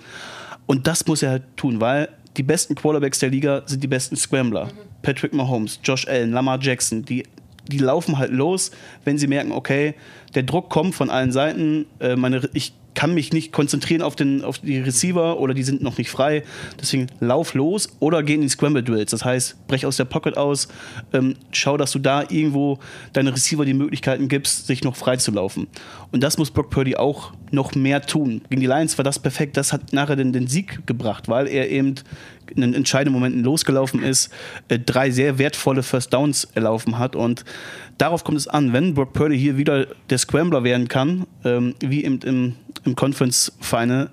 Und 0.65 0.87
das 0.87 1.05
muss 1.05 1.21
er 1.21 1.31
halt 1.31 1.43
tun, 1.57 1.81
weil 1.81 2.09
die 2.37 2.43
besten 2.43 2.75
Quarterbacks 2.75 3.19
der 3.19 3.29
Liga 3.29 3.63
sind 3.65 3.83
die 3.83 3.87
besten 3.87 4.15
Scrambler. 4.15 4.65
Mhm. 4.65 4.69
Patrick 5.01 5.33
Mahomes, 5.33 5.79
Josh 5.83 6.07
Allen, 6.07 6.31
Lamar 6.31 6.59
Jackson, 6.61 7.03
die, 7.03 7.23
die 7.67 7.79
laufen 7.79 8.17
halt 8.17 8.31
los, 8.31 8.71
wenn 9.03 9.17
sie 9.17 9.27
merken, 9.27 9.51
okay, 9.51 9.95
der 10.35 10.43
Druck 10.43 10.69
kommt 10.69 10.95
von 10.95 11.09
allen 11.09 11.31
Seiten, 11.31 11.85
äh, 11.99 12.15
meine, 12.15 12.49
ich 12.53 12.73
kann 12.93 13.13
mich 13.13 13.31
nicht 13.33 13.51
konzentrieren 13.51 14.01
auf, 14.01 14.15
den, 14.15 14.43
auf 14.43 14.59
die 14.59 14.79
Receiver 14.79 15.39
oder 15.39 15.53
die 15.53 15.63
sind 15.63 15.81
noch 15.81 15.97
nicht 15.97 16.09
frei. 16.09 16.43
Deswegen 16.79 17.07
lauf 17.19 17.53
los 17.53 17.89
oder 17.99 18.23
geh 18.23 18.35
in 18.35 18.41
die 18.41 18.49
Scramble 18.49 18.83
Drills. 18.83 19.11
Das 19.11 19.23
heißt, 19.23 19.67
brech 19.67 19.85
aus 19.85 19.97
der 19.97 20.05
Pocket 20.05 20.37
aus, 20.37 20.67
ähm, 21.13 21.35
schau, 21.51 21.77
dass 21.77 21.91
du 21.91 21.99
da 21.99 22.23
irgendwo 22.23 22.79
deine 23.13 23.33
Receiver 23.33 23.65
die 23.65 23.73
Möglichkeiten 23.73 24.27
gibst, 24.27 24.67
sich 24.67 24.83
noch 24.83 24.95
frei 24.95 25.17
zu 25.17 25.31
laufen. 25.31 25.67
Und 26.11 26.21
das 26.21 26.37
muss 26.37 26.51
Brock 26.51 26.69
Purdy 26.69 26.95
auch 26.95 27.33
noch 27.51 27.75
mehr 27.75 28.01
tun. 28.01 28.41
Gegen 28.49 28.61
die 28.61 28.67
Lions 28.67 28.97
war 28.97 29.03
das 29.03 29.19
perfekt. 29.19 29.57
Das 29.57 29.73
hat 29.73 29.93
nachher 29.93 30.15
den, 30.15 30.33
den 30.33 30.47
Sieg 30.47 30.85
gebracht, 30.85 31.27
weil 31.27 31.47
er 31.47 31.69
eben 31.69 31.95
in 32.55 32.61
den 32.61 32.73
entscheidenden 32.73 33.13
Momenten 33.13 33.43
losgelaufen 33.43 34.03
ist, 34.03 34.29
äh, 34.67 34.77
drei 34.77 35.09
sehr 35.11 35.37
wertvolle 35.37 35.83
First 35.83 36.13
Downs 36.13 36.45
erlaufen 36.53 36.97
hat 36.97 37.15
und 37.15 37.45
darauf 38.01 38.23
kommt 38.23 38.37
es 38.37 38.47
an, 38.47 38.73
wenn 38.73 38.93
Brock 38.93 39.13
Purdy 39.13 39.37
hier 39.37 39.57
wieder 39.57 39.85
der 40.09 40.17
Scrambler 40.17 40.63
werden 40.63 40.87
kann, 40.87 41.27
ähm, 41.45 41.75
wie 41.79 42.03
im, 42.03 42.19
im, 42.23 42.55
im 42.83 42.95
Conference 42.95 43.51
Final, 43.61 44.09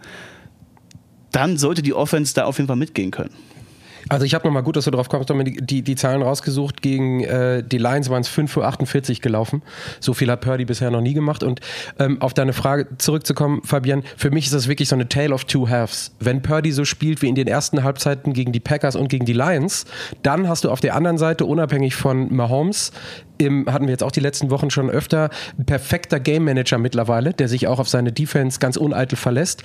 dann 1.32 1.56
sollte 1.56 1.82
die 1.82 1.94
Offense 1.94 2.34
da 2.34 2.44
auf 2.44 2.58
jeden 2.58 2.68
Fall 2.68 2.76
mitgehen 2.76 3.10
können. 3.10 3.30
Also 4.10 4.24
ich 4.24 4.34
habe 4.34 4.46
nochmal 4.46 4.62
gut, 4.62 4.76
dass 4.76 4.86
du 4.86 4.90
drauf 4.90 5.08
kommst, 5.08 5.28
die, 5.28 5.56
die, 5.60 5.82
die 5.82 5.96
Zahlen 5.96 6.22
rausgesucht. 6.22 6.80
Gegen 6.80 7.24
äh, 7.24 7.62
die 7.62 7.78
Lions 7.78 8.08
waren 8.08 8.22
es 8.22 8.30
5.48 8.30 9.10
Uhr 9.10 9.20
gelaufen. 9.20 9.62
So 10.00 10.14
viel 10.14 10.30
hat 10.30 10.40
Purdy 10.40 10.64
bisher 10.64 10.90
noch 10.90 11.02
nie 11.02 11.12
gemacht. 11.12 11.42
Und 11.42 11.60
ähm, 11.98 12.20
auf 12.22 12.32
deine 12.32 12.54
Frage 12.54 12.88
zurückzukommen, 12.96 13.60
Fabian, 13.64 14.02
für 14.16 14.30
mich 14.30 14.46
ist 14.46 14.54
das 14.54 14.66
wirklich 14.66 14.88
so 14.88 14.96
eine 14.96 15.08
Tale 15.08 15.34
of 15.34 15.44
Two 15.44 15.68
Halves. 15.68 16.14
Wenn 16.20 16.40
Purdy 16.40 16.72
so 16.72 16.84
spielt 16.84 17.20
wie 17.20 17.28
in 17.28 17.34
den 17.34 17.48
ersten 17.48 17.84
Halbzeiten 17.84 18.32
gegen 18.32 18.52
die 18.52 18.60
Packers 18.60 18.96
und 18.96 19.08
gegen 19.08 19.26
die 19.26 19.34
Lions, 19.34 19.84
dann 20.22 20.48
hast 20.48 20.64
du 20.64 20.70
auf 20.70 20.80
der 20.80 20.94
anderen 20.94 21.18
Seite, 21.18 21.44
unabhängig 21.44 21.94
von 21.94 22.34
Mahomes, 22.34 22.92
im, 23.38 23.66
hatten 23.72 23.86
wir 23.86 23.92
jetzt 23.92 24.02
auch 24.02 24.12
die 24.12 24.20
letzten 24.20 24.50
Wochen 24.50 24.70
schon 24.70 24.90
öfter, 24.90 25.30
ein 25.58 25.64
perfekter 25.64 26.20
Game 26.20 26.44
Manager 26.44 26.78
mittlerweile, 26.78 27.32
der 27.32 27.48
sich 27.48 27.66
auch 27.66 27.78
auf 27.78 27.88
seine 27.88 28.12
Defense 28.12 28.58
ganz 28.58 28.76
uneitel 28.76 29.16
verlässt. 29.16 29.62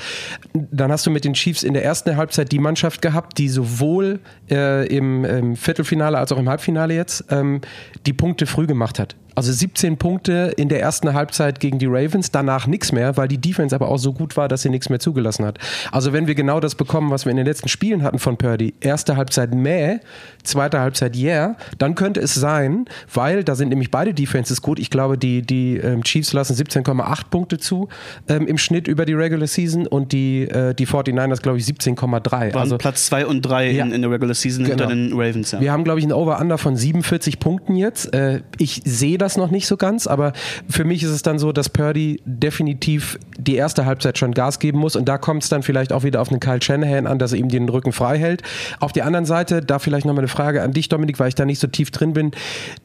Dann 0.54 0.92
hast 0.92 1.06
du 1.06 1.12
mit 1.12 1.26
den 1.26 1.34
Chiefs 1.34 1.64
in 1.64 1.74
der 1.74 1.84
ersten 1.84 2.16
Halbzeit 2.16 2.52
die 2.52 2.60
Mannschaft 2.60 3.02
gehabt, 3.02 3.38
die 3.38 3.50
sowohl 3.50 4.20
äh, 4.50 4.88
im, 4.88 5.26
im, 5.26 5.56
Viertelfinale 5.56 6.18
als 6.18 6.32
auch 6.32 6.38
im 6.38 6.50
Halbfinale 6.50 6.94
jetzt 6.94 7.26
ähm, 7.30 7.62
die 8.06 8.14
Punkte 8.14 8.46
früh 8.46 8.68
gemacht 8.68 9.00
hat. 9.00 9.16
Also 9.36 9.52
17 9.52 9.98
Punkte 9.98 10.54
in 10.58 10.70
der 10.70 10.82
ersten 10.82 11.14
Halbzeit 11.14 11.60
gegen 11.60 11.80
die 11.80 11.88
Ravens, 11.88 12.32
danach 12.32 12.68
nichts 12.68 12.92
mehr, 12.92 13.18
weil 13.18 13.28
die 13.28 13.38
Defense 13.38 13.76
aber 13.76 13.90
auch 13.90 13.98
so 13.98 14.14
gut 14.14 14.38
war, 14.38 14.48
dass 14.48 14.62
sie 14.62 14.70
nichts 14.70 14.90
mehr 14.90 15.00
zugelassen 15.00 15.46
hat. 15.46 15.58
Also 15.92 16.14
wenn 16.14 16.28
wir 16.28 16.36
genau 16.36 16.60
das 16.60 16.76
bekommen, 16.76 17.12
was 17.12 17.26
wir 17.26 17.32
in 17.32 17.38
den 17.38 17.46
letzten 17.46 17.70
Spielen 17.70 18.04
hatten 18.04 18.20
von 18.20 18.38
Purdy, 18.38 18.74
erste 18.82 19.18
Halbzeit 19.18 19.54
Mäh, 19.54 20.00
zweite 20.44 20.80
Halbzeit 20.80 21.16
Yeah, 21.16 21.56
dann 21.78 21.96
könnte 21.96 22.20
es 22.20 22.34
sein, 22.34 22.86
weil 23.14 23.44
da 23.44 23.56
sind 23.56 23.70
nämlich 23.70 23.92
beide 23.92 24.14
Defenses 24.14 24.62
gut. 24.62 24.80
Ich 24.80 24.90
glaube, 24.90 25.18
die, 25.18 25.42
die 25.42 25.78
ähm, 25.78 26.04
Chiefs 26.04 26.34
lassen 26.34 26.56
17,8 26.56 27.30
Punkte 27.30 27.58
zu 27.58 27.90
ähm, 28.28 28.48
im 28.48 28.58
Schnitt 28.58 28.88
über 28.88 29.06
die 29.06 29.14
Regular 29.14 29.48
Season 29.48 29.88
und 29.88 30.12
die, 30.12 30.44
äh, 30.44 30.74
die 30.74 30.88
49ers, 30.88 31.42
glaube 31.42 31.58
ich, 31.58 31.66
17,3. 31.66 32.54
Also 32.56 32.78
Platz 32.78 33.06
2 33.08 33.26
und 33.26 33.42
3 33.42 33.72
ja, 33.72 33.86
in, 33.86 33.92
in, 33.92 34.02
der 34.02 34.12
Regular 34.12 34.36
Season 34.36 34.66
genau. 34.66 34.88
hinter 34.90 34.96
den 34.96 35.14
Ravens. 35.14 35.52
Ja. 35.52 35.62
Wir 35.62 35.72
haben, 35.72 35.84
glaube 35.84 36.00
ich, 36.00 36.06
ein 36.06 36.14
Over-Under 36.14 36.58
von 36.58 36.76
47 36.76 37.40
Punkten 37.40 37.76
jetzt. 37.76 38.14
Äh, 38.14 38.42
ich 38.58 38.82
sehe 38.86 39.18
das 39.24 39.38
noch 39.38 39.50
nicht 39.50 39.68
so 39.68 39.78
ganz, 39.78 40.08
aber 40.08 40.34
für 40.70 40.84
mich 40.84 41.04
ist 41.04 41.10
es 41.10 41.22
dann 41.22 41.40
so, 41.40 41.52
dass 41.52 41.70
Purdy 41.70 42.22
definitiv 42.26 43.18
die 43.38 43.56
erste 43.56 43.86
Halbzeit 43.86 44.18
schon 44.18 44.34
Gas 44.34 44.60
geben 44.60 44.80
muss 44.80 44.96
und 44.96 45.06
da 45.06 45.18
kommt 45.18 45.44
es 45.44 45.50
dann 45.50 45.64
vielleicht 45.64 45.94
auch 45.94 46.04
wieder 46.04 46.22
auf 46.22 46.30
einen 46.30 46.40
Kyle 46.40 46.62
Shanahan 46.62 47.08
an, 47.08 47.20
dass 47.20 47.32
er 47.32 47.40
ihm 47.40 47.50
den 47.50 47.68
Rücken 47.70 47.92
frei 47.92 48.18
hält. 48.18 48.44
Auf 48.80 48.92
der 48.92 49.06
anderen 49.06 49.26
Seite, 49.26 49.62
da 49.62 49.80
vielleicht 49.80 50.06
nochmal 50.06 50.22
eine 50.22 50.28
Frage 50.28 50.62
an 50.62 50.72
dich, 50.72 50.90
Dominik, 50.90 51.20
weil 51.20 51.30
ich 51.30 51.36
da 51.36 51.46
nicht 51.46 51.60
so 51.60 51.68
tief 51.68 51.92
drin 51.92 52.14
bin. 52.14 52.32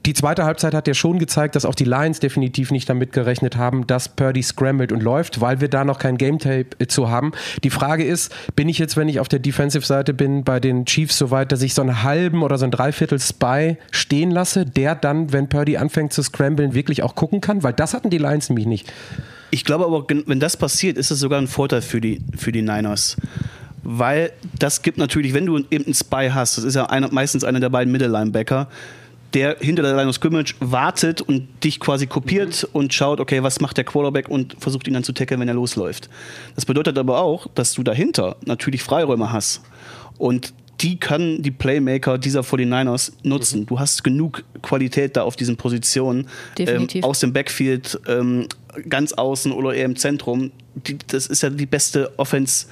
Die 0.07 0.15
zweite 0.15 0.45
Halbzeit 0.45 0.75
hat 0.75 0.89
ja 0.89 0.95
schon 0.95 1.19
gezeigt, 1.19 1.57
dass 1.57 1.65
auch 1.65 1.75
die 1.75 1.85
Lions 1.85 2.21
definitiv 2.21 2.71
nicht 2.71 2.89
damit 2.89 3.13
gerechnet 3.13 3.57
haben, 3.57 3.87
dass 3.87 4.09
Purdy 4.09 4.43
scrambled 4.43 4.93
und 4.93 5.03
läuft, 5.03 5.41
weil 5.41 5.61
wir 5.61 5.69
da 5.69 5.85
noch 5.85 5.99
kein 5.99 6.17
Game 6.17 6.39
Tape 6.39 6.69
äh, 6.79 6.87
zu 6.87 7.11
haben. 7.11 7.33
Die 7.65 7.71
Frage 7.71 8.05
ist, 8.05 8.35
bin 8.57 8.69
ich 8.69 8.79
jetzt, 8.79 8.97
wenn 8.97 9.09
ich 9.09 9.21
auf 9.21 9.29
der 9.29 9.39
Defensive-Seite 9.39 10.15
bin, 10.15 10.45
bei 10.45 10.61
den 10.61 10.85
Chiefs 10.87 11.19
so 11.19 11.31
weit, 11.31 11.53
dass 11.53 11.63
ich 11.63 11.75
so 11.75 11.83
einen 11.83 12.03
halben 12.03 12.43
oder 12.43 12.59
so 12.59 12.65
ein 12.65 12.71
Dreiviertel 12.71 13.19
Spy 13.19 13.77
stehen 13.91 14.31
lasse, 14.31 14.65
der 14.65 14.95
dann, 14.95 15.33
wenn 15.33 15.49
Purdy 15.49 15.77
anfängt 15.77 16.13
zu 16.13 16.23
scramblen, 16.29 16.75
wirklich 16.75 17.03
auch 17.03 17.15
gucken 17.15 17.41
kann? 17.41 17.63
Weil 17.63 17.73
das 17.73 17.95
hatten 17.95 18.11
die 18.11 18.19
Lions 18.19 18.49
nämlich 18.49 18.67
nicht. 18.67 18.93
Ich 19.51 19.65
glaube 19.65 19.85
aber, 19.85 20.05
wenn 20.09 20.41
das 20.41 20.57
passiert, 20.57 20.99
ist 20.99 21.11
es 21.11 21.21
sogar 21.21 21.41
ein 21.41 21.49
Vorteil 21.49 21.83
für 21.83 22.01
die, 22.01 22.21
für 22.37 22.53
die 22.53 22.63
Niners. 22.63 23.17
Weil 23.83 24.33
das 24.59 24.83
gibt 24.83 24.99
natürlich, 24.99 25.33
wenn 25.33 25.47
du 25.47 25.59
eben 25.71 25.85
einen 25.85 25.95
Spy 25.95 26.31
hast, 26.33 26.59
das 26.59 26.65
ist 26.65 26.75
ja 26.75 26.87
einer, 26.87 27.11
meistens 27.13 27.45
einer 27.45 27.61
der 27.61 27.71
beiden 27.71 27.91
Middle-Linebacker, 27.93 28.69
der 29.35 29.57
hinter 29.61 29.83
der 29.83 29.95
Line 29.95 30.09
of 30.09 30.15
Scrimmage 30.15 30.55
wartet 30.61 31.21
und 31.21 31.49
dich 31.63 31.81
quasi 31.81 32.07
kopiert 32.07 32.65
mhm. 32.65 32.69
und 32.73 32.95
schaut, 32.95 33.21
okay, 33.21 33.43
was 33.43 33.61
macht 33.61 33.77
der 33.77 33.85
Quarterback 33.85 34.29
und 34.29 34.57
versucht 34.59 34.87
ihn 34.89 34.95
dann 34.95 35.05
zu 35.05 35.13
tackeln, 35.13 35.41
wenn 35.41 35.49
er 35.49 35.55
losläuft. 35.55 36.09
Das 36.55 36.67
bedeutet 36.67 36.99
aber 36.99 37.21
auch, 37.23 37.47
dass 37.55 37.73
du 37.75 37.83
dahinter 37.83 38.37
natürlich 38.45 38.83
Freiräume 38.83 39.33
hast. 39.33 39.63
Und 40.19 40.53
die 40.81 40.99
können 40.99 41.43
die 41.43 41.51
Playmaker 41.51 42.19
dieser 42.19 42.41
49ers 42.41 43.13
nutzen. 43.23 43.61
Mhm. 43.61 43.67
Du 43.67 43.81
hast 43.81 44.05
genug 44.05 44.45
Qualität 44.63 45.17
da 45.17 45.23
auf 45.23 45.37
diesen 45.37 45.57
Positionen. 45.57 46.29
Ähm, 46.59 46.89
aus 47.03 47.21
dem 47.21 47.33
Backfield, 47.33 47.99
ähm, 48.07 48.47
ganz 48.89 49.13
außen 49.13 49.53
oder 49.53 49.75
eher 49.75 49.87
im 49.87 49.97
Zentrum. 49.97 50.53
Die, 50.75 50.97
das 51.09 51.27
ist 51.27 51.43
ja 51.43 51.51
die 51.51 51.67
beste 51.67 52.17
Offense 52.19 52.67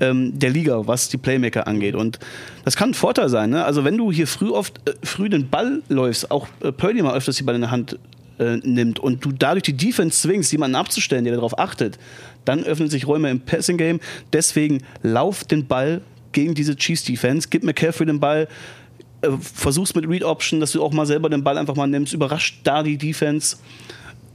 ähm, 0.00 0.38
der 0.38 0.50
Liga, 0.50 0.86
was 0.86 1.08
die 1.08 1.16
Playmaker 1.16 1.66
angeht. 1.66 1.94
Und 1.94 2.18
das 2.64 2.76
kann 2.76 2.90
ein 2.90 2.94
Vorteil 2.94 3.28
sein. 3.28 3.50
Ne? 3.50 3.64
Also 3.64 3.84
wenn 3.84 3.96
du 3.96 4.12
hier 4.12 4.26
früh 4.26 4.50
oft 4.50 4.86
äh, 4.88 4.94
früh 5.02 5.28
den 5.28 5.48
Ball 5.48 5.82
läufst, 5.88 6.30
auch 6.30 6.48
äh, 6.60 6.72
Purdy 6.72 7.02
mal 7.02 7.14
öfters 7.14 7.36
die 7.36 7.42
Ball 7.42 7.54
in 7.54 7.62
der 7.62 7.70
Hand 7.70 7.98
äh, 8.38 8.56
nimmt 8.56 8.98
und 8.98 9.24
du 9.24 9.32
dadurch 9.32 9.64
die 9.64 9.76
Defense 9.76 10.20
zwingst, 10.20 10.52
jemanden 10.52 10.76
abzustellen, 10.76 11.24
der 11.24 11.34
darauf 11.34 11.58
achtet, 11.58 11.98
dann 12.44 12.64
öffnen 12.64 12.88
sich 12.90 13.06
Räume 13.06 13.30
im 13.30 13.40
Passing 13.40 13.78
Game. 13.78 14.00
Deswegen 14.32 14.82
lauf 15.02 15.44
den 15.44 15.66
Ball 15.66 16.02
gegen 16.32 16.54
diese 16.54 16.76
Chiefs 16.76 17.04
Defense, 17.04 17.48
gib 17.50 17.64
McCaffrey 17.64 18.06
den 18.06 18.20
Ball, 18.20 18.48
äh, 19.22 19.30
versuch's 19.40 19.94
mit 19.94 20.08
Read 20.08 20.22
Option, 20.22 20.60
dass 20.60 20.72
du 20.72 20.82
auch 20.82 20.92
mal 20.92 21.06
selber 21.06 21.28
den 21.28 21.42
Ball 21.42 21.58
einfach 21.58 21.74
mal 21.74 21.86
nimmst, 21.86 22.12
überrascht 22.12 22.60
da 22.64 22.82
die 22.82 22.98
Defense. 22.98 23.56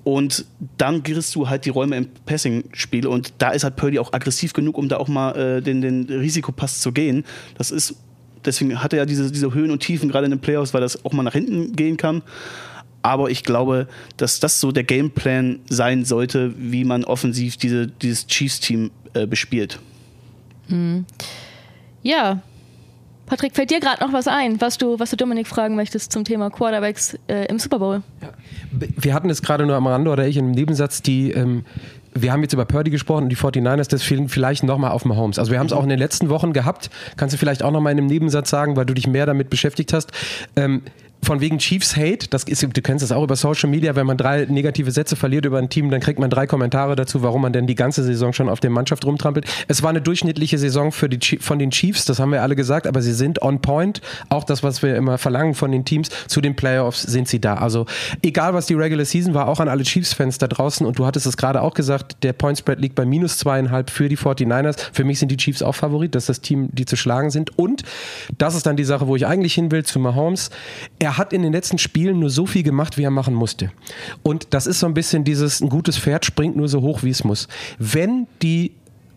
Und 0.03 0.45
dann 0.77 1.01
kriegst 1.01 1.33
du 1.33 1.47
halt 1.47 1.63
die 1.63 1.69
Räume 1.69 1.95
im 1.95 2.07
Passing-Spiel. 2.25 3.07
Und 3.07 3.33
da 3.37 3.51
ist 3.51 3.63
halt 3.63 3.77
Purdy 3.77 3.99
auch 3.99 4.11
aggressiv 4.11 4.51
genug, 4.51 4.77
um 4.77 4.89
da 4.89 4.97
auch 4.97 5.07
mal 5.07 5.31
äh, 5.31 5.61
den, 5.61 5.81
den 5.81 6.03
Risikopass 6.03 6.81
zu 6.81 6.91
gehen. 6.91 7.23
Das 7.57 7.71
ist, 7.71 7.95
deswegen 8.43 8.83
hat 8.83 8.91
er 8.91 8.99
ja 8.99 9.05
diese, 9.05 9.31
diese 9.31 9.53
Höhen 9.53 9.71
und 9.71 9.79
Tiefen 9.79 10.09
gerade 10.09 10.25
in 10.25 10.31
den 10.31 10.41
Playoffs, 10.41 10.73
weil 10.73 10.81
das 10.81 11.05
auch 11.05 11.13
mal 11.13 11.23
nach 11.23 11.33
hinten 11.33 11.73
gehen 11.73 11.95
kann. 11.95 12.21
Aber 13.01 13.29
ich 13.29 13.43
glaube, 13.43 13.87
dass 14.17 14.41
das 14.41 14.59
so 14.59 14.73
der 14.73 14.83
Gameplan 14.83 15.59
sein 15.69 16.03
sollte, 16.03 16.53
wie 16.57 16.83
man 16.83 17.05
offensiv 17.05 17.55
diese, 17.55 17.87
dieses 17.87 18.27
Chiefs-Team 18.27 18.91
äh, 19.13 19.25
bespielt. 19.25 19.79
Mhm. 20.67 21.05
Ja. 22.03 22.41
Patrick, 23.25 23.55
fällt 23.55 23.71
dir 23.71 23.79
gerade 23.79 24.03
noch 24.03 24.11
was 24.11 24.27
ein, 24.27 24.59
was 24.59 24.77
du, 24.77 24.99
was 24.99 25.09
du 25.09 25.15
Dominik 25.15 25.47
fragen 25.47 25.75
möchtest 25.75 26.11
zum 26.11 26.25
Thema 26.25 26.49
Quarterbacks 26.49 27.17
äh, 27.27 27.45
im 27.45 27.57
Super 27.57 27.79
Bowl? 27.79 28.03
Ja. 28.21 28.29
Wir 28.71 29.13
hatten 29.13 29.29
es 29.29 29.41
gerade 29.41 29.65
nur 29.65 29.75
am 29.75 29.87
Rande 29.87 30.11
oder 30.11 30.27
ich 30.27 30.37
einem 30.37 30.51
Nebensatz, 30.51 31.01
die 31.01 31.31
ähm, 31.31 31.63
wir 32.15 32.31
haben 32.31 32.41
jetzt 32.41 32.53
über 32.53 32.65
Purdy 32.65 32.91
gesprochen 32.91 33.23
und 33.23 33.29
die 33.29 33.37
49ers, 33.37 33.89
das 33.89 34.03
fehlen 34.03 34.29
vielleicht 34.29 34.63
nochmal 34.63 34.91
auf 34.91 35.05
Mahomes. 35.05 35.39
Also 35.39 35.51
wir 35.51 35.59
haben 35.59 35.65
es 35.67 35.73
auch 35.73 35.83
in 35.83 35.89
den 35.89 35.99
letzten 35.99 36.29
Wochen 36.29 36.53
gehabt. 36.53 36.89
Kannst 37.17 37.33
du 37.33 37.37
vielleicht 37.37 37.63
auch 37.63 37.71
nochmal 37.71 37.93
in 37.93 37.99
einem 37.99 38.07
Nebensatz 38.07 38.49
sagen, 38.49 38.75
weil 38.75 38.85
du 38.85 38.93
dich 38.93 39.07
mehr 39.07 39.25
damit 39.25 39.49
beschäftigt 39.49 39.93
hast. 39.93 40.11
Ähm, 40.55 40.83
von 41.23 41.41
wegen 41.41 41.57
Chiefs 41.57 41.95
Hate, 41.95 42.27
das 42.29 42.43
ist, 42.43 42.63
du 42.63 42.81
kennst 42.81 43.03
das 43.03 43.11
auch 43.11 43.23
über 43.23 43.35
Social 43.35 43.69
Media, 43.69 43.95
wenn 43.95 44.05
man 44.05 44.17
drei 44.17 44.45
negative 44.45 44.91
Sätze 44.91 45.15
verliert 45.15 45.45
über 45.45 45.57
ein 45.57 45.69
Team, 45.69 45.89
dann 45.89 46.01
kriegt 46.01 46.19
man 46.19 46.29
drei 46.29 46.47
Kommentare 46.47 46.95
dazu, 46.95 47.23
warum 47.23 47.41
man 47.41 47.53
denn 47.53 47.67
die 47.67 47.75
ganze 47.75 48.03
Saison 48.03 48.33
schon 48.33 48.49
auf 48.49 48.59
der 48.59 48.69
Mannschaft 48.69 49.05
rumtrampelt. 49.05 49.45
Es 49.67 49.83
war 49.83 49.89
eine 49.89 50.01
durchschnittliche 50.01 50.57
Saison 50.57 50.91
für 50.91 51.09
die, 51.09 51.37
von 51.37 51.59
den 51.59 51.71
Chiefs, 51.71 52.05
das 52.05 52.19
haben 52.19 52.31
wir 52.31 52.41
alle 52.41 52.55
gesagt, 52.55 52.87
aber 52.87 53.01
sie 53.01 53.13
sind 53.13 53.41
on 53.41 53.61
point. 53.61 54.01
Auch 54.29 54.43
das, 54.43 54.63
was 54.63 54.81
wir 54.81 54.95
immer 54.95 55.17
verlangen 55.17 55.53
von 55.53 55.71
den 55.71 55.85
Teams, 55.85 56.09
zu 56.27 56.41
den 56.41 56.55
Playoffs 56.55 57.01
sind 57.01 57.27
sie 57.27 57.39
da. 57.39 57.55
Also 57.55 57.85
egal, 58.21 58.53
was 58.53 58.65
die 58.65 58.73
Regular 58.73 59.05
Season 59.05 59.33
war, 59.33 59.47
auch 59.47 59.59
an 59.59 59.67
alle 59.67 59.83
Chiefs-Fans 59.83 60.37
da 60.37 60.47
draußen 60.47 60.85
und 60.85 60.99
du 60.99 61.05
hattest 61.05 61.25
es 61.25 61.37
gerade 61.37 61.61
auch 61.61 61.73
gesagt, 61.73 62.23
der 62.23 62.33
Point 62.33 62.59
Spread 62.59 62.79
liegt 62.79 62.95
bei 62.95 63.05
minus 63.05 63.37
zweieinhalb 63.37 63.89
für 63.89 64.09
die 64.09 64.17
49ers. 64.17 64.75
Für 64.91 65.03
mich 65.03 65.19
sind 65.19 65.29
die 65.29 65.37
Chiefs 65.37 65.61
auch 65.61 65.75
Favorit, 65.75 66.15
das 66.15 66.23
ist 66.23 66.29
das 66.29 66.41
Team, 66.41 66.69
die 66.71 66.85
zu 66.85 66.95
schlagen 66.95 67.29
sind. 67.29 67.57
Und 67.57 67.83
das 68.37 68.55
ist 68.55 68.65
dann 68.65 68.75
die 68.75 68.83
Sache, 68.83 69.07
wo 69.07 69.15
ich 69.15 69.25
eigentlich 69.25 69.53
hin 69.53 69.71
will, 69.71 69.83
zu 69.83 69.99
Mahomes. 69.99 70.49
Er 70.99 71.12
hat 71.17 71.33
in 71.33 71.41
den 71.41 71.53
letzten 71.53 71.77
Spielen 71.77 72.19
nur 72.19 72.29
so 72.29 72.45
viel 72.45 72.63
gemacht, 72.63 72.97
wie 72.97 73.03
er 73.03 73.11
machen 73.11 73.33
musste. 73.33 73.71
Und 74.21 74.47
das 74.51 74.67
ist 74.67 74.79
so 74.79 74.87
ein 74.87 74.93
bisschen 74.93 75.23
dieses, 75.23 75.61
ein 75.61 75.69
gutes 75.69 75.97
Pferd 75.97 76.25
springt 76.25 76.55
nur 76.55 76.67
so 76.67 76.81
hoch, 76.81 77.03
wie 77.03 77.09
es 77.09 77.23
muss. 77.23 77.47
Wenn 77.79 78.27
die 78.41 78.71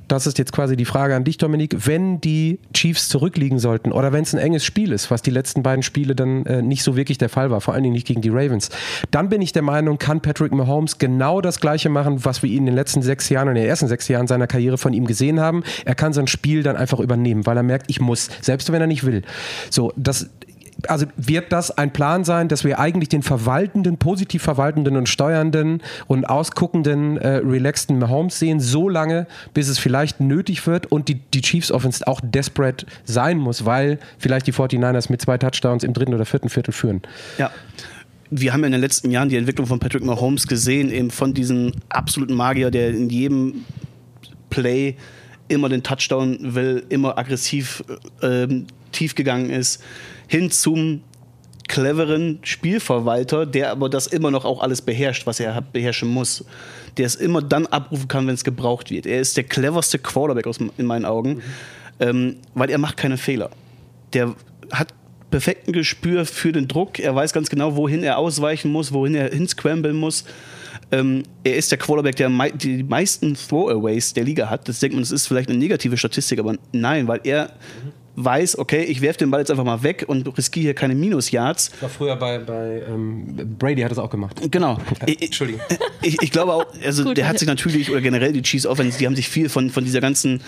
das 0.09 0.26
ist 0.26 0.38
jetzt 0.38 0.52
quasi 0.52 0.76
die 0.76 0.85
Frage 0.85 1.16
an 1.16 1.24
dich, 1.24 1.38
Dominik, 1.38 1.87
wenn 1.87 2.20
die 2.20 2.61
Chiefs 2.72 3.09
zurückliegen 3.09 3.59
sollten 3.59 3.92
oder 3.92 4.12
wenn 4.12 4.22
es 4.22 4.35
ein 4.35 4.38
enges 4.38 4.64
Spiel 4.64 4.92
ist, 4.92 5.11
was 5.11 5.22
die 5.22 5.30
letzten 5.30 5.62
beiden 5.62 5.82
Spiele 5.82 6.14
dann 6.14 6.46
äh, 6.46 6.62
nicht 6.62 6.82
so 6.82 6.96
wirklich 6.96 7.18
der 7.18 7.28
Fall 7.28 7.50
war, 7.50 7.61
vor 7.61 7.74
allen 7.74 7.82
Dingen 7.82 7.94
nicht 7.94 8.06
gegen 8.06 8.20
die 8.20 8.28
Ravens, 8.28 8.70
dann 9.11 9.28
bin 9.28 9.42
ich 9.42 9.52
der 9.52 9.62
Meinung, 9.62 9.98
kann 9.98 10.20
Patrick 10.20 10.52
Mahomes 10.52 10.98
genau 10.98 11.40
das 11.40 11.61
Gleiche 11.61 11.88
machen, 11.88 12.24
was 12.24 12.42
wir 12.42 12.50
ihn 12.50 12.59
in 12.59 12.66
den 12.66 12.74
letzten 12.74 13.02
sechs 13.02 13.28
Jahren 13.28 13.48
und 13.48 13.56
in 13.56 13.62
den 13.62 13.68
ersten 13.68 13.88
sechs 13.88 14.06
Jahren 14.09 14.26
seiner 14.26 14.46
Karriere 14.46 14.78
von 14.78 14.92
ihm 14.92 15.06
gesehen 15.06 15.40
haben. 15.40 15.64
Er 15.85 15.94
kann 15.94 16.12
sein 16.12 16.26
Spiel 16.26 16.62
dann 16.62 16.76
einfach 16.76 17.00
übernehmen, 17.00 17.46
weil 17.46 17.56
er 17.56 17.62
merkt, 17.62 17.87
ich 17.88 18.00
muss, 18.00 18.28
selbst 18.40 18.70
wenn 18.70 18.80
er 18.80 18.87
nicht 18.87 19.04
will. 19.04 19.22
So, 19.70 19.92
das 19.96 20.30
also 20.89 21.07
wird 21.17 21.53
das 21.53 21.77
ein 21.77 21.93
Plan 21.93 22.25
sein, 22.25 22.49
dass 22.49 22.65
wir 22.65 22.79
eigentlich 22.79 23.09
den 23.09 23.23
verwaltenden, 23.23 23.97
positiv 23.97 24.43
verwaltenden 24.43 24.97
und 24.97 25.09
steuernden 25.09 25.83
und 26.07 26.25
ausguckenden, 26.25 27.17
äh, 27.17 27.37
relaxten 27.37 27.99
Mahomes 27.99 28.39
sehen, 28.39 28.61
so 28.61 28.89
lange, 28.89 29.27
bis 29.55 29.69
es 29.69 29.79
vielleicht 29.79 30.21
nötig 30.21 30.67
wird 30.67 30.87
und 30.87 31.09
die, 31.09 31.17
die 31.17 31.41
Chiefs 31.41 31.73
Offense 31.73 32.07
auch 32.07 32.21
desperate 32.23 32.87
sein 33.05 33.39
muss, 33.39 33.65
weil 33.65 33.99
vielleicht 34.19 34.47
die 34.47 34.53
49ers 34.53 35.11
mit 35.11 35.21
zwei 35.23 35.39
Touchdowns 35.39 35.83
im 35.85 35.93
dritten 35.93 36.15
oder 36.15 36.27
vierten 36.27 36.49
Viertel 36.49 36.73
führen. 36.73 37.03
Ja 37.39 37.51
wir 38.29 38.53
haben 38.53 38.62
ja 38.62 38.67
in 38.67 38.73
den 38.73 38.81
letzten 38.81 39.12
Jahren 39.12 39.29
die 39.29 39.37
Entwicklung 39.37 39.69
von 39.69 39.79
Patrick 39.79 40.05
Mahomes 40.05 40.49
gesehen, 40.49 40.91
eben 40.91 41.12
von 41.12 41.33
diesem 41.33 41.71
absoluten 41.91 42.35
Magier, 42.35 42.73
der 42.73 42.91
in 42.91 43.09
jedem 43.09 43.65
Play 44.51 44.97
immer 45.47 45.69
den 45.69 45.85
Touchdown 45.85 46.39
will, 46.57 46.85
immer 46.89 47.17
aggressiv 47.17 47.85
äh, 48.23 48.49
tief 48.91 49.15
gegangen 49.15 49.51
ist 49.51 49.81
hin 50.27 50.51
zum 50.51 51.03
cleveren 51.69 52.39
Spielverwalter, 52.43 53.47
der 53.47 53.71
aber 53.71 53.89
das 53.89 54.07
immer 54.07 54.31
noch 54.31 54.45
auch 54.45 54.62
alles 54.62 54.83
beherrscht, 54.83 55.27
was 55.27 55.41
er 55.41 55.61
beherrschen 55.61 56.09
muss. 56.09 56.45
Der 56.97 57.07
es 57.07 57.15
immer 57.17 57.43
dann 57.43 57.67
abrufen 57.67 58.09
kann, 58.09 58.27
wenn 58.27 58.35
es 58.35 58.45
gebraucht 58.45 58.91
wird. 58.91 59.07
Er 59.07 59.21
ist 59.21 59.37
der 59.37 59.45
cleverste 59.45 59.99
Quarterback 59.99 60.47
aus, 60.47 60.59
in 60.59 60.87
meinen 60.87 61.05
Augen, 61.05 61.35
mhm. 61.35 61.43
ähm, 62.01 62.37
weil 62.55 62.71
er 62.71 62.79
macht 62.79 62.97
keine 62.97 63.19
Fehler. 63.19 63.51
Der 64.12 64.35
hat 64.73 64.95
perfekten 65.31 65.73
Gespür 65.73 66.25
für 66.25 66.53
den 66.53 66.69
Druck. 66.69 66.99
Er 66.99 67.15
weiß 67.15 67.33
ganz 67.33 67.51
genau, 67.51 67.77
wohin 67.77 68.03
er 68.03 68.19
ausweichen 68.19 68.71
muss, 68.71 68.93
wohin 68.93 69.15
er 69.15 69.31
hinscramblen 69.31 69.97
muss. 69.97 70.25
Ähm, 70.93 71.25
er 71.43 71.57
ist 71.57 71.73
der 71.73 71.79
Quarterback, 71.79 72.17
der 72.17 72.29
mei 72.29 72.51
die 72.51 72.85
meisten 72.85 73.35
Throwaways 73.35 74.15
der 74.15 74.25
Liga 74.25 74.49
hat. 74.49 74.69
Das 74.69 74.79
denkt 74.79 74.95
man, 74.95 75.03
das 75.03 75.11
ist 75.11 75.27
vielleicht 75.27 75.51
eine 75.51 75.59
negative 75.59 75.97
Statistik, 75.97 76.39
aber 76.39 76.55
nein, 76.73 77.09
weil 77.09 77.21
er 77.25 77.47
mhm 77.85 78.06
weiß, 78.16 78.59
okay, 78.59 78.83
ich 78.83 79.00
werfe 79.00 79.18
den 79.18 79.31
Ball 79.31 79.40
jetzt 79.40 79.50
einfach 79.50 79.64
mal 79.64 79.83
weg 79.83 80.05
und 80.07 80.26
riskiere 80.37 80.64
hier 80.64 80.74
keine 80.74 80.94
Minus-Yards. 80.94 81.70
War 81.81 81.88
früher 81.88 82.16
bei, 82.16 82.38
bei 82.38 82.83
ähm, 82.88 83.57
Brady 83.59 83.83
hat 83.83 83.92
es 83.92 83.98
auch 83.98 84.11
gemacht. 84.11 84.40
Genau. 84.50 84.79
Entschuldigung. 85.20 85.61
Ich, 86.02 86.20
ich, 86.22 86.31
glaube 86.31 86.55
auch, 86.55 86.66
also 86.85 87.05
Gut, 87.05 87.16
der 87.16 87.29
hat 87.29 87.38
sich 87.38 87.46
natürlich, 87.46 87.90
oder 87.90 88.00
generell 88.00 88.33
die 88.33 88.42
Chiefs 88.42 88.66
Offense, 88.66 88.98
die 88.98 89.07
haben 89.07 89.16
sich 89.16 89.29
viel 89.29 89.48
von, 89.48 89.70
von 89.70 89.85
dieser 89.85 90.00
ganzen 90.00 90.40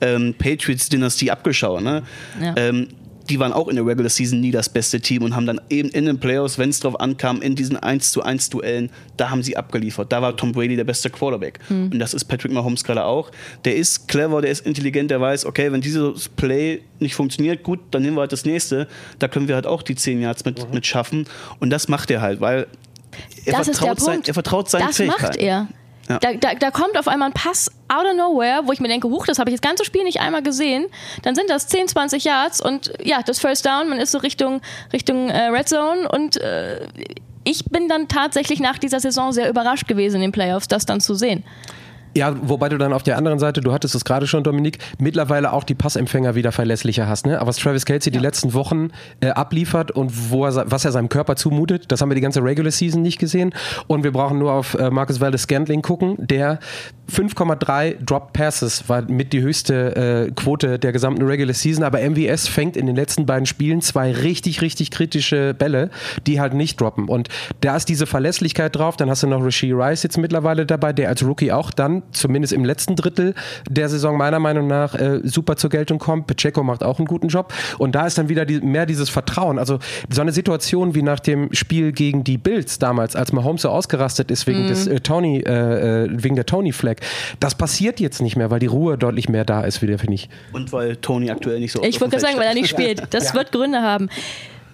ähm, 0.00 0.34
Patriots-Dynastie 0.38 1.30
abgeschaut. 1.30 1.82
Ne? 1.82 2.02
Ja. 2.40 2.54
Ähm, 2.56 2.88
die 3.28 3.38
waren 3.38 3.52
auch 3.52 3.68
in 3.68 3.76
der 3.76 3.86
Regular 3.86 4.08
Season 4.08 4.40
nie 4.40 4.50
das 4.50 4.68
beste 4.68 5.00
Team 5.00 5.22
und 5.22 5.34
haben 5.34 5.46
dann 5.46 5.60
eben 5.70 5.88
in 5.90 6.06
den 6.06 6.18
Playoffs, 6.18 6.58
wenn 6.58 6.70
es 6.70 6.80
drauf 6.80 6.98
ankam, 7.00 7.42
in 7.42 7.54
diesen 7.54 7.76
1 7.76 8.12
zu 8.12 8.22
1 8.22 8.50
Duellen, 8.50 8.90
da 9.16 9.30
haben 9.30 9.42
sie 9.42 9.56
abgeliefert. 9.56 10.12
Da 10.12 10.22
war 10.22 10.36
Tom 10.36 10.52
Brady 10.52 10.76
der 10.76 10.84
beste 10.84 11.10
Quarterback. 11.10 11.58
Mhm. 11.68 11.90
Und 11.92 11.98
das 11.98 12.14
ist 12.14 12.24
Patrick 12.24 12.52
Mahomes 12.52 12.84
gerade 12.84 13.04
auch. 13.04 13.30
Der 13.64 13.76
ist 13.76 14.08
clever, 14.08 14.40
der 14.42 14.50
ist 14.50 14.66
intelligent, 14.66 15.10
der 15.10 15.20
weiß, 15.20 15.46
okay, 15.46 15.72
wenn 15.72 15.80
dieses 15.80 16.28
Play 16.28 16.82
nicht 16.98 17.14
funktioniert, 17.14 17.62
gut, 17.62 17.80
dann 17.90 18.02
nehmen 18.02 18.16
wir 18.16 18.22
halt 18.22 18.32
das 18.32 18.44
nächste. 18.44 18.88
Da 19.18 19.28
können 19.28 19.48
wir 19.48 19.54
halt 19.54 19.66
auch 19.66 19.82
die 19.82 19.94
10 19.94 20.20
Yards 20.20 20.44
mit, 20.44 20.66
mhm. 20.66 20.74
mit 20.74 20.86
schaffen. 20.86 21.26
Und 21.58 21.70
das 21.70 21.88
macht 21.88 22.10
er 22.10 22.20
halt, 22.20 22.40
weil 22.40 22.66
er, 23.44 23.58
das 23.58 23.68
vertraut, 23.68 24.00
sein, 24.00 24.22
er 24.26 24.34
vertraut 24.34 24.70
seinen 24.70 24.88
das 24.88 24.96
Fähigkeiten. 24.96 25.22
macht 25.24 25.36
er. 25.36 25.68
Da, 26.06 26.32
da, 26.34 26.54
da, 26.54 26.70
kommt 26.70 26.98
auf 26.98 27.08
einmal 27.08 27.30
ein 27.30 27.32
Pass 27.32 27.70
out 27.88 28.06
of 28.06 28.14
nowhere, 28.14 28.62
wo 28.64 28.72
ich 28.72 28.80
mir 28.80 28.88
denke, 28.88 29.08
huch, 29.08 29.26
das 29.26 29.38
habe 29.38 29.50
ich 29.50 29.56
das 29.56 29.60
ganze 29.60 29.84
Spiel 29.84 30.04
nicht 30.04 30.20
einmal 30.20 30.42
gesehen. 30.42 30.86
Dann 31.22 31.34
sind 31.34 31.50
das 31.50 31.66
10, 31.68 31.88
20 31.88 32.24
Yards 32.24 32.60
und 32.60 32.92
ja, 33.02 33.22
das 33.22 33.40
First 33.40 33.66
Down, 33.66 33.88
man 33.88 33.98
ist 33.98 34.12
so 34.12 34.18
Richtung, 34.18 34.60
Richtung 34.92 35.28
äh, 35.28 35.48
Red 35.48 35.68
Zone 35.68 36.08
und 36.08 36.36
äh, 36.36 36.86
ich 37.44 37.64
bin 37.66 37.88
dann 37.88 38.08
tatsächlich 38.08 38.60
nach 38.60 38.78
dieser 38.78 39.00
Saison 39.00 39.32
sehr 39.32 39.48
überrascht 39.48 39.86
gewesen 39.86 40.16
in 40.16 40.22
den 40.22 40.32
Playoffs, 40.32 40.68
das 40.68 40.84
dann 40.84 41.00
zu 41.00 41.14
sehen. 41.14 41.44
Ja, 42.16 42.34
wobei 42.40 42.70
du 42.70 42.78
dann 42.78 42.94
auf 42.94 43.02
der 43.02 43.18
anderen 43.18 43.38
Seite, 43.38 43.60
du 43.60 43.74
hattest 43.74 43.94
es 43.94 44.06
gerade 44.06 44.26
schon, 44.26 44.42
Dominik, 44.42 44.78
mittlerweile 44.98 45.52
auch 45.52 45.64
die 45.64 45.74
Passempfänger 45.74 46.34
wieder 46.34 46.50
verlässlicher 46.50 47.06
hast. 47.06 47.26
Ne? 47.26 47.38
Aber 47.38 47.48
was 47.48 47.58
Travis 47.58 47.84
Kelsey 47.84 48.10
ja. 48.10 48.18
die 48.18 48.22
letzten 48.24 48.54
Wochen 48.54 48.88
äh, 49.20 49.28
abliefert 49.28 49.90
und 49.90 50.30
wo 50.30 50.46
er, 50.46 50.70
was 50.70 50.86
er 50.86 50.92
seinem 50.92 51.10
Körper 51.10 51.36
zumutet, 51.36 51.92
das 51.92 52.00
haben 52.00 52.08
wir 52.08 52.14
die 52.14 52.22
ganze 52.22 52.42
Regular 52.42 52.70
Season 52.70 53.02
nicht 53.02 53.18
gesehen. 53.18 53.54
Und 53.86 54.02
wir 54.02 54.12
brauchen 54.12 54.38
nur 54.38 54.52
auf 54.52 54.72
äh, 54.74 54.88
Marcus 54.88 55.20
Valdez 55.20 55.42
Scantling 55.42 55.82
gucken, 55.82 56.14
der 56.16 56.58
5,3 57.12 58.02
Drop 58.02 58.32
Passes 58.32 58.88
war 58.88 59.02
mit 59.02 59.34
die 59.34 59.42
höchste 59.42 60.26
äh, 60.26 60.30
Quote 60.32 60.78
der 60.78 60.92
gesamten 60.92 61.22
Regular 61.22 61.52
Season. 61.52 61.84
Aber 61.84 62.00
MVS 62.00 62.48
fängt 62.48 62.78
in 62.78 62.86
den 62.86 62.96
letzten 62.96 63.26
beiden 63.26 63.44
Spielen 63.44 63.82
zwei 63.82 64.10
richtig, 64.10 64.62
richtig 64.62 64.90
kritische 64.90 65.52
Bälle, 65.52 65.90
die 66.26 66.40
halt 66.40 66.54
nicht 66.54 66.80
droppen. 66.80 67.10
Und 67.10 67.28
da 67.60 67.76
ist 67.76 67.90
diese 67.90 68.06
Verlässlichkeit 68.06 68.74
drauf. 68.74 68.96
Dann 68.96 69.10
hast 69.10 69.22
du 69.22 69.26
noch 69.26 69.44
Rasheed 69.44 69.74
Rice 69.74 70.02
jetzt 70.02 70.16
mittlerweile 70.16 70.64
dabei, 70.64 70.94
der 70.94 71.10
als 71.10 71.22
Rookie 71.22 71.52
auch 71.52 71.70
dann 71.70 72.02
zumindest 72.12 72.52
im 72.52 72.64
letzten 72.64 72.96
Drittel 72.96 73.34
der 73.68 73.88
Saison 73.88 74.16
meiner 74.16 74.38
Meinung 74.38 74.66
nach 74.66 74.94
äh, 74.94 75.20
super 75.24 75.56
zur 75.56 75.70
Geltung 75.70 75.98
kommt. 75.98 76.26
Pacheco 76.26 76.62
macht 76.62 76.82
auch 76.82 76.98
einen 76.98 77.06
guten 77.06 77.28
Job. 77.28 77.52
Und 77.78 77.94
da 77.94 78.06
ist 78.06 78.18
dann 78.18 78.28
wieder 78.28 78.44
die, 78.44 78.60
mehr 78.60 78.86
dieses 78.86 79.08
Vertrauen. 79.08 79.58
Also 79.58 79.78
so 80.10 80.20
eine 80.20 80.32
Situation 80.32 80.94
wie 80.94 81.02
nach 81.02 81.20
dem 81.20 81.52
Spiel 81.52 81.92
gegen 81.92 82.24
die 82.24 82.38
Bills 82.38 82.78
damals, 82.78 83.16
als 83.16 83.32
Mahomes 83.32 83.62
so 83.62 83.68
ausgerastet 83.68 84.30
ist 84.30 84.46
wegen 84.46 84.66
mm. 84.66 84.68
des 84.68 84.86
äh, 84.86 85.00
Tony, 85.00 85.40
äh, 85.40 86.04
äh, 86.04 86.08
wegen 86.10 86.36
der 86.36 86.46
Tony 86.46 86.72
Flag. 86.72 86.96
Das 87.40 87.54
passiert 87.54 88.00
jetzt 88.00 88.20
nicht 88.22 88.36
mehr, 88.36 88.50
weil 88.50 88.60
die 88.60 88.66
Ruhe 88.66 88.98
deutlich 88.98 89.28
mehr 89.28 89.44
da 89.44 89.62
ist, 89.62 89.82
wieder 89.82 89.98
finde 89.98 90.14
ich. 90.14 90.28
Und 90.52 90.72
weil 90.72 90.96
Tony 90.96 91.30
aktuell 91.30 91.60
nicht 91.60 91.72
so. 91.72 91.82
Ich 91.82 92.00
wollte 92.00 92.16
gerade 92.16 92.26
sagen, 92.26 92.38
weil 92.38 92.46
er 92.46 92.54
nicht 92.54 92.68
spielt. 92.68 93.02
Das 93.10 93.24
ja. 93.28 93.34
wird 93.34 93.52
Gründe 93.52 93.82
haben. 93.82 94.08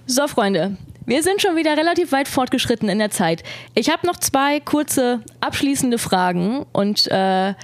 So, 0.07 0.27
Freunde, 0.27 0.77
wir 1.07 1.23
sind 1.23 1.43
schon 1.43 1.57
wieder 1.57 1.77
relativ 1.77 2.13
weit 2.13 2.29
fortgeschritten 2.29 2.89
in 2.89 2.99
der 2.99 3.11
Zeit. 3.11 3.43
Ich 3.75 3.91
habe 3.91 4.07
noch 4.07 4.17
zwei 4.17 4.61
kurze 4.61 5.21
abschließende 5.41 5.99
Fragen 5.99 6.65
und 6.73 7.11
äh, 7.11 7.55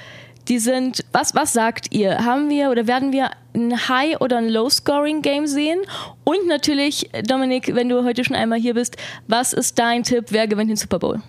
die 0.48 0.58
sind, 0.58 1.04
was, 1.12 1.34
was 1.34 1.52
sagt 1.52 1.92
ihr? 1.94 2.24
Haben 2.24 2.48
wir 2.48 2.70
oder 2.70 2.86
werden 2.86 3.12
wir 3.12 3.30
ein 3.54 3.88
High- 3.88 4.20
oder 4.20 4.38
ein 4.38 4.48
Low-Scoring-Game 4.48 5.46
sehen? 5.46 5.78
Und 6.24 6.46
natürlich, 6.48 7.10
Dominik, 7.26 7.74
wenn 7.74 7.88
du 7.88 8.04
heute 8.04 8.24
schon 8.24 8.36
einmal 8.36 8.58
hier 8.58 8.74
bist, 8.74 8.96
was 9.26 9.52
ist 9.52 9.78
dein 9.78 10.02
Tipp, 10.02 10.26
wer 10.30 10.48
gewinnt 10.48 10.70
den 10.70 10.76
Super 10.76 10.98
Bowl? 10.98 11.20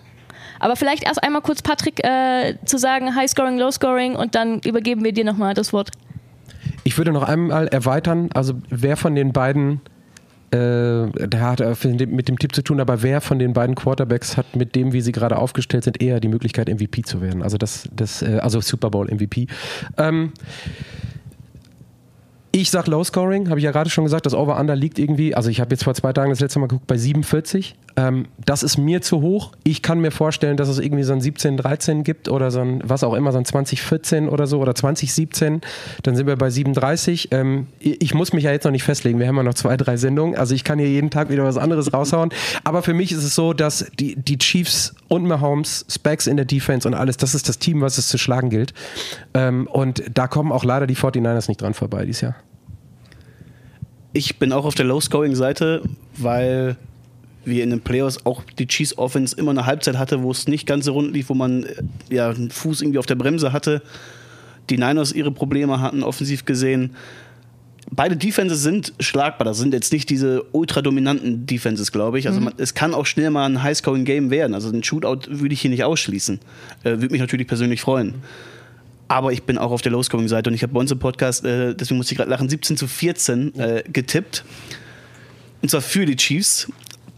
Aber 0.58 0.76
vielleicht 0.76 1.04
erst 1.04 1.22
einmal 1.22 1.42
kurz 1.42 1.62
Patrick 1.62 2.04
äh, 2.04 2.54
zu 2.64 2.78
sagen, 2.78 3.14
High-Scoring, 3.14 3.58
Low-Scoring 3.58 4.16
und 4.16 4.34
dann 4.34 4.60
übergeben 4.60 5.04
wir 5.04 5.12
dir 5.12 5.24
nochmal 5.24 5.54
das 5.54 5.72
Wort. 5.72 5.90
Ich 6.84 6.96
würde 6.96 7.12
noch 7.12 7.22
einmal 7.22 7.68
erweitern, 7.68 8.30
also 8.32 8.54
wer 8.68 8.96
von 8.96 9.14
den 9.14 9.32
beiden 9.32 9.80
äh, 10.52 11.28
der 11.28 11.40
hat 11.40 11.60
mit 11.94 12.28
dem 12.28 12.38
Tipp 12.38 12.54
zu 12.54 12.62
tun, 12.62 12.80
aber 12.80 13.02
wer 13.02 13.20
von 13.20 13.38
den 13.38 13.52
beiden 13.52 13.74
Quarterbacks 13.74 14.36
hat 14.36 14.56
mit 14.56 14.74
dem, 14.74 14.92
wie 14.92 15.00
sie 15.00 15.12
gerade 15.12 15.38
aufgestellt 15.38 15.84
sind, 15.84 16.02
eher 16.02 16.20
die 16.20 16.28
Möglichkeit, 16.28 16.68
MVP 16.68 17.02
zu 17.02 17.20
werden? 17.20 17.42
Also 17.42 17.56
das, 17.56 17.88
das, 17.94 18.22
äh, 18.22 18.38
also 18.42 18.60
Super 18.60 18.90
Bowl 18.90 19.06
MVP. 19.06 19.46
Ähm, 19.96 20.32
ich 22.52 22.70
sag 22.70 22.88
Low 22.88 23.04
Scoring, 23.04 23.48
habe 23.48 23.60
ich 23.60 23.64
ja 23.64 23.70
gerade 23.70 23.90
schon 23.90 24.04
gesagt, 24.04 24.26
das 24.26 24.34
Over-Under 24.34 24.74
liegt 24.74 24.98
irgendwie, 24.98 25.34
also 25.36 25.50
ich 25.50 25.60
habe 25.60 25.70
jetzt 25.70 25.84
vor 25.84 25.94
zwei 25.94 26.12
Tagen 26.12 26.30
das 26.30 26.40
letzte 26.40 26.58
Mal 26.58 26.66
geguckt, 26.66 26.86
bei 26.88 26.96
47. 26.96 27.76
Ähm, 28.00 28.28
das 28.38 28.62
ist 28.62 28.78
mir 28.78 29.02
zu 29.02 29.20
hoch. 29.20 29.52
Ich 29.62 29.82
kann 29.82 30.00
mir 30.00 30.10
vorstellen, 30.10 30.56
dass 30.56 30.68
es 30.68 30.78
irgendwie 30.78 31.02
so 31.02 31.12
ein 31.12 31.20
17, 31.20 31.58
13 31.58 32.02
gibt 32.02 32.30
oder 32.30 32.50
so 32.50 32.60
ein, 32.60 32.80
was 32.82 33.04
auch 33.04 33.12
immer, 33.12 33.30
so 33.30 33.38
ein 33.38 33.44
2014 33.44 34.28
oder 34.28 34.46
so 34.46 34.58
oder 34.58 34.74
2017. 34.74 35.60
Dann 36.02 36.16
sind 36.16 36.26
wir 36.26 36.36
bei 36.36 36.48
37. 36.48 37.28
Ähm, 37.32 37.66
ich 37.78 38.14
muss 38.14 38.32
mich 38.32 38.44
ja 38.44 38.52
jetzt 38.52 38.64
noch 38.64 38.70
nicht 38.70 38.84
festlegen. 38.84 39.18
Wir 39.18 39.28
haben 39.28 39.36
ja 39.36 39.42
noch 39.42 39.54
zwei, 39.54 39.76
drei 39.76 39.98
Sendungen. 39.98 40.34
Also 40.34 40.54
ich 40.54 40.64
kann 40.64 40.78
hier 40.78 40.88
jeden 40.88 41.10
Tag 41.10 41.28
wieder 41.28 41.44
was 41.44 41.58
anderes 41.58 41.92
raushauen. 41.92 42.30
Aber 42.64 42.82
für 42.82 42.94
mich 42.94 43.12
ist 43.12 43.24
es 43.24 43.34
so, 43.34 43.52
dass 43.52 43.90
die, 43.98 44.16
die 44.16 44.38
Chiefs 44.38 44.94
und 45.08 45.26
Mahomes, 45.26 45.84
Specs 45.90 46.26
in 46.26 46.36
der 46.36 46.46
Defense 46.46 46.88
und 46.88 46.94
alles, 46.94 47.18
das 47.18 47.34
ist 47.34 47.50
das 47.50 47.58
Team, 47.58 47.82
was 47.82 47.98
es 47.98 48.08
zu 48.08 48.16
schlagen 48.16 48.48
gilt. 48.48 48.72
Ähm, 49.34 49.66
und 49.66 50.02
da 50.14 50.26
kommen 50.26 50.52
auch 50.52 50.64
leider 50.64 50.86
die 50.86 50.96
49ers 50.96 51.48
nicht 51.48 51.60
dran 51.60 51.74
vorbei 51.74 52.06
dieses 52.06 52.22
Jahr. 52.22 52.36
Ich 54.12 54.38
bin 54.38 54.52
auch 54.52 54.64
auf 54.64 54.74
der 54.74 54.86
Low-Scoring-Seite, 54.86 55.82
weil 56.16 56.76
wir 57.44 57.64
in 57.64 57.70
den 57.70 57.80
Playoffs 57.80 58.24
auch 58.24 58.42
die 58.58 58.66
Chiefs 58.66 58.96
Offense 58.98 59.36
immer 59.36 59.50
eine 59.50 59.66
Halbzeit 59.66 59.96
hatte, 59.98 60.22
wo 60.22 60.30
es 60.30 60.46
nicht 60.46 60.66
ganz 60.66 60.84
so 60.84 60.92
rund 60.92 61.12
lief, 61.12 61.28
wo 61.28 61.34
man 61.34 61.64
äh, 61.64 61.82
ja 62.10 62.30
einen 62.30 62.50
Fuß 62.50 62.82
irgendwie 62.82 62.98
auf 62.98 63.06
der 63.06 63.14
Bremse 63.14 63.52
hatte. 63.52 63.82
Die 64.68 64.76
Niners 64.76 65.12
ihre 65.12 65.32
Probleme 65.32 65.80
hatten, 65.80 66.02
offensiv 66.02 66.44
gesehen. 66.44 66.94
Beide 67.90 68.16
Defenses 68.16 68.62
sind 68.62 68.92
schlagbar. 69.00 69.44
Das 69.44 69.58
sind 69.58 69.74
jetzt 69.74 69.92
nicht 69.92 70.08
diese 70.10 70.44
ultra 70.52 70.80
dominanten 70.80 71.46
Defenses, 71.46 71.90
glaube 71.90 72.20
ich. 72.20 72.28
Also 72.28 72.38
mhm. 72.38 72.44
man, 72.46 72.54
es 72.58 72.74
kann 72.74 72.94
auch 72.94 73.06
schnell 73.06 73.30
mal 73.30 73.46
ein 73.46 73.62
High-Scoring-Game 73.62 74.30
werden. 74.30 74.54
Also 74.54 74.70
ein 74.70 74.84
Shootout 74.84 75.28
würde 75.28 75.52
ich 75.52 75.60
hier 75.60 75.70
nicht 75.70 75.82
ausschließen. 75.82 76.38
Äh, 76.84 76.90
würde 76.90 77.10
mich 77.10 77.20
natürlich 77.20 77.48
persönlich 77.48 77.80
freuen. 77.80 78.14
Aber 79.08 79.32
ich 79.32 79.42
bin 79.42 79.58
auch 79.58 79.72
auf 79.72 79.82
der 79.82 79.90
Low-Scoring-Seite 79.90 80.50
und 80.50 80.54
ich 80.54 80.62
habe 80.62 80.72
bei 80.72 80.78
uns 80.78 80.92
im 80.92 81.00
Podcast, 81.00 81.44
äh, 81.44 81.74
deswegen 81.74 81.96
muss 81.96 82.12
ich 82.12 82.16
gerade 82.16 82.30
lachen, 82.30 82.48
17 82.48 82.76
zu 82.76 82.86
14 82.86 83.58
äh, 83.58 83.82
getippt. 83.92 84.44
Und 85.62 85.68
zwar 85.68 85.80
für 85.80 86.06
die 86.06 86.14
Chiefs. 86.14 86.68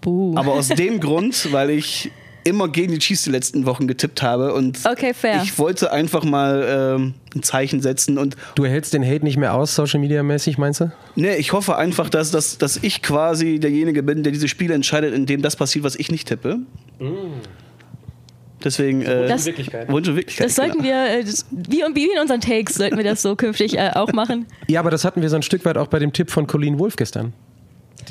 Buh. 0.03 0.35
Aber 0.37 0.53
aus 0.53 0.69
dem 0.69 1.01
Grund, 1.01 1.51
weil 1.53 1.71
ich 1.71 2.11
immer 2.45 2.69
gegen 2.69 2.93
die 2.93 2.99
Chiefs 2.99 3.23
die 3.23 3.31
letzten 3.31 3.67
Wochen 3.67 3.87
getippt 3.87 4.21
habe 4.23 4.53
und 4.53 4.81
okay, 4.85 5.15
ich 5.43 5.59
wollte 5.59 5.93
einfach 5.93 6.25
mal 6.25 6.97
ähm, 6.97 7.15
ein 7.35 7.43
Zeichen 7.43 7.81
setzen 7.81 8.19
und 8.19 8.37
du 8.57 8.65
erhältst 8.65 8.93
den 8.95 9.05
Hate 9.05 9.25
nicht 9.25 9.37
mehr 9.37 9.55
aus 9.55 9.75
Social 9.75 10.01
Media 10.01 10.23
mäßig 10.23 10.59
meinst 10.59 10.81
du? 10.81 10.93
Nee, 11.15 11.37
ich 11.37 11.53
hoffe 11.53 11.77
einfach, 11.77 12.09
dass, 12.09 12.31
dass, 12.31 12.59
dass 12.59 12.79
ich 12.79 13.03
quasi 13.03 13.61
derjenige 13.61 14.03
bin, 14.03 14.23
der 14.23 14.33
diese 14.33 14.49
Spiele 14.49 14.75
entscheidet, 14.75 15.15
in 15.15 15.27
dem 15.27 15.41
das 15.41 15.57
passiert, 15.57 15.85
was 15.85 15.97
ich 15.97 16.11
nicht 16.11 16.29
tippe. 16.29 16.59
Mm. 16.99 17.41
Deswegen 18.65 19.03
äh, 19.03 19.27
das, 19.27 19.47
Wunsch 19.89 20.09
und 20.09 20.17
Wirklichkeit. 20.17 20.47
Das 20.47 20.55
sollten 20.55 20.83
wir, 20.85 20.95
äh, 20.95 21.25
das, 21.25 21.47
wie, 21.51 21.83
wie 21.95 22.05
in 22.13 22.21
unseren 22.21 22.41
Takes, 22.41 22.75
sollten 22.75 22.97
wir 22.97 23.05
das 23.05 23.23
so 23.23 23.35
künftig 23.35 23.77
äh, 23.77 23.91
auch 23.95 24.13
machen. 24.13 24.47
Ja, 24.69 24.81
aber 24.81 24.91
das 24.91 25.05
hatten 25.05 25.21
wir 25.21 25.29
so 25.31 25.37
ein 25.37 25.43
Stück 25.43 25.65
weit 25.65 25.77
auch 25.77 25.89
bei 25.89 25.99
dem 25.99 26.13
Tipp 26.13 26.31
von 26.31 26.47
Colleen 26.47 26.79
Wolf 26.79 26.97
gestern. 26.97 27.33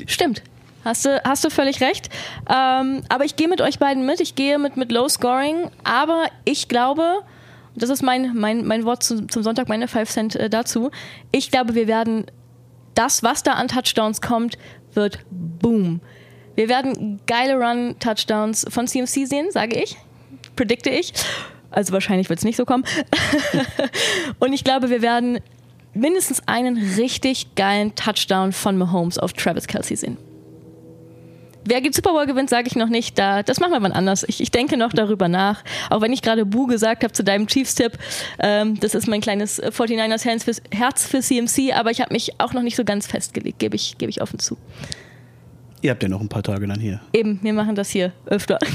Stimmt. 0.06 0.42
Hast 0.84 1.04
du, 1.04 1.22
hast 1.24 1.44
du 1.44 1.50
völlig 1.50 1.80
recht. 1.80 2.08
Ähm, 2.48 3.02
aber 3.08 3.24
ich 3.24 3.36
gehe 3.36 3.48
mit 3.48 3.60
euch 3.60 3.78
beiden 3.78 4.06
mit. 4.06 4.20
Ich 4.20 4.34
gehe 4.34 4.58
mit, 4.58 4.76
mit 4.76 4.90
Low 4.92 5.08
Scoring. 5.08 5.70
Aber 5.84 6.26
ich 6.44 6.68
glaube, 6.68 7.20
das 7.74 7.90
ist 7.90 8.02
mein, 8.02 8.34
mein, 8.34 8.66
mein 8.66 8.84
Wort 8.84 9.02
zum, 9.02 9.28
zum 9.28 9.42
Sonntag, 9.42 9.68
meine 9.68 9.88
5 9.88 10.10
Cent 10.10 10.36
äh, 10.36 10.50
dazu. 10.50 10.90
Ich 11.30 11.50
glaube, 11.50 11.74
wir 11.74 11.86
werden 11.86 12.26
das, 12.94 13.22
was 13.22 13.42
da 13.42 13.52
an 13.52 13.68
Touchdowns 13.68 14.20
kommt, 14.20 14.58
wird 14.92 15.20
boom. 15.30 16.00
Wir 16.54 16.68
werden 16.68 17.20
geile 17.26 17.54
Run-Touchdowns 17.54 18.66
von 18.68 18.86
CMC 18.86 19.26
sehen, 19.26 19.50
sage 19.50 19.82
ich 19.82 19.96
predikte 20.56 20.90
ich. 20.90 21.12
Also 21.70 21.92
wahrscheinlich 21.92 22.28
wird 22.28 22.38
es 22.38 22.44
nicht 22.44 22.56
so 22.56 22.64
kommen. 22.64 22.84
und 24.38 24.52
ich 24.52 24.64
glaube, 24.64 24.90
wir 24.90 25.02
werden 25.02 25.40
mindestens 25.94 26.46
einen 26.46 26.76
richtig 26.96 27.54
geilen 27.54 27.94
Touchdown 27.94 28.52
von 28.52 28.76
Mahomes 28.76 29.18
auf 29.18 29.32
Travis 29.32 29.66
Kelsey 29.66 29.96
sehen. 29.96 30.16
Wer 31.64 31.80
gibt 31.80 31.94
Super 31.94 32.12
Bowl 32.12 32.26
gewinnt, 32.26 32.50
sage 32.50 32.66
ich 32.66 32.76
noch 32.76 32.88
nicht. 32.88 33.18
Da, 33.18 33.42
das 33.42 33.60
machen 33.60 33.72
wir 33.72 33.80
mal 33.80 33.92
anders. 33.92 34.24
Ich, 34.28 34.40
ich 34.40 34.50
denke 34.50 34.76
noch 34.76 34.92
darüber 34.92 35.28
nach. 35.28 35.62
Auch 35.90 36.00
wenn 36.00 36.12
ich 36.12 36.22
gerade 36.22 36.44
Bu 36.44 36.66
gesagt 36.66 37.04
habe 37.04 37.12
zu 37.12 37.22
deinem 37.22 37.46
Chiefs-Tipp. 37.46 37.92
Ähm, 38.38 38.78
das 38.80 38.94
ist 38.94 39.06
mein 39.06 39.20
kleines 39.20 39.62
49ers 39.62 40.24
Herz 40.24 40.44
für, 40.44 40.52
Herz 40.74 41.06
für 41.06 41.20
CMC, 41.20 41.72
aber 41.74 41.90
ich 41.90 42.00
habe 42.00 42.12
mich 42.12 42.40
auch 42.40 42.52
noch 42.52 42.62
nicht 42.62 42.76
so 42.76 42.84
ganz 42.84 43.06
festgelegt, 43.06 43.58
gebe 43.58 43.76
ich, 43.76 43.96
geb 43.98 44.08
ich 44.08 44.22
offen 44.22 44.38
zu. 44.38 44.56
Ihr 45.82 45.90
habt 45.90 46.02
ja 46.02 46.08
noch 46.08 46.20
ein 46.20 46.28
paar 46.28 46.42
Tage 46.42 46.66
dann 46.66 46.78
hier. 46.78 47.00
Eben, 47.12 47.40
wir 47.42 47.52
machen 47.52 47.74
das 47.74 47.90
hier 47.90 48.12
öfter. 48.26 48.58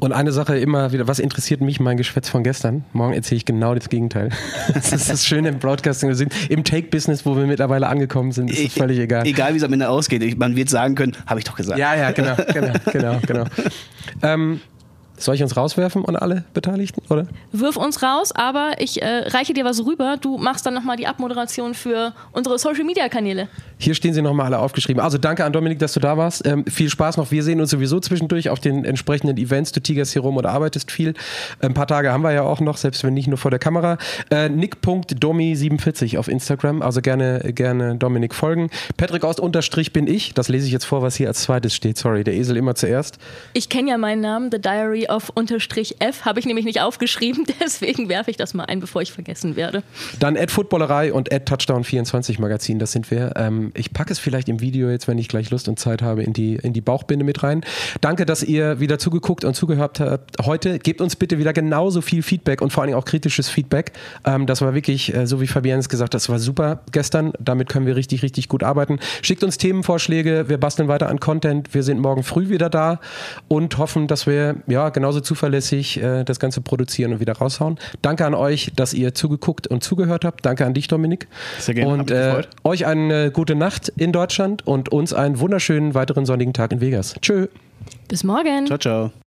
Und 0.00 0.12
eine 0.12 0.32
Sache 0.32 0.58
immer 0.58 0.92
wieder, 0.92 1.08
was 1.08 1.18
interessiert 1.18 1.60
mich 1.60 1.80
mein 1.80 1.96
Geschwätz 1.96 2.28
von 2.28 2.42
gestern? 2.42 2.84
Morgen 2.92 3.14
erzähle 3.14 3.38
ich 3.38 3.44
genau 3.44 3.74
das 3.74 3.88
Gegenteil. 3.88 4.30
Das 4.74 4.92
ist 4.92 5.08
das 5.08 5.26
Schöne 5.26 5.48
im 5.48 5.58
Broadcasting. 5.58 6.08
Wir 6.08 6.16
sind 6.16 6.32
im 6.50 6.64
Take-Business, 6.64 7.24
wo 7.24 7.36
wir 7.36 7.46
mittlerweile 7.46 7.86
angekommen 7.86 8.32
sind, 8.32 8.50
ist 8.50 8.58
ich, 8.58 8.74
völlig 8.74 8.98
egal. 8.98 9.26
Egal, 9.26 9.52
wie 9.54 9.58
es 9.58 9.62
am 9.62 9.72
Ende 9.72 9.88
ausgeht. 9.88 10.38
Man 10.38 10.56
wird 10.56 10.68
sagen 10.68 10.94
können, 10.94 11.16
habe 11.26 11.40
ich 11.40 11.44
doch 11.44 11.54
gesagt. 11.54 11.78
Ja, 11.78 11.94
ja, 11.94 12.10
genau, 12.10 12.34
genau, 12.52 12.72
genau, 12.92 13.18
genau. 13.26 13.44
ähm, 14.22 14.60
soll 15.16 15.34
ich 15.34 15.42
uns 15.42 15.56
rauswerfen 15.56 16.02
und 16.02 16.16
alle 16.16 16.44
Beteiligten, 16.54 17.02
oder? 17.08 17.26
Wirf 17.52 17.76
uns 17.76 18.02
raus, 18.02 18.32
aber 18.32 18.72
ich 18.78 19.02
äh, 19.02 19.28
reiche 19.28 19.54
dir 19.54 19.64
was 19.64 19.84
rüber. 19.84 20.16
Du 20.20 20.38
machst 20.38 20.66
dann 20.66 20.74
nochmal 20.74 20.96
die 20.96 21.06
Abmoderation 21.06 21.74
für 21.74 22.12
unsere 22.32 22.58
Social-Media-Kanäle. 22.58 23.48
Hier 23.78 23.94
stehen 23.94 24.14
sie 24.14 24.22
nochmal 24.22 24.46
alle 24.46 24.58
aufgeschrieben. 24.58 25.02
Also 25.02 25.18
danke 25.18 25.44
an 25.44 25.52
Dominik, 25.52 25.78
dass 25.78 25.92
du 25.92 26.00
da 26.00 26.16
warst. 26.16 26.46
Ähm, 26.46 26.64
viel 26.66 26.88
Spaß 26.88 27.16
noch. 27.16 27.30
Wir 27.30 27.42
sehen 27.42 27.60
uns 27.60 27.70
sowieso 27.70 28.00
zwischendurch 28.00 28.48
auf 28.48 28.60
den 28.60 28.84
entsprechenden 28.84 29.36
Events. 29.36 29.72
Du 29.72 29.80
tigerst 29.80 30.12
hier 30.12 30.22
rum 30.22 30.36
oder 30.36 30.50
arbeitest 30.50 30.90
viel. 30.90 31.14
Ein 31.60 31.74
paar 31.74 31.86
Tage 31.86 32.12
haben 32.12 32.22
wir 32.22 32.32
ja 32.32 32.42
auch 32.42 32.60
noch, 32.60 32.76
selbst 32.76 33.04
wenn 33.04 33.14
nicht 33.14 33.28
nur 33.28 33.38
vor 33.38 33.50
der 33.50 33.60
Kamera. 33.60 33.98
Äh, 34.30 34.48
Nick.domi47 34.48 36.18
auf 36.18 36.28
Instagram. 36.28 36.82
Also 36.82 37.00
gerne, 37.00 37.52
gerne 37.54 37.96
Dominik 37.96 38.34
folgen. 38.34 38.70
Patrick 38.96 39.24
Ost 39.24 39.40
unterstrich 39.40 39.92
bin 39.92 40.06
ich. 40.06 40.34
Das 40.34 40.48
lese 40.48 40.66
ich 40.66 40.72
jetzt 40.72 40.84
vor, 40.84 41.02
was 41.02 41.16
hier 41.16 41.28
als 41.28 41.42
zweites 41.42 41.74
steht. 41.74 41.98
Sorry, 41.98 42.24
der 42.24 42.34
Esel 42.34 42.56
immer 42.56 42.74
zuerst. 42.74 43.18
Ich 43.52 43.68
kenne 43.68 43.90
ja 43.90 43.98
meinen 43.98 44.20
Namen, 44.20 44.50
The 44.50 44.60
Diary 44.60 45.03
auf 45.10 45.30
unterstrich 45.30 45.96
F 46.00 46.24
habe 46.24 46.40
ich 46.40 46.46
nämlich 46.46 46.64
nicht 46.64 46.80
aufgeschrieben, 46.80 47.46
deswegen 47.60 48.08
werfe 48.08 48.30
ich 48.30 48.36
das 48.36 48.54
mal 48.54 48.64
ein, 48.64 48.80
bevor 48.80 49.02
ich 49.02 49.12
vergessen 49.12 49.56
werde. 49.56 49.82
Dann 50.20 50.36
Ad 50.36 50.52
Footballerei 50.52 51.12
und 51.12 51.32
Ad 51.32 51.52
Touchdown24 51.52 52.40
Magazin, 52.40 52.78
das 52.78 52.92
sind 52.92 53.10
wir. 53.10 53.32
Ähm, 53.36 53.72
ich 53.74 53.92
packe 53.92 54.12
es 54.12 54.18
vielleicht 54.18 54.48
im 54.48 54.60
Video 54.60 54.90
jetzt, 54.90 55.08
wenn 55.08 55.18
ich 55.18 55.28
gleich 55.28 55.50
Lust 55.50 55.68
und 55.68 55.78
Zeit 55.78 56.02
habe, 56.02 56.22
in 56.22 56.32
die, 56.32 56.56
in 56.56 56.72
die 56.72 56.80
Bauchbinde 56.80 57.24
mit 57.24 57.42
rein. 57.42 57.64
Danke, 58.00 58.26
dass 58.26 58.42
ihr 58.42 58.80
wieder 58.80 58.98
zugeguckt 58.98 59.44
und 59.44 59.54
zugehört 59.54 60.00
habt 60.00 60.44
heute. 60.44 60.78
Gebt 60.78 61.00
uns 61.00 61.16
bitte 61.16 61.38
wieder 61.38 61.52
genauso 61.52 62.00
viel 62.00 62.22
Feedback 62.22 62.60
und 62.60 62.72
vor 62.72 62.82
allem 62.82 62.94
auch 62.94 63.04
kritisches 63.04 63.48
Feedback. 63.48 63.92
Ähm, 64.24 64.46
das 64.46 64.60
war 64.60 64.74
wirklich, 64.74 65.14
äh, 65.14 65.26
so 65.26 65.40
wie 65.40 65.46
Fabian 65.46 65.78
es 65.78 65.88
gesagt 65.88 66.08
hat, 66.08 66.14
das 66.14 66.28
war 66.28 66.38
super 66.38 66.82
gestern. 66.92 67.32
Damit 67.38 67.68
können 67.68 67.86
wir 67.86 67.96
richtig, 67.96 68.22
richtig 68.22 68.48
gut 68.48 68.62
arbeiten. 68.62 68.98
Schickt 69.22 69.44
uns 69.44 69.58
Themenvorschläge, 69.58 70.48
wir 70.48 70.58
basteln 70.58 70.88
weiter 70.88 71.08
an 71.08 71.20
Content. 71.20 71.74
Wir 71.74 71.82
sind 71.82 72.00
morgen 72.00 72.22
früh 72.22 72.48
wieder 72.48 72.70
da 72.70 73.00
und 73.48 73.78
hoffen, 73.78 74.06
dass 74.06 74.26
wir 74.26 74.56
ja 74.66 74.88
genauso 74.94 75.20
zuverlässig 75.20 76.02
äh, 76.02 76.24
das 76.24 76.40
Ganze 76.40 76.62
produzieren 76.62 77.12
und 77.12 77.20
wieder 77.20 77.34
raushauen. 77.34 77.78
Danke 78.00 78.24
an 78.24 78.34
euch, 78.34 78.72
dass 78.74 78.94
ihr 78.94 79.14
zugeguckt 79.14 79.66
und 79.66 79.84
zugehört 79.84 80.24
habt. 80.24 80.46
Danke 80.46 80.64
an 80.64 80.72
dich, 80.72 80.88
Dominik. 80.88 81.28
Sehr 81.58 81.74
gerne. 81.74 81.92
Und 81.92 82.10
äh, 82.10 82.42
euch 82.62 82.86
eine 82.86 83.30
gute 83.30 83.54
Nacht 83.54 83.92
in 83.96 84.12
Deutschland 84.12 84.66
und 84.66 84.88
uns 84.88 85.12
einen 85.12 85.38
wunderschönen 85.38 85.94
weiteren 85.94 86.24
sonnigen 86.24 86.54
Tag 86.54 86.72
in 86.72 86.80
Vegas. 86.80 87.14
Tschö. 87.20 87.48
Bis 88.08 88.24
morgen. 88.24 88.66
Ciao, 88.66 88.78
ciao. 88.78 89.23